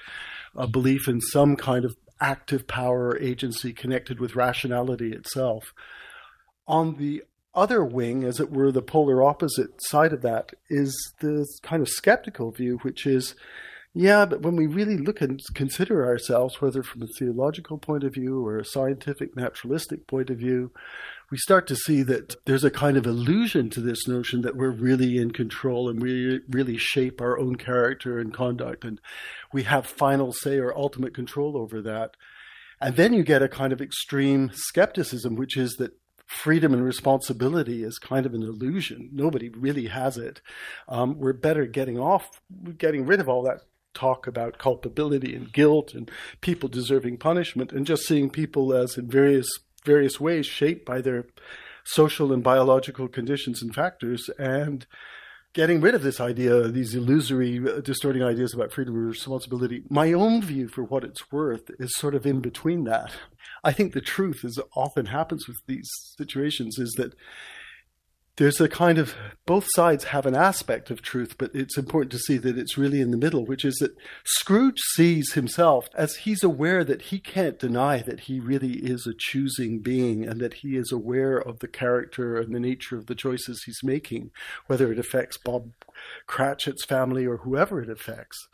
A 0.55 0.67
belief 0.67 1.07
in 1.07 1.21
some 1.21 1.55
kind 1.55 1.85
of 1.85 1.95
active 2.19 2.67
power 2.67 3.09
or 3.09 3.17
agency 3.19 3.73
connected 3.73 4.19
with 4.19 4.35
rationality 4.35 5.11
itself. 5.11 5.73
On 6.67 6.95
the 6.95 7.23
other 7.53 7.83
wing, 7.83 8.23
as 8.23 8.39
it 8.39 8.51
were, 8.51 8.71
the 8.71 8.81
polar 8.81 9.23
opposite 9.23 9.81
side 9.83 10.13
of 10.13 10.21
that, 10.21 10.53
is 10.69 10.93
the 11.19 11.45
kind 11.61 11.81
of 11.81 11.89
skeptical 11.89 12.51
view, 12.51 12.79
which 12.81 13.05
is 13.05 13.35
yeah, 13.97 14.25
but 14.25 14.41
when 14.41 14.57
we 14.57 14.67
really 14.67 14.97
look 14.97 15.21
and 15.21 15.39
consider 15.53 16.05
ourselves, 16.05 16.59
whether 16.59 16.83
from 16.83 17.01
a 17.03 17.07
theological 17.07 17.77
point 17.77 18.03
of 18.03 18.13
view 18.13 18.45
or 18.45 18.57
a 18.57 18.65
scientific 18.65 19.37
naturalistic 19.37 20.05
point 20.05 20.29
of 20.29 20.37
view, 20.37 20.73
we 21.31 21.37
start 21.37 21.65
to 21.67 21.77
see 21.77 22.03
that 22.03 22.35
there's 22.43 22.65
a 22.65 22.69
kind 22.69 22.97
of 22.97 23.07
illusion 23.07 23.69
to 23.69 23.79
this 23.79 24.05
notion 24.05 24.41
that 24.41 24.57
we're 24.57 24.69
really 24.69 25.17
in 25.17 25.31
control 25.31 25.87
and 25.87 26.01
we 26.01 26.41
really 26.49 26.77
shape 26.77 27.21
our 27.21 27.39
own 27.39 27.55
character 27.55 28.19
and 28.19 28.33
conduct 28.33 28.83
and 28.83 28.99
we 29.53 29.63
have 29.63 29.87
final 29.87 30.33
say 30.33 30.57
or 30.57 30.77
ultimate 30.77 31.15
control 31.15 31.55
over 31.55 31.81
that. 31.81 32.17
And 32.81 32.97
then 32.97 33.13
you 33.13 33.23
get 33.23 33.41
a 33.41 33.47
kind 33.47 33.71
of 33.71 33.81
extreme 33.81 34.51
skepticism, 34.53 35.37
which 35.37 35.55
is 35.55 35.75
that 35.75 35.97
freedom 36.25 36.73
and 36.73 36.83
responsibility 36.83 37.81
is 37.81 37.97
kind 37.97 38.25
of 38.25 38.33
an 38.33 38.43
illusion. 38.43 39.09
Nobody 39.13 39.47
really 39.47 39.87
has 39.87 40.17
it. 40.17 40.41
Um, 40.89 41.17
we're 41.17 41.31
better 41.31 41.65
getting 41.65 41.97
off, 41.97 42.41
getting 42.77 43.05
rid 43.05 43.21
of 43.21 43.29
all 43.29 43.43
that 43.43 43.61
talk 43.95 44.27
about 44.27 44.59
culpability 44.59 45.35
and 45.35 45.51
guilt 45.51 45.93
and 45.93 46.11
people 46.41 46.69
deserving 46.69 47.17
punishment 47.17 47.71
and 47.71 47.87
just 47.87 48.05
seeing 48.05 48.29
people 48.29 48.73
as 48.73 48.97
in 48.97 49.09
various 49.09 49.47
various 49.83 50.19
ways 50.19 50.45
shaped 50.45 50.85
by 50.85 51.01
their 51.01 51.25
social 51.83 52.33
and 52.33 52.43
biological 52.43 53.07
conditions 53.07 53.61
and 53.61 53.73
factors 53.73 54.29
and 54.39 54.85
getting 55.53 55.79
rid 55.79 55.95
of 55.95 56.03
this 56.03 56.19
idea 56.19 56.67
these 56.67 56.93
illusory 56.93 57.59
uh, 57.59 57.79
distorting 57.79 58.21
ideas 58.21 58.53
about 58.53 58.73
freedom 58.73 58.95
and 58.95 59.07
responsibility. 59.07 59.83
My 59.89 60.11
own 60.11 60.41
view 60.41 60.67
for 60.67 60.83
what 60.83 61.03
it's 61.03 61.31
worth 61.31 61.71
is 61.79 61.95
sort 61.95 62.13
of 62.13 62.25
in 62.25 62.41
between 62.41 62.83
that. 62.83 63.13
I 63.63 63.71
think 63.71 63.93
the 63.93 64.01
truth 64.01 64.43
as 64.43 64.59
often 64.75 65.07
happens 65.07 65.47
with 65.47 65.57
these 65.65 65.89
situations 66.17 66.77
is 66.77 66.91
that 66.97 67.15
there's 68.37 68.59
a 68.59 68.67
kind 68.67 68.97
of 68.97 69.15
both 69.45 69.65
sides 69.75 70.05
have 70.05 70.25
an 70.25 70.35
aspect 70.35 70.91
of 70.91 71.01
truth, 71.01 71.35
but 71.37 71.51
it's 71.53 71.77
important 71.77 72.11
to 72.11 72.19
see 72.19 72.37
that 72.37 72.57
it's 72.57 72.77
really 72.77 72.99
in 72.99 73.11
the 73.11 73.17
middle, 73.17 73.45
which 73.45 73.63
is 73.63 73.75
that 73.75 73.95
Scrooge 74.25 74.79
sees 74.93 75.33
himself 75.33 75.87
as 75.95 76.15
he's 76.17 76.43
aware 76.43 76.83
that 76.83 77.03
he 77.03 77.19
can't 77.19 77.57
deny 77.57 77.99
that 77.99 78.21
he 78.21 78.39
really 78.39 78.73
is 78.73 79.07
a 79.07 79.13
choosing 79.17 79.79
being 79.79 80.25
and 80.25 80.41
that 80.41 80.55
he 80.55 80.75
is 80.75 80.91
aware 80.91 81.37
of 81.37 81.59
the 81.59 81.67
character 81.67 82.37
and 82.37 82.53
the 82.53 82.59
nature 82.59 82.97
of 82.97 83.05
the 83.05 83.15
choices 83.15 83.63
he's 83.65 83.83
making, 83.83 84.31
whether 84.67 84.91
it 84.91 84.99
affects 84.99 85.37
Bob 85.37 85.71
Cratchit's 86.27 86.83
family 86.83 87.25
or 87.25 87.37
whoever 87.37 87.81
it 87.81 87.89
affects. 87.89 88.47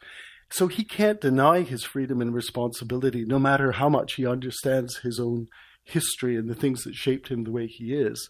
So 0.49 0.67
he 0.67 0.83
can't 0.83 1.21
deny 1.21 1.61
his 1.61 1.83
freedom 1.83 2.21
and 2.21 2.33
responsibility, 2.33 3.25
no 3.25 3.39
matter 3.39 3.71
how 3.71 3.89
much 3.89 4.15
he 4.15 4.27
understands 4.27 4.97
his 4.97 5.19
own 5.19 5.47
history 5.83 6.35
and 6.35 6.49
the 6.49 6.55
things 6.55 6.83
that 6.83 6.93
shaped 6.93 7.29
him 7.29 7.43
the 7.43 7.51
way 7.51 7.67
he 7.67 7.93
is. 7.93 8.29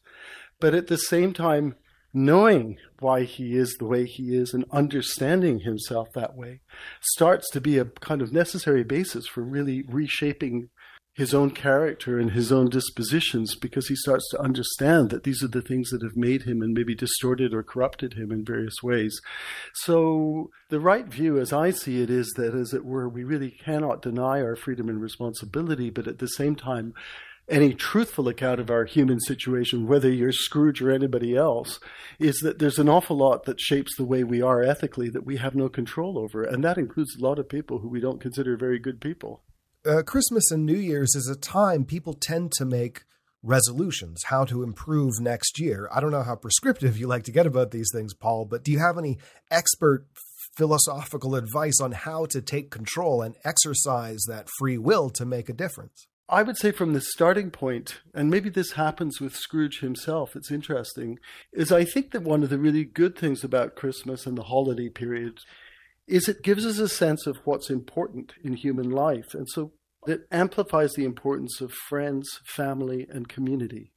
But 0.62 0.74
at 0.74 0.88
the 0.88 0.98
same 0.98 1.34
time, 1.34 1.76
knowing 2.14 2.78
why 3.00 3.24
he 3.24 3.58
is 3.58 3.76
the 3.80 3.86
way 3.86 4.06
he 4.06 4.36
is 4.36 4.54
and 4.54 4.66
understanding 4.72 5.60
himself 5.60 6.10
that 6.14 6.36
way 6.36 6.62
starts 7.02 7.50
to 7.50 7.60
be 7.60 7.78
a 7.78 7.86
kind 7.86 8.22
of 8.22 8.32
necessary 8.32 8.84
basis 8.84 9.28
for 9.28 9.42
really 9.42 9.84
reshaping 9.88 10.70
his 11.14 11.34
own 11.34 11.52
character 11.52 12.18
and 12.18 12.32
his 12.32 12.52
own 12.52 12.70
dispositions 12.70 13.56
because 13.56 13.88
he 13.90 13.96
starts 13.96 14.30
to 14.30 14.40
understand 14.40 15.10
that 15.10 15.24
these 15.24 15.44
are 15.44 15.50
the 15.50 15.62
things 15.62 15.90
that 15.90 16.02
have 16.02 16.16
made 16.16 16.44
him 16.44 16.62
and 16.62 16.74
maybe 16.74 16.96
distorted 16.96 17.54
or 17.54 17.64
corrupted 17.64 18.14
him 18.14 18.32
in 18.32 18.46
various 18.46 18.82
ways. 18.82 19.20
So, 19.74 20.52
the 20.70 20.80
right 20.80 21.06
view, 21.06 21.38
as 21.38 21.52
I 21.52 21.72
see 21.72 22.02
it, 22.02 22.10
is 22.10 22.32
that, 22.38 22.56
as 22.56 22.74
it 22.74 22.86
were, 22.86 23.10
we 23.10 23.26
really 23.26 23.52
cannot 23.52 24.02
deny 24.02 24.42
our 24.42 24.56
freedom 24.56 24.88
and 24.88 25.02
responsibility, 25.02 25.90
but 25.90 26.08
at 26.08 26.20
the 26.20 26.28
same 26.30 26.56
time, 26.56 26.94
any 27.50 27.74
truthful 27.74 28.28
account 28.28 28.60
of 28.60 28.70
our 28.70 28.86
human 28.86 29.20
situation, 29.20 29.88
whether 29.88 30.10
you're 30.10 30.32
Scrooge 30.32 30.82
or 30.82 30.92
anybody 30.92 31.36
else, 31.36 31.80
is 32.20 32.40
that 32.40 32.60
there's 32.60 32.80
an 32.80 32.90
awful 32.90 33.18
lot 33.18 33.44
that 33.46 33.60
shapes 33.60 33.96
the 33.96 34.06
way 34.06 34.24
we 34.24 34.42
are 34.42 34.64
ethically 34.64 35.10
that 35.10 35.26
we 35.26 35.38
have 35.38 35.56
no 35.56 35.68
control 35.68 36.18
over. 36.18 36.44
And 36.44 36.64
that 36.64 36.78
includes 36.78 37.16
a 37.16 37.24
lot 37.24 37.40
of 37.40 37.50
people 37.50 37.80
who 37.80 37.90
we 37.90 38.00
don't 38.00 38.22
consider 38.22 38.56
very 38.56 38.80
good 38.80 39.02
people. 39.02 39.44
Uh, 39.86 40.04
Christmas 40.04 40.52
and 40.52 40.66
New 40.66 40.78
Year's 40.78 41.16
is 41.16 41.28
a 41.28 41.36
time 41.40 41.86
people 41.86 42.14
tend 42.14 42.52
to 42.54 42.66
make 42.66 43.04
resolutions, 43.44 44.24
how 44.26 44.46
to 44.46 44.64
improve 44.64 45.14
next 45.20 45.60
year. 45.60 45.90
I 45.92 46.00
don't 46.00 46.12
know 46.12 46.24
how 46.24 46.36
prescriptive 46.36 46.98
you 46.98 47.08
like 47.08 47.24
to 47.24 47.32
get 47.32 47.48
about 47.48 47.72
these 47.72 47.90
things, 47.92 48.14
Paul, 48.14 48.46
but 48.46 48.64
do 48.64 48.72
you 48.72 48.80
have 48.80 48.98
any 48.98 49.18
expert 49.50 50.06
philosophical 50.56 51.36
advice 51.36 51.80
on 51.82 51.94
how 51.94 52.26
to 52.28 52.42
take 52.42 52.70
control 52.70 53.22
and 53.22 53.36
exercise 53.44 54.20
that 54.28 54.50
free 54.60 54.78
will 54.78 55.10
to 55.12 55.26
make 55.26 55.50
a 55.50 55.54
difference? 55.54 56.08
I 56.32 56.44
would 56.44 56.58
say 56.58 56.72
from 56.72 56.94
the 56.94 57.02
starting 57.02 57.52
point, 57.52 58.00
and 58.14 58.30
maybe 58.30 58.50
this 58.50 58.72
happens 58.72 59.20
with 59.20 59.36
Scrooge 59.36 59.82
himself, 59.82 60.34
it's 60.34 60.50
interesting, 60.50 61.20
is 61.52 61.74
I 61.74 61.84
think 61.84 62.12
that 62.12 62.24
one 62.24 62.42
of 62.42 62.50
the 62.50 62.58
really 62.58 62.86
good 62.86 63.18
things 63.18 63.44
about 63.44 63.76
Christmas 63.76 64.26
and 64.26 64.38
the 64.38 64.44
holiday 64.44 64.88
period 64.88 65.40
is 66.08 66.30
it 66.30 66.42
gives 66.42 66.66
us 66.66 66.80
a 66.80 66.88
sense 66.88 67.28
of 67.28 67.40
what's 67.44 67.70
important 67.70 68.32
in 68.42 68.54
human 68.54 68.90
life. 68.90 69.34
And 69.34 69.50
so 69.50 69.74
it 70.08 70.22
amplifies 70.32 70.94
the 70.94 71.04
importance 71.04 71.60
of 71.60 71.74
friends, 71.74 72.40
family, 72.46 73.06
and 73.10 73.28
community. 73.28 73.92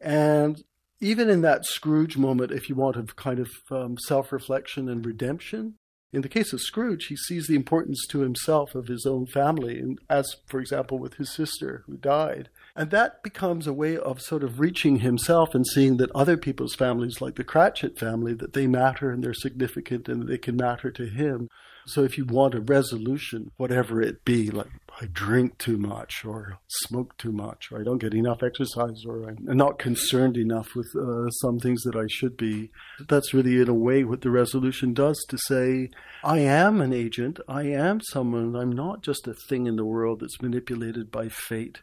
And 0.00 0.64
even 1.00 1.28
in 1.28 1.42
that 1.42 1.66
Scrooge 1.66 2.16
moment, 2.16 2.50
if 2.50 2.70
you 2.70 2.74
want, 2.76 2.96
of 2.96 3.14
kind 3.14 3.40
of 3.40 3.50
um, 3.70 3.98
self 3.98 4.32
reflection 4.32 4.88
and 4.88 5.04
redemption, 5.04 5.74
in 6.12 6.22
the 6.22 6.28
case 6.28 6.52
of 6.52 6.60
Scrooge, 6.60 7.06
he 7.06 7.16
sees 7.16 7.46
the 7.46 7.56
importance 7.56 8.06
to 8.08 8.20
himself 8.20 8.74
of 8.74 8.86
his 8.86 9.04
own 9.04 9.26
family, 9.26 9.78
and 9.78 9.98
as, 10.08 10.36
for 10.46 10.60
example, 10.60 10.98
with 10.98 11.14
his 11.14 11.32
sister 11.32 11.82
who 11.86 11.96
died. 11.96 12.48
And 12.76 12.90
that 12.90 13.22
becomes 13.22 13.66
a 13.66 13.72
way 13.72 13.96
of 13.96 14.22
sort 14.22 14.44
of 14.44 14.60
reaching 14.60 15.00
himself 15.00 15.54
and 15.54 15.66
seeing 15.66 15.96
that 15.96 16.12
other 16.12 16.36
people's 16.36 16.74
families, 16.74 17.20
like 17.20 17.34
the 17.34 17.44
Cratchit 17.44 17.98
family, 17.98 18.34
that 18.34 18.52
they 18.52 18.66
matter 18.66 19.10
and 19.10 19.22
they're 19.22 19.34
significant 19.34 20.08
and 20.08 20.28
they 20.28 20.38
can 20.38 20.56
matter 20.56 20.90
to 20.92 21.06
him. 21.06 21.48
So 21.86 22.02
if 22.02 22.18
you 22.18 22.24
want 22.24 22.54
a 22.54 22.60
resolution, 22.60 23.52
whatever 23.56 24.02
it 24.02 24.24
be, 24.24 24.50
like 24.50 24.70
I 25.00 25.06
drink 25.06 25.58
too 25.58 25.76
much 25.76 26.24
or 26.24 26.58
smoke 26.66 27.16
too 27.16 27.30
much 27.30 27.70
or 27.70 27.80
I 27.80 27.84
don't 27.84 27.98
get 27.98 28.14
enough 28.14 28.42
exercise 28.42 29.04
or 29.06 29.28
I'm 29.28 29.38
not 29.56 29.78
concerned 29.78 30.36
enough 30.36 30.74
with 30.74 30.88
uh, 30.96 31.30
some 31.30 31.60
things 31.60 31.82
that 31.82 31.94
I 31.94 32.06
should 32.08 32.36
be, 32.36 32.70
that's 33.08 33.32
really 33.32 33.60
in 33.60 33.68
a 33.68 33.74
way 33.74 34.04
what 34.04 34.22
the 34.22 34.30
resolution 34.30 34.94
does 34.94 35.22
to 35.28 35.38
say, 35.38 35.90
I 36.24 36.40
am 36.40 36.80
an 36.80 36.92
agent, 36.92 37.38
I 37.46 37.64
am 37.64 38.00
someone, 38.00 38.56
I'm 38.56 38.72
not 38.72 39.02
just 39.02 39.28
a 39.28 39.34
thing 39.34 39.66
in 39.66 39.76
the 39.76 39.84
world 39.84 40.20
that's 40.20 40.42
manipulated 40.42 41.12
by 41.12 41.28
fate. 41.28 41.82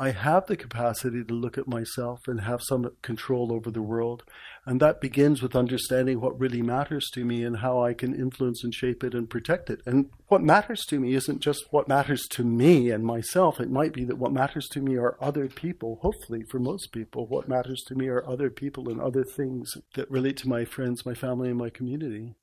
I 0.00 0.12
have 0.12 0.46
the 0.46 0.56
capacity 0.56 1.24
to 1.24 1.34
look 1.34 1.58
at 1.58 1.66
myself 1.66 2.28
and 2.28 2.42
have 2.42 2.62
some 2.62 2.88
control 3.02 3.52
over 3.52 3.68
the 3.68 3.82
world. 3.82 4.22
And 4.64 4.78
that 4.80 5.00
begins 5.00 5.42
with 5.42 5.56
understanding 5.56 6.20
what 6.20 6.38
really 6.38 6.62
matters 6.62 7.10
to 7.14 7.24
me 7.24 7.42
and 7.42 7.56
how 7.56 7.82
I 7.82 7.94
can 7.94 8.14
influence 8.14 8.62
and 8.62 8.72
shape 8.72 9.02
it 9.02 9.12
and 9.12 9.28
protect 9.28 9.70
it. 9.70 9.80
And 9.86 10.10
what 10.28 10.40
matters 10.40 10.84
to 10.90 11.00
me 11.00 11.14
isn't 11.14 11.40
just 11.40 11.72
what 11.72 11.88
matters 11.88 12.28
to 12.28 12.44
me 12.44 12.90
and 12.90 13.04
myself. 13.04 13.58
It 13.58 13.72
might 13.72 13.92
be 13.92 14.04
that 14.04 14.18
what 14.18 14.32
matters 14.32 14.68
to 14.68 14.80
me 14.80 14.94
are 14.96 15.16
other 15.20 15.48
people. 15.48 15.98
Hopefully, 16.02 16.44
for 16.48 16.60
most 16.60 16.92
people, 16.92 17.26
what 17.26 17.48
matters 17.48 17.82
to 17.88 17.96
me 17.96 18.06
are 18.06 18.24
other 18.24 18.50
people 18.50 18.88
and 18.88 19.00
other 19.00 19.24
things 19.24 19.72
that 19.96 20.08
relate 20.08 20.36
to 20.36 20.48
my 20.48 20.64
friends, 20.64 21.04
my 21.04 21.14
family, 21.14 21.48
and 21.48 21.58
my 21.58 21.70
community. 21.70 22.34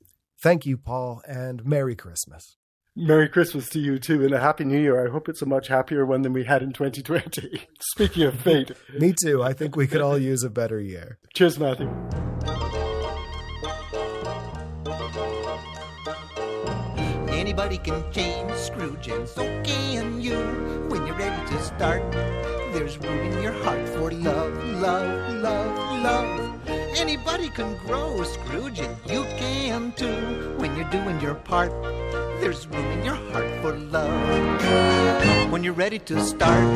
Thank 0.42 0.66
you, 0.66 0.76
Paul, 0.76 1.22
and 1.26 1.64
Merry 1.64 1.96
Christmas. 1.96 2.58
Merry 2.98 3.28
Christmas 3.28 3.68
to 3.70 3.78
you 3.78 3.98
too, 3.98 4.24
and 4.24 4.32
a 4.32 4.40
Happy 4.40 4.64
New 4.64 4.80
Year. 4.80 5.06
I 5.06 5.10
hope 5.10 5.28
it's 5.28 5.42
a 5.42 5.46
much 5.46 5.68
happier 5.68 6.06
one 6.06 6.22
than 6.22 6.32
we 6.32 6.44
had 6.44 6.62
in 6.62 6.72
2020. 6.72 7.60
Speaking 7.78 8.22
of 8.22 8.40
fate. 8.40 8.70
Me 8.98 9.12
too. 9.12 9.42
I 9.42 9.52
think 9.52 9.76
we 9.76 9.86
could 9.86 10.00
all 10.00 10.16
use 10.18 10.42
a 10.42 10.48
better 10.48 10.80
year. 10.80 11.18
Cheers, 11.34 11.58
Matthew. 11.58 11.92
Anybody 17.28 17.76
can 17.78 18.10
change 18.12 18.52
Scrooge, 18.54 19.08
and 19.08 19.28
so 19.28 19.42
can 19.62 20.20
you. 20.22 20.38
When 20.88 21.06
you're 21.06 21.16
ready 21.16 21.50
to 21.52 21.62
start, 21.62 22.02
there's 22.72 22.96
room 22.98 23.18
in 23.30 23.42
your 23.42 23.52
heart 23.52 23.86
for 23.90 24.10
love, 24.10 24.54
love, 24.64 25.34
love, 25.34 26.02
love. 26.02 26.68
Anybody 26.96 27.50
can 27.50 27.76
grow 27.86 28.22
Scrooge, 28.24 28.80
and 28.80 28.96
you 29.10 29.24
can 29.36 29.92
too. 29.92 30.54
When 30.58 30.74
you're 30.76 30.90
doing 30.90 31.20
your 31.20 31.34
part, 31.34 31.72
there's 32.40 32.66
room 32.68 32.84
in 32.92 33.04
your 33.04 33.14
heart 33.14 33.50
for 33.62 33.72
love. 33.90 35.52
When 35.52 35.64
you're 35.64 35.72
ready 35.72 35.98
to 36.00 36.20
start, 36.20 36.74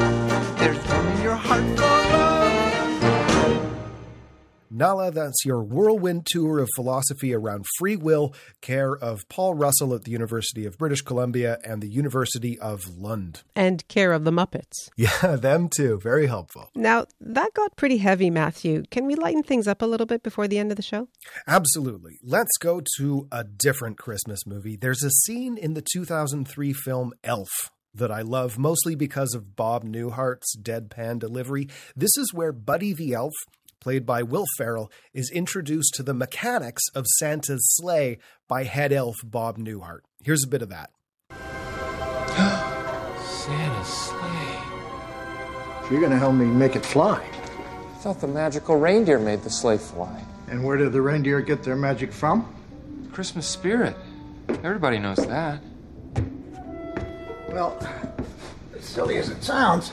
there's 0.58 0.78
room 0.88 1.06
in 1.08 1.22
your 1.22 1.34
heart 1.34 1.64
for 1.76 1.82
love. 1.82 2.39
Nahlah, 4.72 5.12
that's 5.12 5.44
your 5.44 5.62
whirlwind 5.62 6.26
tour 6.26 6.60
of 6.60 6.68
philosophy 6.76 7.34
around 7.34 7.66
free 7.78 7.96
will, 7.96 8.34
care 8.60 8.96
of 8.96 9.28
Paul 9.28 9.54
Russell 9.54 9.94
at 9.94 10.04
the 10.04 10.10
University 10.10 10.64
of 10.64 10.78
British 10.78 11.02
Columbia 11.02 11.58
and 11.64 11.82
the 11.82 11.88
University 11.88 12.58
of 12.58 12.80
Lund. 12.96 13.42
And 13.56 13.86
care 13.88 14.12
of 14.12 14.24
the 14.24 14.30
Muppets. 14.30 14.90
Yeah, 14.96 15.36
them 15.36 15.68
too. 15.68 15.98
Very 16.02 16.26
helpful. 16.26 16.70
Now, 16.74 17.06
that 17.20 17.52
got 17.54 17.76
pretty 17.76 17.98
heavy, 17.98 18.30
Matthew. 18.30 18.84
Can 18.90 19.06
we 19.06 19.14
lighten 19.14 19.42
things 19.42 19.66
up 19.66 19.82
a 19.82 19.86
little 19.86 20.06
bit 20.06 20.22
before 20.22 20.46
the 20.46 20.58
end 20.58 20.70
of 20.70 20.76
the 20.76 20.82
show? 20.82 21.08
Absolutely. 21.46 22.18
Let's 22.22 22.56
go 22.58 22.80
to 22.98 23.28
a 23.32 23.44
different 23.44 23.98
Christmas 23.98 24.46
movie. 24.46 24.76
There's 24.76 25.02
a 25.02 25.10
scene 25.10 25.56
in 25.56 25.74
the 25.74 25.84
2003 25.92 26.72
film 26.72 27.12
Elf 27.24 27.50
that 27.94 28.10
I 28.10 28.22
love, 28.22 28.58
mostly 28.58 28.94
because 28.94 29.34
of 29.34 29.56
Bob 29.56 29.84
Newhart's 29.84 30.56
deadpan 30.56 31.18
delivery. 31.18 31.68
This 31.96 32.16
is 32.16 32.32
where 32.32 32.52
Buddy 32.52 32.92
the 32.92 33.14
Elf 33.14 33.34
played 33.80 34.06
by 34.06 34.22
Will 34.22 34.46
Ferrell, 34.56 34.90
is 35.12 35.30
introduced 35.30 35.94
to 35.94 36.02
the 36.02 36.14
mechanics 36.14 36.82
of 36.94 37.06
Santa's 37.18 37.66
sleigh 37.76 38.18
by 38.48 38.64
head 38.64 38.92
elf 38.92 39.16
Bob 39.24 39.58
Newhart. 39.58 40.00
Here's 40.22 40.44
a 40.44 40.48
bit 40.48 40.62
of 40.62 40.68
that. 40.68 40.90
Santa's 43.24 43.88
sleigh. 43.88 44.60
You're 45.90 46.00
going 46.00 46.12
to 46.12 46.18
help 46.18 46.34
me 46.34 46.44
make 46.44 46.76
it 46.76 46.84
fly. 46.86 47.20
I 47.20 47.98
thought 48.02 48.20
the 48.20 48.28
magical 48.28 48.76
reindeer 48.76 49.18
made 49.18 49.42
the 49.42 49.50
sleigh 49.50 49.78
fly. 49.78 50.24
And 50.48 50.64
where 50.64 50.76
did 50.76 50.92
the 50.92 51.02
reindeer 51.02 51.40
get 51.40 51.62
their 51.62 51.76
magic 51.76 52.12
from? 52.12 52.54
Christmas 53.12 53.46
spirit. 53.46 53.96
Everybody 54.48 54.98
knows 54.98 55.18
that. 55.18 55.60
Well, 57.48 57.76
as 58.76 58.84
silly 58.84 59.18
as 59.18 59.28
it 59.28 59.42
sounds, 59.42 59.92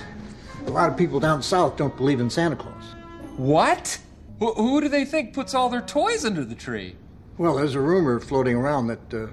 a 0.65 0.69
lot 0.69 0.89
of 0.89 0.97
people 0.97 1.19
down 1.19 1.41
south 1.41 1.77
don't 1.77 1.95
believe 1.97 2.19
in 2.19 2.29
Santa 2.29 2.55
Claus. 2.55 2.76
What? 3.37 3.99
Wh- 4.41 4.55
who 4.55 4.81
do 4.81 4.89
they 4.89 5.05
think 5.05 5.33
puts 5.33 5.53
all 5.53 5.69
their 5.69 5.81
toys 5.81 6.25
under 6.25 6.43
the 6.43 6.55
tree? 6.55 6.95
Well, 7.37 7.55
there's 7.55 7.75
a 7.75 7.79
rumor 7.81 8.19
floating 8.19 8.55
around 8.55 8.87
that 8.87 9.13
uh, 9.13 9.27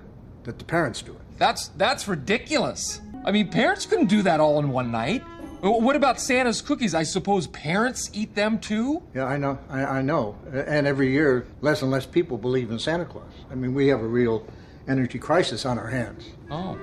that 0.44 0.58
the 0.58 0.64
parents 0.64 1.02
do 1.02 1.12
it. 1.12 1.20
That's 1.38 1.68
that's 1.68 2.06
ridiculous. 2.06 3.00
I 3.24 3.32
mean, 3.32 3.48
parents 3.48 3.86
couldn't 3.86 4.06
do 4.06 4.22
that 4.22 4.40
all 4.40 4.58
in 4.58 4.68
one 4.68 4.90
night. 4.90 5.22
What 5.62 5.96
about 5.96 6.20
Santa's 6.20 6.60
cookies? 6.60 6.94
I 6.94 7.04
suppose 7.04 7.46
parents 7.46 8.10
eat 8.12 8.34
them 8.34 8.58
too? 8.58 9.02
Yeah, 9.14 9.24
I 9.24 9.38
know, 9.38 9.58
I, 9.70 9.84
I 9.84 10.02
know. 10.02 10.36
And 10.52 10.86
every 10.86 11.10
year, 11.10 11.46
less 11.62 11.80
and 11.80 11.90
less 11.90 12.04
people 12.04 12.36
believe 12.36 12.70
in 12.70 12.78
Santa 12.78 13.06
Claus. 13.06 13.32
I 13.50 13.54
mean, 13.54 13.72
we 13.72 13.86
have 13.86 14.02
a 14.02 14.06
real 14.06 14.46
energy 14.86 15.18
crisis 15.18 15.64
on 15.64 15.78
our 15.78 15.86
hands. 15.86 16.28
Oh. 16.50 16.78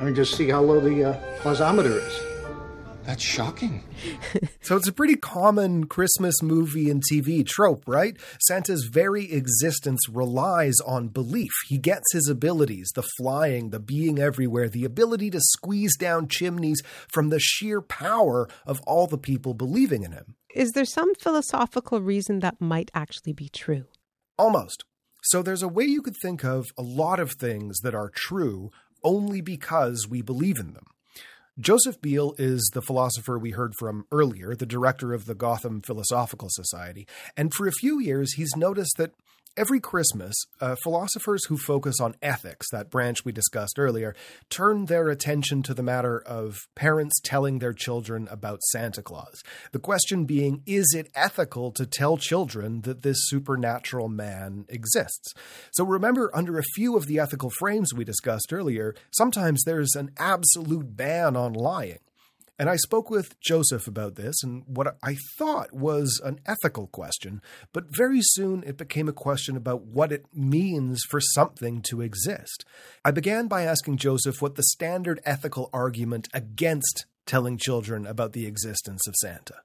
I 0.00 0.04
mean, 0.04 0.14
just 0.14 0.34
see 0.34 0.48
how 0.48 0.62
low 0.62 0.80
the 0.80 1.10
uh, 1.10 1.20
clausometer 1.42 1.94
is. 1.94 2.31
That's 3.04 3.22
shocking. 3.22 3.82
so 4.60 4.76
it's 4.76 4.88
a 4.88 4.92
pretty 4.92 5.16
common 5.16 5.84
Christmas 5.84 6.40
movie 6.42 6.88
and 6.88 7.02
TV 7.02 7.44
trope, 7.44 7.82
right? 7.86 8.16
Santa's 8.40 8.88
very 8.90 9.32
existence 9.32 10.08
relies 10.08 10.76
on 10.86 11.08
belief. 11.08 11.50
He 11.66 11.78
gets 11.78 12.12
his 12.12 12.28
abilities 12.28 12.90
the 12.94 13.02
flying, 13.18 13.70
the 13.70 13.80
being 13.80 14.18
everywhere, 14.18 14.68
the 14.68 14.84
ability 14.84 15.30
to 15.30 15.40
squeeze 15.40 15.96
down 15.96 16.28
chimneys 16.28 16.80
from 17.12 17.30
the 17.30 17.40
sheer 17.40 17.80
power 17.80 18.48
of 18.66 18.80
all 18.86 19.06
the 19.06 19.18
people 19.18 19.54
believing 19.54 20.04
in 20.04 20.12
him. 20.12 20.36
Is 20.54 20.72
there 20.72 20.84
some 20.84 21.14
philosophical 21.14 22.00
reason 22.00 22.40
that 22.40 22.60
might 22.60 22.90
actually 22.94 23.32
be 23.32 23.48
true? 23.48 23.86
Almost. 24.38 24.84
So 25.24 25.42
there's 25.42 25.62
a 25.62 25.68
way 25.68 25.84
you 25.84 26.02
could 26.02 26.16
think 26.16 26.44
of 26.44 26.72
a 26.76 26.82
lot 26.82 27.20
of 27.20 27.32
things 27.32 27.78
that 27.80 27.94
are 27.94 28.10
true 28.10 28.70
only 29.04 29.40
because 29.40 30.06
we 30.08 30.22
believe 30.22 30.58
in 30.58 30.74
them. 30.74 30.86
Joseph 31.60 32.00
Beale 32.00 32.34
is 32.38 32.70
the 32.72 32.80
philosopher 32.80 33.38
we 33.38 33.50
heard 33.50 33.74
from 33.74 34.06
earlier, 34.10 34.54
the 34.54 34.64
director 34.64 35.12
of 35.12 35.26
the 35.26 35.34
Gotham 35.34 35.82
Philosophical 35.82 36.48
Society, 36.50 37.06
and 37.36 37.52
for 37.52 37.66
a 37.66 37.72
few 37.72 38.00
years 38.00 38.32
he's 38.34 38.56
noticed 38.56 38.94
that 38.96 39.12
Every 39.54 39.80
Christmas, 39.80 40.34
uh, 40.62 40.76
philosophers 40.82 41.44
who 41.44 41.58
focus 41.58 42.00
on 42.00 42.14
ethics, 42.22 42.68
that 42.72 42.88
branch 42.88 43.22
we 43.22 43.32
discussed 43.32 43.78
earlier, 43.78 44.14
turn 44.48 44.86
their 44.86 45.10
attention 45.10 45.62
to 45.64 45.74
the 45.74 45.82
matter 45.82 46.22
of 46.22 46.56
parents 46.74 47.20
telling 47.22 47.58
their 47.58 47.74
children 47.74 48.26
about 48.30 48.62
Santa 48.70 49.02
Claus. 49.02 49.42
The 49.72 49.78
question 49.78 50.24
being, 50.24 50.62
is 50.64 50.94
it 50.96 51.10
ethical 51.14 51.70
to 51.72 51.84
tell 51.84 52.16
children 52.16 52.80
that 52.82 53.02
this 53.02 53.18
supernatural 53.28 54.08
man 54.08 54.64
exists? 54.70 55.34
So 55.72 55.84
remember, 55.84 56.30
under 56.34 56.58
a 56.58 56.64
few 56.74 56.96
of 56.96 57.06
the 57.06 57.18
ethical 57.18 57.50
frames 57.50 57.92
we 57.92 58.04
discussed 58.06 58.54
earlier, 58.54 58.94
sometimes 59.10 59.64
there's 59.64 59.94
an 59.94 60.12
absolute 60.16 60.96
ban 60.96 61.36
on 61.36 61.52
lying. 61.52 61.98
And 62.58 62.68
I 62.68 62.76
spoke 62.76 63.10
with 63.10 63.40
Joseph 63.40 63.88
about 63.88 64.14
this 64.14 64.42
and 64.42 64.62
what 64.66 64.96
I 65.02 65.16
thought 65.38 65.72
was 65.72 66.20
an 66.22 66.38
ethical 66.46 66.86
question, 66.86 67.40
but 67.72 67.96
very 67.96 68.20
soon 68.20 68.62
it 68.64 68.76
became 68.76 69.08
a 69.08 69.12
question 69.12 69.56
about 69.56 69.82
what 69.84 70.12
it 70.12 70.26
means 70.34 71.02
for 71.08 71.20
something 71.20 71.82
to 71.82 72.02
exist. 72.02 72.64
I 73.04 73.10
began 73.10 73.48
by 73.48 73.62
asking 73.62 73.96
Joseph 73.96 74.42
what 74.42 74.54
the 74.54 74.62
standard 74.62 75.20
ethical 75.24 75.70
argument 75.72 76.28
against 76.34 77.06
telling 77.26 77.56
children 77.56 78.06
about 78.06 78.32
the 78.32 78.46
existence 78.46 79.06
of 79.06 79.14
Santa. 79.16 79.56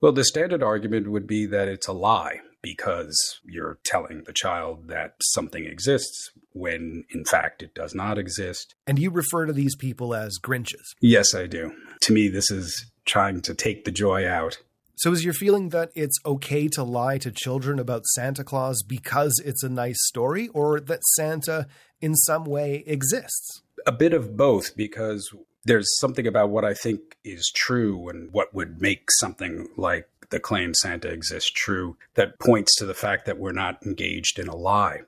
Well, 0.00 0.12
the 0.12 0.24
standard 0.24 0.62
argument 0.62 1.10
would 1.10 1.28
be 1.28 1.46
that 1.46 1.68
it's 1.68 1.86
a 1.86 1.92
lie 1.92 2.40
because 2.60 3.40
you're 3.44 3.78
telling 3.84 4.22
the 4.24 4.32
child 4.32 4.88
that 4.88 5.14
something 5.20 5.64
exists 5.64 6.30
when 6.52 7.04
in 7.10 7.24
fact 7.24 7.62
it 7.62 7.74
does 7.74 7.94
not 7.94 8.18
exist. 8.18 8.74
And 8.86 8.98
you 8.98 9.10
refer 9.10 9.46
to 9.46 9.52
these 9.52 9.76
people 9.76 10.14
as 10.14 10.38
Grinches. 10.42 10.94
Yes, 11.00 11.34
I 11.34 11.46
do. 11.46 11.72
To 12.02 12.12
me, 12.12 12.28
this 12.28 12.50
is 12.50 12.90
trying 13.04 13.40
to 13.42 13.54
take 13.54 13.84
the 13.84 13.90
joy 13.90 14.28
out. 14.28 14.58
So, 14.96 15.12
is 15.12 15.24
your 15.24 15.34
feeling 15.34 15.70
that 15.70 15.90
it's 15.94 16.18
okay 16.24 16.68
to 16.68 16.84
lie 16.84 17.18
to 17.18 17.32
children 17.32 17.78
about 17.78 18.06
Santa 18.06 18.44
Claus 18.44 18.82
because 18.82 19.40
it's 19.44 19.62
a 19.62 19.68
nice 19.68 19.98
story, 20.06 20.48
or 20.48 20.78
that 20.78 21.02
Santa 21.16 21.66
in 22.00 22.14
some 22.14 22.44
way 22.44 22.84
exists? 22.86 23.62
A 23.86 23.92
bit 23.92 24.12
of 24.12 24.36
both, 24.36 24.76
because 24.76 25.34
there's 25.64 25.88
something 25.98 26.26
about 26.26 26.50
what 26.50 26.64
I 26.64 26.74
think 26.74 27.16
is 27.24 27.50
true 27.54 28.08
and 28.08 28.32
what 28.32 28.54
would 28.54 28.80
make 28.80 29.10
something 29.18 29.68
like 29.76 30.08
the 30.30 30.40
claim 30.40 30.74
Santa 30.74 31.08
exists 31.08 31.50
true 31.50 31.96
that 32.14 32.38
points 32.38 32.74
to 32.76 32.86
the 32.86 32.94
fact 32.94 33.26
that 33.26 33.38
we're 33.38 33.52
not 33.52 33.84
engaged 33.84 34.38
in 34.38 34.48
a 34.48 34.56
lie. 34.56 35.00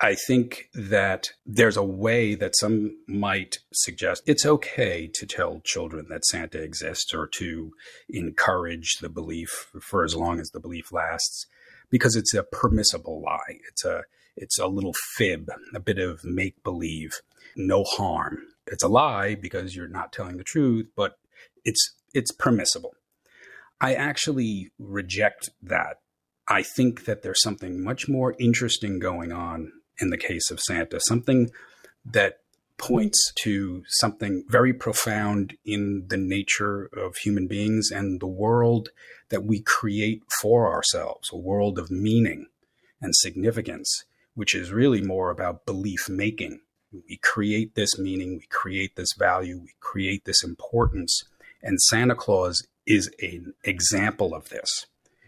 I 0.00 0.14
think 0.14 0.68
that 0.74 1.30
there's 1.44 1.76
a 1.76 1.82
way 1.82 2.36
that 2.36 2.56
some 2.56 2.98
might 3.08 3.58
suggest 3.72 4.22
it's 4.26 4.46
okay 4.46 5.10
to 5.14 5.26
tell 5.26 5.60
children 5.64 6.06
that 6.08 6.24
Santa 6.24 6.62
exists 6.62 7.12
or 7.12 7.26
to 7.34 7.72
encourage 8.08 8.98
the 9.00 9.08
belief 9.08 9.70
for 9.80 10.04
as 10.04 10.14
long 10.14 10.38
as 10.38 10.50
the 10.50 10.60
belief 10.60 10.92
lasts 10.92 11.46
because 11.90 12.14
it's 12.14 12.32
a 12.32 12.44
permissible 12.44 13.20
lie. 13.20 13.58
It's 13.68 13.84
a 13.84 14.02
it's 14.36 14.58
a 14.58 14.68
little 14.68 14.94
fib, 15.16 15.50
a 15.74 15.80
bit 15.80 15.98
of 15.98 16.24
make 16.24 16.62
believe, 16.62 17.20
no 17.56 17.82
harm. 17.82 18.38
It's 18.68 18.84
a 18.84 18.88
lie 18.88 19.34
because 19.34 19.74
you're 19.74 19.88
not 19.88 20.12
telling 20.12 20.36
the 20.36 20.44
truth, 20.44 20.86
but 20.94 21.18
it's 21.64 21.96
it's 22.14 22.30
permissible. 22.30 22.94
I 23.80 23.94
actually 23.94 24.70
reject 24.78 25.50
that. 25.60 26.00
I 26.46 26.62
think 26.62 27.04
that 27.04 27.22
there's 27.22 27.42
something 27.42 27.82
much 27.82 28.08
more 28.08 28.34
interesting 28.38 29.00
going 29.00 29.32
on 29.32 29.72
in 30.00 30.10
the 30.10 30.18
case 30.18 30.50
of 30.50 30.60
Santa, 30.60 31.00
something 31.00 31.50
that 32.04 32.40
points 32.78 33.32
to 33.42 33.82
something 33.88 34.44
very 34.48 34.72
profound 34.72 35.56
in 35.64 36.06
the 36.08 36.16
nature 36.16 36.88
of 36.96 37.16
human 37.16 37.48
beings 37.48 37.90
and 37.90 38.20
the 38.20 38.26
world 38.26 38.90
that 39.30 39.44
we 39.44 39.60
create 39.60 40.22
for 40.40 40.72
ourselves, 40.72 41.28
a 41.32 41.36
world 41.36 41.78
of 41.78 41.90
meaning 41.90 42.46
and 43.00 43.14
significance, 43.16 44.04
which 44.34 44.54
is 44.54 44.70
really 44.70 45.02
more 45.02 45.30
about 45.30 45.66
belief 45.66 46.08
making. 46.08 46.60
We 46.92 47.18
create 47.22 47.74
this 47.74 47.98
meaning, 47.98 48.38
we 48.38 48.46
create 48.48 48.96
this 48.96 49.12
value, 49.18 49.58
we 49.58 49.74
create 49.80 50.24
this 50.24 50.42
importance, 50.42 51.24
and 51.62 51.80
Santa 51.82 52.14
Claus 52.14 52.66
is 52.86 53.10
an 53.20 53.52
example 53.64 54.34
of 54.34 54.48
this. 54.48 54.86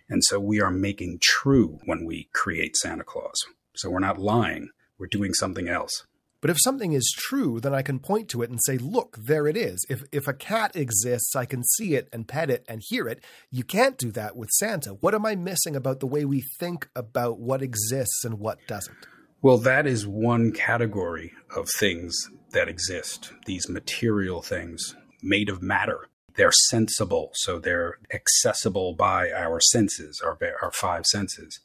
And 0.08 0.22
so 0.24 0.40
we 0.40 0.60
are 0.60 0.70
making 0.70 1.18
true 1.20 1.78
when 1.84 2.04
we 2.04 2.28
create 2.32 2.76
Santa 2.76 3.04
Claus. 3.04 3.44
So 3.74 3.90
we're 3.90 4.00
not 4.00 4.18
lying, 4.18 4.70
we're 4.98 5.06
doing 5.06 5.34
something 5.34 5.68
else. 5.68 6.04
But 6.40 6.50
if 6.50 6.56
something 6.60 6.94
is 6.94 7.14
true, 7.14 7.60
then 7.60 7.74
I 7.74 7.82
can 7.82 7.98
point 7.98 8.30
to 8.30 8.40
it 8.42 8.48
and 8.48 8.58
say, 8.64 8.78
look, 8.78 9.16
there 9.18 9.46
it 9.46 9.58
is. 9.58 9.84
If, 9.90 10.04
if 10.10 10.26
a 10.26 10.32
cat 10.32 10.74
exists, 10.74 11.36
I 11.36 11.44
can 11.44 11.62
see 11.62 11.94
it 11.94 12.08
and 12.12 12.26
pet 12.26 12.48
it 12.48 12.64
and 12.66 12.82
hear 12.82 13.06
it. 13.08 13.22
You 13.50 13.62
can't 13.62 13.98
do 13.98 14.10
that 14.12 14.36
with 14.36 14.48
Santa. 14.50 14.90
What 14.94 15.14
am 15.14 15.26
I 15.26 15.34
missing 15.34 15.76
about 15.76 16.00
the 16.00 16.06
way 16.06 16.24
we 16.24 16.42
think 16.58 16.88
about 16.96 17.38
what 17.38 17.60
exists 17.60 18.24
and 18.24 18.38
what 18.38 18.58
doesn't? 18.66 18.96
Well, 19.42 19.58
that 19.58 19.86
is 19.86 20.06
one 20.06 20.52
category 20.52 21.32
of 21.54 21.68
things 21.78 22.14
that 22.52 22.68
exist, 22.68 23.32
these 23.46 23.68
material 23.68 24.42
things 24.42 24.94
made 25.22 25.48
of 25.48 25.62
matter. 25.62 26.08
They're 26.36 26.52
sensible, 26.70 27.30
so 27.34 27.58
they're 27.58 27.98
accessible 28.12 28.94
by 28.94 29.30
our 29.30 29.60
senses, 29.60 30.22
our, 30.24 30.38
our 30.62 30.72
five 30.72 31.04
senses. 31.06 31.60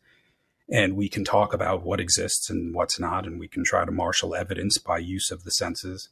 And 0.70 0.96
we 0.96 1.10
can 1.10 1.24
talk 1.24 1.54
about 1.54 1.84
what 1.84 2.00
exists 2.00 2.50
and 2.50 2.74
what's 2.74 3.00
not, 3.00 3.28
and 3.28 3.40
we 3.40 3.48
can 3.48 3.64
try 3.64 3.86
to 3.86 3.92
marshal 3.92 4.34
evidence 4.34 4.80
by 4.80 4.98
use 4.98 5.30
of 5.30 5.44
the 5.44 5.52
senses. 5.52 6.10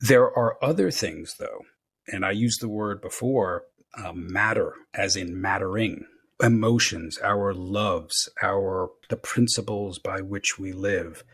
There 0.00 0.26
are 0.26 0.56
other 0.62 0.90
things, 0.90 1.34
though, 1.38 1.62
and 2.06 2.24
I 2.24 2.30
used 2.30 2.60
the 2.60 2.68
word 2.68 3.00
before 3.00 3.64
uh, 3.94 4.12
matter, 4.12 4.74
as 4.94 5.16
in 5.16 5.40
mattering, 5.40 6.06
emotions, 6.42 7.18
our 7.22 7.52
loves, 7.52 8.28
our 8.42 8.90
the 9.08 9.16
principles 9.16 9.98
by 9.98 10.20
which 10.20 10.58
we 10.58 10.72
live, 10.72 11.24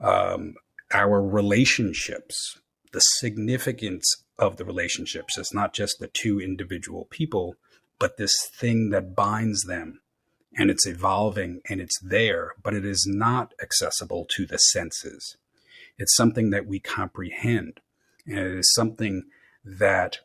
um, 0.00 0.54
our 0.92 1.22
relationships, 1.22 2.58
the 2.92 3.00
significance 3.00 4.24
of 4.38 4.56
the 4.56 4.64
relationships. 4.64 5.38
It's 5.38 5.54
not 5.54 5.72
just 5.72 5.98
the 5.98 6.10
two 6.12 6.40
individual 6.40 7.06
people, 7.10 7.54
but 7.98 8.18
this 8.18 8.34
thing 8.52 8.90
that 8.90 9.14
binds 9.14 9.62
them. 9.62 10.00
And 10.54 10.70
it's 10.70 10.86
evolving 10.86 11.60
and 11.68 11.80
it's 11.80 11.98
there, 12.00 12.52
but 12.62 12.74
it 12.74 12.84
is 12.84 13.06
not 13.08 13.54
accessible 13.62 14.26
to 14.36 14.46
the 14.46 14.58
senses. 14.58 15.36
It's 15.98 16.14
something 16.14 16.50
that 16.50 16.66
we 16.66 16.78
comprehend. 16.78 17.80
And 18.26 18.38
it 18.38 18.58
is 18.58 18.72
something 18.74 19.24
that 19.64 20.18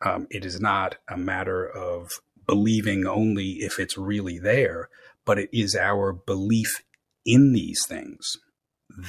um, 0.00 0.26
it 0.30 0.44
is 0.44 0.60
not 0.60 0.96
a 1.08 1.16
matter 1.16 1.66
of 1.66 2.10
believing 2.46 3.06
only 3.06 3.52
if 3.60 3.78
it's 3.78 3.96
really 3.98 4.38
there, 4.38 4.88
but 5.24 5.38
it 5.38 5.48
is 5.52 5.74
our 5.74 6.12
belief 6.12 6.82
in 7.24 7.52
these 7.52 7.80
things 7.88 8.36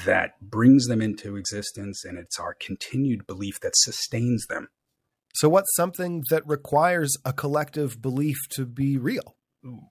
that 0.05 0.39
brings 0.41 0.87
them 0.87 1.01
into 1.01 1.35
existence, 1.35 2.03
and 2.05 2.17
it's 2.17 2.39
our 2.39 2.55
continued 2.59 3.27
belief 3.27 3.59
that 3.59 3.75
sustains 3.75 4.47
them. 4.47 4.69
So, 5.35 5.49
what's 5.49 5.75
something 5.75 6.23
that 6.29 6.47
requires 6.47 7.17
a 7.25 7.33
collective 7.33 8.01
belief 8.01 8.37
to 8.51 8.65
be 8.65 8.97
real? 8.97 9.35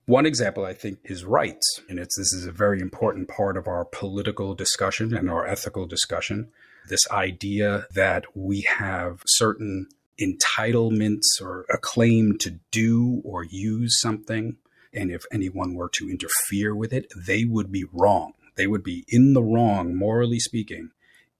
One 0.05 0.25
example, 0.25 0.65
I 0.65 0.73
think, 0.73 0.99
is 1.03 1.25
rights. 1.25 1.81
And 1.89 1.99
it's, 1.99 2.17
this 2.17 2.31
is 2.33 2.45
a 2.45 2.51
very 2.51 2.79
important 2.79 3.27
part 3.27 3.57
of 3.57 3.67
our 3.67 3.83
political 3.83 4.55
discussion 4.55 5.15
and 5.15 5.29
our 5.29 5.45
ethical 5.45 5.85
discussion. 5.85 6.49
This 6.87 7.09
idea 7.11 7.87
that 7.93 8.25
we 8.35 8.61
have 8.61 9.21
certain 9.25 9.87
entitlements 10.19 11.41
or 11.41 11.65
a 11.69 11.77
claim 11.77 12.37
to 12.39 12.59
do 12.71 13.21
or 13.25 13.43
use 13.43 13.99
something. 13.99 14.55
And 14.93 15.11
if 15.11 15.25
anyone 15.29 15.73
were 15.73 15.89
to 15.89 16.09
interfere 16.09 16.73
with 16.73 16.93
it, 16.93 17.11
they 17.15 17.43
would 17.43 17.71
be 17.71 17.83
wrong. 17.91 18.33
They 18.55 18.67
would 18.67 18.83
be 18.83 19.03
in 19.09 19.33
the 19.33 19.43
wrong, 19.43 19.95
morally 19.95 20.39
speaking, 20.39 20.91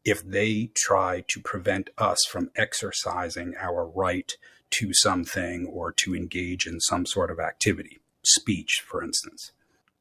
if 0.04 0.22
they 0.24 0.72
try 0.76 1.24
to 1.30 1.40
prevent 1.40 1.90
us 1.98 2.20
from 2.30 2.52
exercising 2.56 3.56
our 3.60 3.88
right 3.88 4.32
to 4.72 4.94
something 4.94 5.66
or 5.68 5.94
to 5.94 6.14
engage 6.14 6.68
in 6.68 6.82
some 6.82 7.06
sort 7.06 7.32
of 7.32 7.40
activity, 7.40 8.00
speech, 8.26 8.84
for 8.86 9.04
instance. 9.04 9.52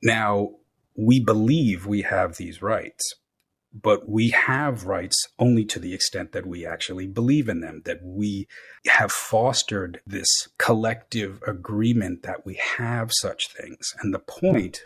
Now, 0.03 0.51
we 0.97 1.21
believe 1.21 1.87
we 1.87 2.03
have 2.03 2.37
these 2.37 2.63
rights, 2.63 3.15
but 3.73 4.09
we 4.09 4.31
have 4.31 4.85
rights 4.85 5.27
only 5.39 5.65
to 5.65 5.81
the 5.81 5.95
extent 5.95 6.33
that 6.33 6.47
we 6.47 6.65
actually 6.65 7.09
believe 7.09 7.49
in 7.49 7.61
them, 7.61 7.83
that 7.85 8.01
we 8.03 8.47
have 8.87 9.11
fostered 9.11 10.01
this 10.07 10.29
collective 10.59 11.43
agreement 11.47 12.23
that 12.23 12.47
we 12.47 12.55
have 12.55 13.11
such 13.13 13.49
things. 13.49 13.93
And 14.01 14.15
the 14.15 14.21
point 14.21 14.85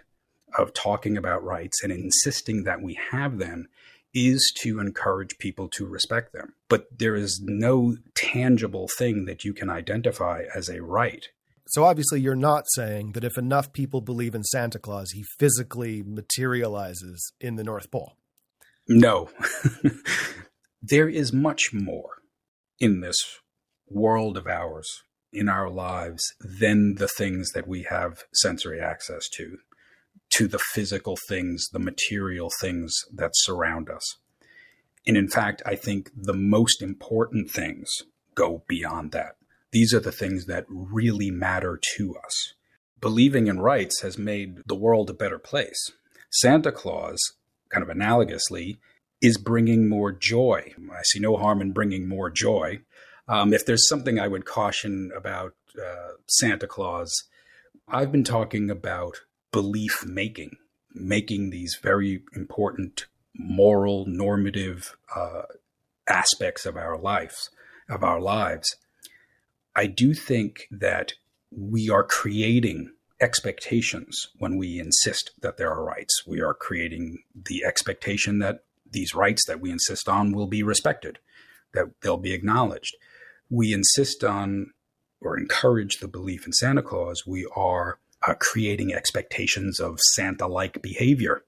of 0.57 0.73
talking 0.73 1.19
about 1.19 1.45
rights 1.45 1.83
and 1.83 1.93
insisting 1.93 2.65
that 2.65 2.81
we 2.81 2.99
have 3.11 3.39
them 3.39 3.69
is 4.15 4.53
to 4.63 4.81
encourage 4.81 5.37
people 5.39 5.69
to 5.69 5.85
respect 5.85 6.33
them. 6.33 6.55
But 6.69 6.87
there 6.99 7.15
is 7.15 7.41
no 7.45 7.97
tangible 8.15 8.89
thing 8.89 9.27
that 9.27 9.45
you 9.45 9.53
can 9.53 9.69
identify 9.69 10.45
as 10.55 10.71
a 10.71 10.83
right. 10.83 11.29
So 11.71 11.85
obviously, 11.85 12.21
you're 12.21 12.35
not 12.35 12.65
saying 12.75 13.13
that 13.13 13.25
if 13.25 13.37
enough 13.37 13.75
people 13.75 14.01
believe 14.01 14.35
in 14.35 14.43
Santa 14.43 14.79
Claus, 14.79 15.11
he 15.11 15.23
physically 15.39 16.03
materializes 16.03 17.33
in 17.43 17.57
the 17.57 17.65
North 17.65 17.91
Pole. 17.91 18.15
No. 18.89 19.29
there 20.83 21.11
is 21.11 21.31
much 21.31 21.75
more 21.75 22.23
in 22.81 23.01
this 23.01 23.19
world 23.87 24.39
of 24.39 24.47
ours, 24.47 25.03
in 25.31 25.47
our 25.49 25.69
lives, 25.69 26.23
than 26.41 26.95
the 26.95 27.09
things 27.09 27.51
that 27.51 27.69
we 27.69 27.83
have 27.83 28.25
sensory 28.33 28.81
access 28.81 29.29
to, 29.35 29.59
to 30.31 30.49
the 30.49 30.61
physical 30.73 31.19
things, 31.29 31.69
the 31.71 31.79
material 31.79 32.51
things 32.63 32.95
that 33.13 33.33
surround 33.35 33.91
us. 33.91 34.17
And 35.07 35.19
in 35.19 35.29
fact, 35.29 35.63
I 35.67 35.75
think 35.75 36.11
the 36.17 36.35
most 36.35 36.81
important 36.81 37.51
things 37.51 37.91
go 38.35 38.63
beyond 38.69 39.13
that. 39.13 39.38
These 39.71 39.93
are 39.93 40.01
the 40.01 40.13
things 40.13 40.47
that 40.47 40.67
really 40.69 41.31
matter 41.31 41.79
to 41.97 42.17
us. 42.25 42.55
Believing 43.01 43.47
in 43.47 43.61
rights 43.61 44.01
has 44.03 44.19
made 44.19 44.63
the 44.67 44.75
world 44.75 45.11
a 45.11 45.15
better 45.15 45.39
place. 45.39 45.93
Santa 46.31 46.73
Claus 46.73 47.19
kind 47.69 47.89
of 47.89 47.95
analogously, 47.95 48.79
is 49.21 49.39
bringing 49.39 49.89
more 49.89 50.13
joy. 50.13 50.73
I 50.91 51.03
see 51.05 51.19
no 51.19 51.37
harm 51.37 51.61
in 51.61 51.73
bringing 51.73 52.09
more 52.09 52.31
joy. 52.31 52.81
Um, 53.27 53.53
if 53.53 53.67
there's 53.67 53.89
something 53.89 54.19
I 54.19 54.29
would 54.29 54.47
caution 54.47 55.11
about 55.17 55.55
uh, 55.77 56.13
Santa 56.27 56.67
Claus, 56.67 57.13
I've 57.87 58.13
been 58.13 58.25
talking 58.25 58.71
about 58.71 59.23
belief 59.53 60.05
making, 60.07 60.57
making 60.95 61.51
these 61.51 61.79
very 61.83 62.23
important 62.35 63.07
moral, 63.35 64.07
normative 64.07 64.97
uh, 65.15 65.43
aspects 66.09 66.65
of 66.65 66.77
our 66.77 66.99
lives, 66.99 67.51
of 67.89 68.03
our 68.03 68.21
lives. 68.21 68.77
I 69.79 69.87
do 69.87 70.13
think 70.13 70.67
that 70.73 71.13
we 71.53 71.89
are 71.89 72.03
creating 72.03 72.91
expectations 73.21 74.27
when 74.37 74.57
we 74.57 74.81
insist 74.81 75.31
that 75.41 75.57
there 75.57 75.71
are 75.71 75.85
rights. 75.85 76.25
We 76.27 76.41
are 76.41 76.53
creating 76.53 77.19
the 77.33 77.65
expectation 77.65 78.41
that 78.41 78.65
these 78.91 79.15
rights 79.15 79.45
that 79.47 79.61
we 79.61 79.71
insist 79.71 80.09
on 80.09 80.33
will 80.33 80.49
be 80.49 80.65
respected, 80.65 81.21
that 81.75 81.93
they'll 82.03 82.17
be 82.17 82.33
acknowledged. 82.33 82.97
We 83.49 83.73
insist 83.73 84.25
on 84.25 84.73
or 85.21 85.39
encourage 85.39 85.99
the 85.99 86.09
belief 86.09 86.45
in 86.45 86.53
Santa 86.53 86.83
Claus. 86.83 87.25
We 87.25 87.47
are 87.55 88.01
uh, 88.27 88.35
creating 88.35 88.93
expectations 88.93 89.79
of 89.79 90.01
Santa 90.01 90.49
like 90.49 90.83
behavior 90.83 91.45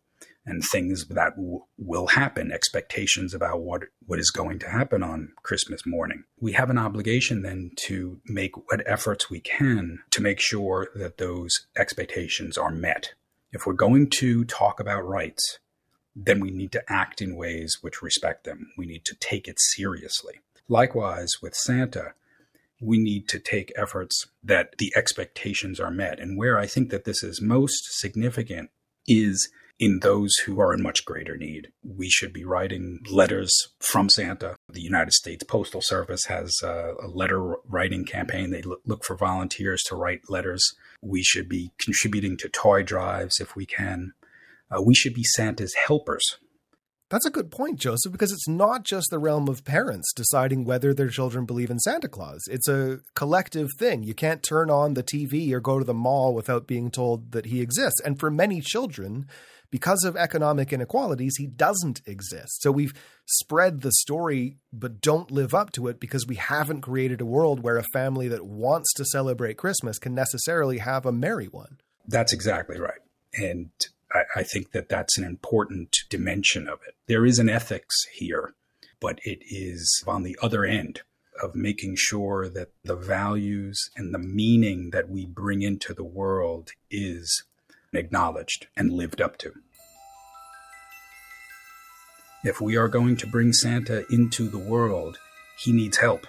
and 0.51 0.62
things 0.64 1.07
that 1.07 1.36
w- 1.36 1.64
will 1.78 2.09
happen, 2.09 2.51
expectations 2.51 3.32
about 3.32 3.62
what 3.62 3.84
what 4.05 4.18
is 4.18 4.30
going 4.30 4.59
to 4.59 4.68
happen 4.68 5.03
on 5.03 5.32
Christmas 5.42 5.86
morning. 5.86 6.24
We 6.38 6.53
have 6.53 6.70
an 6.70 6.78
obligation 6.78 7.42
then 7.42 7.70
to 7.86 8.20
make 8.26 8.57
what 8.57 8.82
efforts 8.86 9.30
we 9.30 9.40
can 9.40 10.01
to 10.11 10.20
make 10.20 10.40
sure 10.40 10.88
that 10.94 11.18
those 11.18 11.66
expectations 11.76 12.59
are 12.59 12.72
met. 12.72 13.14
If 13.53 13.66
we're 13.66 13.72
going 13.74 14.11
to 14.18 14.44
talk 14.44 14.80
about 14.80 15.07
rights, 15.07 15.59
then 16.14 16.40
we 16.40 16.51
need 16.51 16.72
to 16.72 16.82
act 16.88 17.22
in 17.22 17.36
ways 17.36 17.78
which 17.80 18.03
respect 18.03 18.44
them. 18.44 18.72
We 18.76 18.86
need 18.86 19.05
to 19.07 19.16
take 19.18 19.48
it 19.48 19.61
seriously. 19.61 20.40
Likewise, 20.68 21.30
with 21.40 21.55
Santa, 21.55 22.14
we 22.80 22.98
need 22.98 23.28
to 23.28 23.38
take 23.38 23.72
efforts 23.76 24.26
that 24.42 24.74
the 24.78 24.92
expectations 24.96 25.78
are 25.78 25.90
met. 25.90 26.18
And 26.18 26.38
where 26.38 26.59
I 26.59 26.66
think 26.66 26.90
that 26.90 27.05
this 27.05 27.22
is 27.22 27.40
most 27.40 27.98
significant 27.98 28.70
is 29.07 29.51
in 29.81 30.01
those 30.01 30.31
who 30.45 30.61
are 30.61 30.74
in 30.74 30.83
much 30.83 31.07
greater 31.07 31.39
need. 31.39 31.68
We 31.83 32.11
should 32.11 32.35
be 32.35 32.45
writing 32.45 33.01
letters 33.11 33.51
from 33.81 34.11
Santa. 34.11 34.57
The 34.68 34.83
United 34.83 35.14
States 35.14 35.43
Postal 35.43 35.81
Service 35.83 36.26
has 36.26 36.53
a, 36.62 36.93
a 37.03 37.09
letter 37.09 37.55
writing 37.66 38.05
campaign. 38.05 38.51
They 38.51 38.62
look 38.85 39.05
for 39.05 39.16
volunteers 39.16 39.83
to 39.85 39.97
write 39.97 40.28
letters. 40.28 40.62
We 41.01 41.22
should 41.22 41.49
be 41.49 41.72
contributing 41.83 42.37
to 42.37 42.51
toy 42.51 42.83
drives 42.83 43.41
if 43.41 43.57
we 43.57 43.64
can. 43.64 44.12
Uh, 44.70 44.83
we 44.83 44.95
should 44.95 45.14
be 45.14 45.24
Santa's 45.24 45.74
helpers. 45.74 46.37
That's 47.09 47.26
a 47.26 47.31
good 47.31 47.51
point, 47.51 47.81
Joseph, 47.81 48.12
because 48.12 48.31
it's 48.31 48.47
not 48.47 48.85
just 48.85 49.09
the 49.11 49.18
realm 49.18 49.49
of 49.49 49.64
parents 49.64 50.12
deciding 50.14 50.64
whether 50.64 50.95
their 50.95 51.09
children 51.09 51.45
believe 51.45 51.70
in 51.70 51.81
Santa 51.81 52.07
Claus. 52.07 52.47
It's 52.49 52.68
a 52.68 53.01
collective 53.16 53.70
thing. 53.78 54.05
You 54.05 54.14
can't 54.14 54.45
turn 54.45 54.70
on 54.70 54.95
the 54.95 55.03
TV 55.03 55.51
or 55.53 55.59
go 55.59 55.81
to 55.81 55.85
the 55.85 55.93
mall 55.93 56.35
without 56.35 56.68
being 56.68 56.89
told 56.89 57.33
that 57.33 57.47
he 57.47 57.61
exists. 57.61 58.01
And 58.05 58.20
for 58.20 58.31
many 58.31 58.61
children, 58.61 59.26
because 59.71 60.05
of 60.05 60.16
economic 60.16 60.73
inequalities, 60.73 61.37
he 61.39 61.47
doesn't 61.47 62.03
exist. 62.07 62.62
So 62.62 62.73
we've 62.73 62.95
spread 63.27 63.83
the 63.83 63.93
story, 63.93 64.57
but 64.73 65.01
don't 65.01 65.31
live 65.31 65.55
up 65.55 65.73
to 65.73 65.89
it 65.89 66.01
because 66.01 66.27
we 66.27 66.37
haven't 66.37 66.83
created 66.83 67.21
a 67.21 67.27
world 67.27 67.62
where 67.62 67.77
a 67.77 67.85
family 67.93 68.29
that 68.29 68.47
wants 68.47 68.93
to 68.95 69.05
celebrate 69.05 69.57
Christmas 69.57 69.99
can 69.99 70.14
necessarily 70.14 70.79
have 70.79 71.07
a 71.07 71.12
merry 71.12 71.47
one. 71.47 71.79
That's 72.07 72.33
exactly 72.33 72.79
right. 72.79 73.01
And 73.35 73.71
I, 74.12 74.23
I 74.37 74.43
think 74.43 74.73
that 74.73 74.89
that's 74.89 75.16
an 75.18 75.25
important 75.25 75.97
dimension 76.09 76.68
of 76.68 76.81
it. 76.87 76.95
There 77.07 77.25
is 77.25 77.39
an 77.39 77.49
ethics 77.49 77.95
here, 78.12 78.55
but 79.01 79.21
it 79.25 79.41
is 79.49 80.03
on 80.07 80.25
the 80.25 80.37
other 80.43 80.64
end 80.64 81.03
of 81.43 81.55
making 81.55 81.95
sure 81.97 82.49
that 82.49 82.71
the 82.85 82.97
values 82.97 83.91
and 83.97 84.12
the 84.12 84.18
meaning 84.18 84.91
that 84.91 85.09
we 85.09 85.25
bring 85.25 85.62
into 85.62 85.95
the 85.95 86.05
world 86.05 86.73
is 86.91 87.45
acknowledged 87.93 88.66
and 88.76 88.93
lived 88.93 89.20
up 89.20 89.36
to. 89.38 89.53
If 92.43 92.61
we 92.61 92.76
are 92.76 92.88
going 92.88 93.16
to 93.18 93.26
bring 93.26 93.53
Santa 93.53 94.05
into 94.11 94.49
the 94.49 94.59
world, 94.59 95.18
he 95.59 95.72
needs 95.72 95.99
help. 95.99 96.26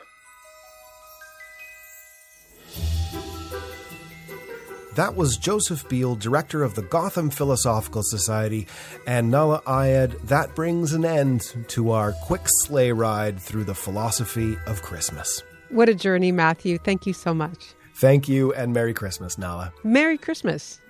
That 4.95 5.15
was 5.15 5.37
Joseph 5.37 5.87
Beale, 5.87 6.15
director 6.15 6.63
of 6.63 6.75
the 6.75 6.81
Gotham 6.81 7.29
Philosophical 7.29 8.01
Society, 8.03 8.67
and 9.07 9.31
Nahlah 9.31 9.63
Ayed. 9.63 10.19
That 10.27 10.53
brings 10.53 10.91
an 10.91 11.05
end 11.05 11.55
to 11.69 11.91
our 11.91 12.11
quick 12.11 12.41
sleigh 12.45 12.91
ride 12.91 13.39
through 13.39 13.63
the 13.63 13.73
philosophy 13.73 14.57
of 14.67 14.81
Christmas. 14.81 15.43
What 15.69 15.87
a 15.87 15.95
journey, 15.95 16.33
Matthew. 16.33 16.77
Thank 16.77 17.07
you 17.07 17.13
so 17.13 17.33
much. 17.33 17.73
Thank 18.01 18.27
you, 18.27 18.51
and 18.53 18.73
Merry 18.73 18.95
Christmas, 18.95 19.35
Nahlah. 19.35 19.71
Merry 19.83 20.17
Christmas. 20.17 20.81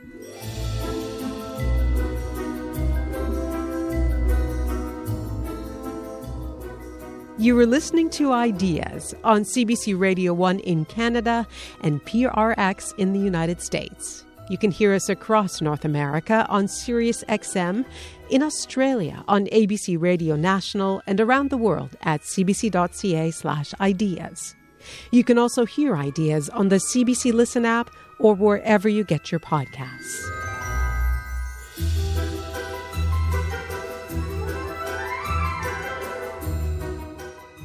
You 7.37 7.55
were 7.55 7.65
listening 7.65 8.09
to 8.11 8.31
Ideas 8.31 9.13
on 9.25 9.43
CBC 9.43 9.99
Radio 9.99 10.33
1 10.33 10.59
in 10.59 10.85
Canada 10.85 11.45
and 11.81 12.01
PRX 12.05 12.97
in 12.97 13.11
the 13.11 13.19
United 13.19 13.61
States. 13.61 14.23
You 14.49 14.57
can 14.57 14.71
hear 14.71 14.93
us 14.93 15.09
across 15.09 15.59
North 15.59 15.83
America 15.83 16.45
on 16.47 16.69
Sirius 16.69 17.25
XM, 17.25 17.83
in 18.29 18.41
Australia 18.41 19.25
on 19.27 19.47
ABC 19.47 19.99
Radio 19.99 20.37
National, 20.37 21.01
and 21.05 21.19
around 21.19 21.49
the 21.49 21.57
world 21.57 21.97
at 22.03 22.21
cbc.ca/ideas. 22.21 24.55
You 25.11 25.23
can 25.23 25.37
also 25.37 25.65
hear 25.65 25.95
Ideas 25.95 26.49
on 26.49 26.69
the 26.69 26.77
CBC 26.77 27.33
Listen 27.33 27.65
app 27.65 27.91
or 28.19 28.35
wherever 28.35 28.87
you 28.87 29.03
get 29.03 29.31
your 29.31 29.39
podcasts. 29.39 30.27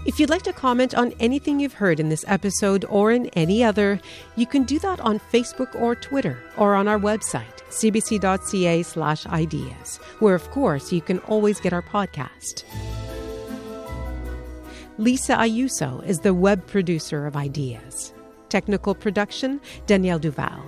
If 0.06 0.20
you'd 0.20 0.30
like 0.30 0.42
to 0.42 0.52
comment 0.52 0.94
on 0.94 1.12
anything 1.18 1.58
you've 1.60 1.74
heard 1.74 1.98
in 1.98 2.08
this 2.08 2.24
episode 2.28 2.86
or 2.88 3.10
in 3.12 3.26
any 3.30 3.62
other, 3.64 4.00
you 4.36 4.46
can 4.46 4.62
do 4.62 4.78
that 4.78 5.00
on 5.00 5.18
Facebook 5.18 5.74
or 5.74 5.94
Twitter 5.96 6.42
or 6.56 6.74
on 6.74 6.86
our 6.88 6.98
website, 6.98 7.58
cbc.ca 7.70 8.82
slash 8.84 9.26
ideas, 9.26 9.98
where 10.20 10.34
of 10.36 10.48
course 10.52 10.92
you 10.92 11.02
can 11.02 11.18
always 11.20 11.60
get 11.60 11.72
our 11.72 11.82
podcast. 11.82 12.62
Lisa 14.99 15.34
Ayuso 15.34 16.03
is 16.07 16.20
the 16.20 16.32
web 16.32 16.66
producer 16.66 17.26
of 17.26 17.36
Ideas. 17.36 18.14
Technical 18.49 18.94
production, 18.94 19.61
Danielle 19.86 20.18
Duval. 20.18 20.62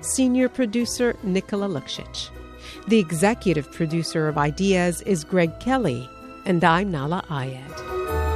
Senior 0.00 0.48
producer, 0.48 1.14
Nicola 1.22 1.68
Lukšić. 1.68 2.30
The 2.88 2.98
executive 2.98 3.70
producer 3.70 4.28
of 4.28 4.38
Ideas 4.38 5.02
is 5.02 5.24
Greg 5.24 5.60
Kelly, 5.60 6.08
and 6.46 6.64
I'm 6.64 6.90
Nahlah 6.90 7.26
Ayed. 7.26 8.35